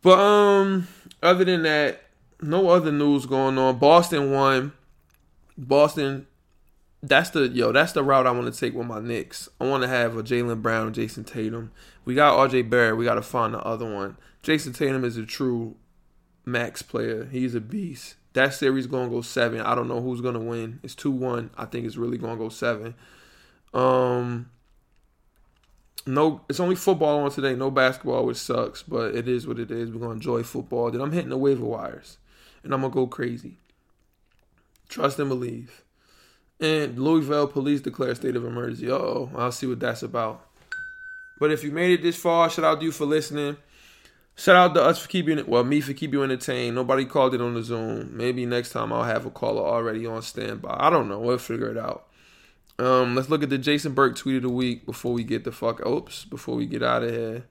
But 0.03 0.19
um, 0.19 0.89
other 1.23 1.47
than 1.47 1.63
that, 1.63 2.03
no 2.43 2.69
other 2.69 2.93
news 2.93 3.25
going 3.25 3.57
on. 3.57 3.79
Boston 3.79 4.31
won. 4.31 4.75
Boston, 5.57 6.27
that's 7.07 7.31
the 7.31 7.49
yo, 7.49 7.73
that's 7.73 7.93
the 7.93 8.03
route 8.03 8.27
I 8.27 8.31
want 8.31 8.53
to 8.53 8.59
take 8.59 8.75
with 8.75 8.87
my 8.87 9.01
Knicks. 9.01 9.49
I 9.61 9.65
want 9.65 9.83
to 9.83 9.89
have 9.89 10.17
a 10.17 10.23
Jaylen 10.23 10.63
Brown, 10.63 10.95
Jayson 10.95 11.25
Tatum. 11.25 11.71
We 12.05 12.15
got 12.15 12.37
RJ 12.51 12.71
Barrett. 12.71 12.97
We 12.97 13.05
got 13.05 13.15
to 13.15 13.23
find 13.23 13.55
the 13.55 13.61
other 13.61 13.91
one. 13.91 14.17
Jayson 14.43 14.73
Tatum 14.73 15.05
is 15.05 15.17
a 15.17 15.25
true 15.25 15.77
max 16.45 16.83
player. 16.83 17.27
He's 17.31 17.55
a 17.55 17.61
beast. 17.61 18.17
That 18.33 18.53
series 18.55 18.87
gonna 18.87 19.11
go 19.11 19.21
seven. 19.21 19.61
I 19.61 19.75
don't 19.75 19.89
know 19.89 20.01
who's 20.01 20.21
gonna 20.21 20.41
win. 20.41 20.81
It's 20.83 20.95
two 20.95 21.11
one. 21.11 21.51
I 21.57 21.67
think 21.67 21.87
it's 21.87 21.97
really 21.97 22.19
gonna 22.19 22.37
go 22.37 22.49
seven. 22.49 22.95
Um, 23.73 24.51
no, 26.07 26.41
it's 26.49 26.61
only 26.61 26.75
football 26.75 27.21
on 27.21 27.31
today. 27.31 27.55
No 27.55 27.71
basketball, 27.71 28.27
which 28.27 28.37
sucks, 28.37 28.83
but 28.83 29.15
it 29.15 29.29
is 29.29 29.47
what 29.47 29.59
it 29.59 29.71
is. 29.71 29.91
We're 29.91 30.01
gonna 30.01 30.15
enjoy 30.15 30.43
football. 30.43 30.91
Then 30.91 31.01
I'm 31.01 31.13
hitting 31.13 31.31
the 31.31 31.39
waiver 31.39 31.65
wires, 31.65 32.19
and 32.65 32.75
I'm 32.75 32.81
gonna 32.81 32.93
go 32.93 33.07
crazy. 33.07 33.59
Trust 34.89 35.19
and 35.19 35.29
believe. 35.29 35.84
And 36.65 36.99
Louisville 36.99 37.47
police 37.47 37.83
declare 37.83 38.15
state 38.15 38.37
of 38.37 38.45
emergency. 38.47 38.91
Oh, 38.91 39.31
I'll 39.37 39.53
see 39.53 39.67
what 39.67 39.81
that's 39.81 40.03
about. 40.03 40.47
But 41.39 41.51
if 41.51 41.63
you 41.63 41.71
made 41.71 41.93
it 41.93 42.03
this 42.03 42.17
far, 42.17 42.49
shout 42.49 42.65
out 42.65 42.79
to 42.81 42.87
you 42.87 42.91
for 42.91 43.05
listening. 43.05 43.59
Shout 44.35 44.57
out 44.57 44.75
to 44.75 44.83
us 44.83 44.99
for 44.99 45.09
keeping 45.09 45.39
it, 45.39 45.47
well, 45.47 45.63
me 45.63 45.83
for 45.83 45.93
keeping 45.93 46.19
you 46.19 46.25
entertained. 46.25 46.75
Nobody 46.75 47.05
called 47.05 47.35
it 47.35 47.43
on 47.43 47.53
the 47.53 47.63
Zoom. 47.63 48.17
Maybe 48.17 48.47
next 48.47 48.71
time 48.71 48.95
I'll 48.95 49.05
have 49.05 49.27
a 49.27 49.31
caller 49.31 49.61
already 49.63 50.07
on 50.07 50.23
standby. 50.23 50.75
I 50.81 50.89
don't 50.89 51.07
know. 51.07 51.19
We'll 51.19 51.37
figure 51.37 51.71
it 51.71 51.77
out. 51.77 52.07
Um, 52.79 53.15
let's 53.15 53.29
look 53.29 53.43
at 53.43 53.51
the 53.51 53.59
Jason 53.59 53.93
Burke 53.93 54.17
tweet 54.17 54.37
of 54.37 54.43
the 54.45 54.49
week 54.49 54.87
before 54.87 55.13
we 55.13 55.23
get 55.23 55.45
the 55.45 55.53
fuck. 55.53 55.85
Oops, 55.85 56.25
before 56.25 56.57
we 56.57 56.65
get 56.65 56.83
out 56.83 57.05
of 57.05 57.11
here. 57.11 57.45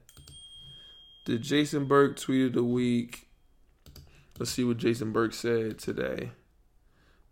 The 1.26 1.38
Jason 1.38 1.84
Burke 1.84 2.18
tweet 2.18 2.46
of 2.46 2.52
the 2.54 2.64
week. 2.64 3.28
Let's 4.40 4.50
see 4.50 4.64
what 4.64 4.78
Jason 4.78 5.12
Burke 5.12 5.34
said 5.34 5.78
today. 5.78 6.32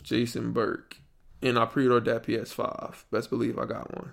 Jason 0.05 0.53
Burke. 0.53 1.02
And 1.43 1.59
I 1.59 1.65
pre-ordered 1.65 2.05
that 2.05 2.25
PS5. 2.25 3.05
Best 3.11 3.29
believe 3.29 3.59
I 3.59 3.67
got 3.67 3.95
one. 3.95 4.13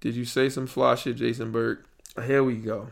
Did 0.00 0.14
you 0.14 0.24
say 0.24 0.48
some 0.48 0.66
fly 0.66 0.94
shit, 0.94 1.16
Jason 1.16 1.52
Burke? 1.52 1.84
Here 2.24 2.42
we 2.42 2.56
go. 2.56 2.88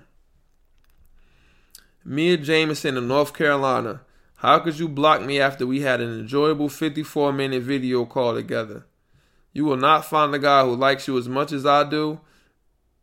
Mia 2.05 2.37
Jameson 2.37 2.99
in 2.99 3.09
North 3.09 3.33
Carolina. 3.33 4.03
How 4.37 4.59
could 4.59 4.79
you 4.79 4.89
block 4.89 5.23
me 5.23 5.41
after 5.41 5.67
we 5.67 5.81
had 5.81 6.03
an 6.03 6.21
enjoyable 6.21 6.69
54 6.69 7.33
minute 7.33 7.63
video 7.63 8.05
call 8.05 8.35
together? 8.35 8.85
You 9.55 9.65
will 9.65 9.79
not 9.79 10.05
find 10.05 10.35
a 10.35 10.39
guy 10.39 10.65
who 10.65 10.75
likes 10.75 11.09
you 11.09 11.17
as 11.17 11.29
much 11.29 11.53
as 11.53 11.65
I 11.65 11.89
do, 11.89 12.21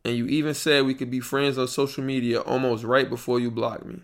and 0.05 0.15
you 0.15 0.27
even 0.27 0.53
said 0.53 0.85
we 0.85 0.93
could 0.93 1.09
be 1.09 1.19
friends 1.19 1.57
on 1.57 1.67
social 1.67 2.03
media 2.03 2.41
almost 2.41 2.83
right 2.83 3.09
before 3.09 3.39
you 3.39 3.49
blocked 3.49 3.85
me. 3.85 4.01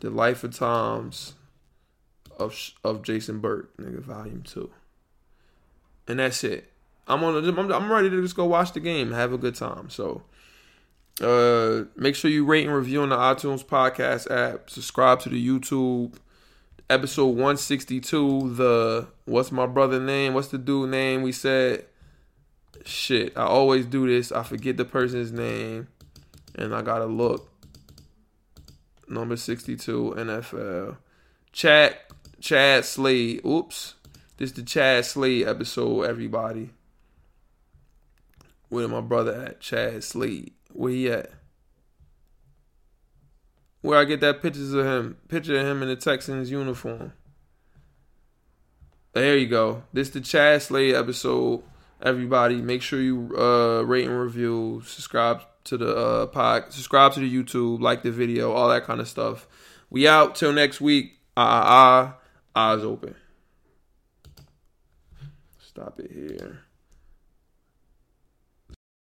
The 0.00 0.08
Life 0.08 0.44
of 0.44 0.56
Times 0.56 1.34
of 2.38 2.54
of 2.84 3.02
Jason 3.02 3.40
Burke, 3.40 3.76
nigga, 3.76 4.00
volume 4.00 4.42
two. 4.42 4.70
And 6.08 6.18
that's 6.18 6.42
it. 6.44 6.72
I'm 7.06 7.22
on. 7.24 7.36
I'm, 7.36 7.72
I'm 7.72 7.92
ready 7.92 8.10
to 8.10 8.22
just 8.22 8.36
go 8.36 8.44
watch 8.46 8.72
the 8.72 8.80
game, 8.80 9.12
have 9.12 9.32
a 9.32 9.38
good 9.38 9.54
time. 9.54 9.90
So, 9.90 10.22
uh, 11.20 11.84
make 11.96 12.14
sure 12.14 12.30
you 12.30 12.44
rate 12.44 12.66
and 12.66 12.74
review 12.74 13.02
on 13.02 13.10
the 13.10 13.16
iTunes 13.16 13.64
podcast 13.64 14.30
app. 14.30 14.70
Subscribe 14.70 15.20
to 15.20 15.28
the 15.28 15.46
YouTube. 15.46 16.14
Episode 16.90 17.28
162. 17.28 18.54
The 18.54 19.06
what's 19.24 19.50
my 19.50 19.66
brother 19.66 20.00
name? 20.00 20.34
What's 20.34 20.48
the 20.48 20.58
dude 20.58 20.90
name? 20.90 21.22
We 21.22 21.32
said 21.32 21.86
shit. 22.84 23.36
I 23.36 23.44
always 23.44 23.86
do 23.86 24.06
this. 24.06 24.30
I 24.30 24.42
forget 24.42 24.76
the 24.76 24.84
person's 24.84 25.32
name, 25.32 25.88
and 26.54 26.74
I 26.74 26.82
gotta 26.82 27.06
look. 27.06 27.48
Number 29.08 29.36
62 29.36 30.14
NFL. 30.16 30.96
Chat 31.52 32.10
Chad 32.42 32.84
Slade. 32.84 33.40
Oops. 33.46 33.94
This 34.36 34.50
is 34.50 34.56
the 34.56 34.64
Chad 34.64 35.04
Slade 35.04 35.46
episode, 35.46 36.02
everybody. 36.02 36.70
Where 38.68 38.88
my 38.88 39.00
brother 39.00 39.32
at? 39.46 39.60
Chad 39.60 40.02
Slade. 40.02 40.52
Where 40.72 40.92
he 40.92 41.08
at? 41.08 41.30
Where 43.80 43.96
I 43.96 44.04
get 44.04 44.20
that 44.22 44.42
pictures 44.42 44.72
of 44.72 44.84
him, 44.84 45.18
picture 45.28 45.56
of 45.56 45.66
him 45.66 45.82
in 45.82 45.88
the 45.88 45.94
Texans 45.94 46.50
uniform. 46.50 47.12
There 49.12 49.36
you 49.36 49.46
go. 49.46 49.84
This 49.92 50.08
is 50.08 50.14
the 50.14 50.20
Chad 50.20 50.62
Slade 50.62 50.96
episode. 50.96 51.62
Everybody, 52.02 52.56
make 52.56 52.82
sure 52.82 53.00
you 53.00 53.32
uh, 53.38 53.82
rate 53.82 54.08
and 54.08 54.18
review, 54.18 54.82
subscribe 54.84 55.42
to 55.64 55.76
the 55.76 55.96
uh, 55.96 56.26
pod, 56.26 56.72
subscribe 56.72 57.12
to 57.12 57.20
the 57.20 57.32
YouTube, 57.32 57.80
like 57.80 58.02
the 58.02 58.10
video, 58.10 58.50
all 58.50 58.68
that 58.70 58.82
kind 58.82 59.00
of 59.00 59.06
stuff. 59.06 59.46
We 59.90 60.08
out 60.08 60.34
till 60.34 60.52
next 60.52 60.80
week. 60.80 61.20
Ah 61.36 61.62
ah 61.62 61.64
ah 61.70 62.21
eyes 62.54 62.82
open. 62.82 63.14
Stop 65.60 66.00
it 66.00 66.10
here. 66.10 66.60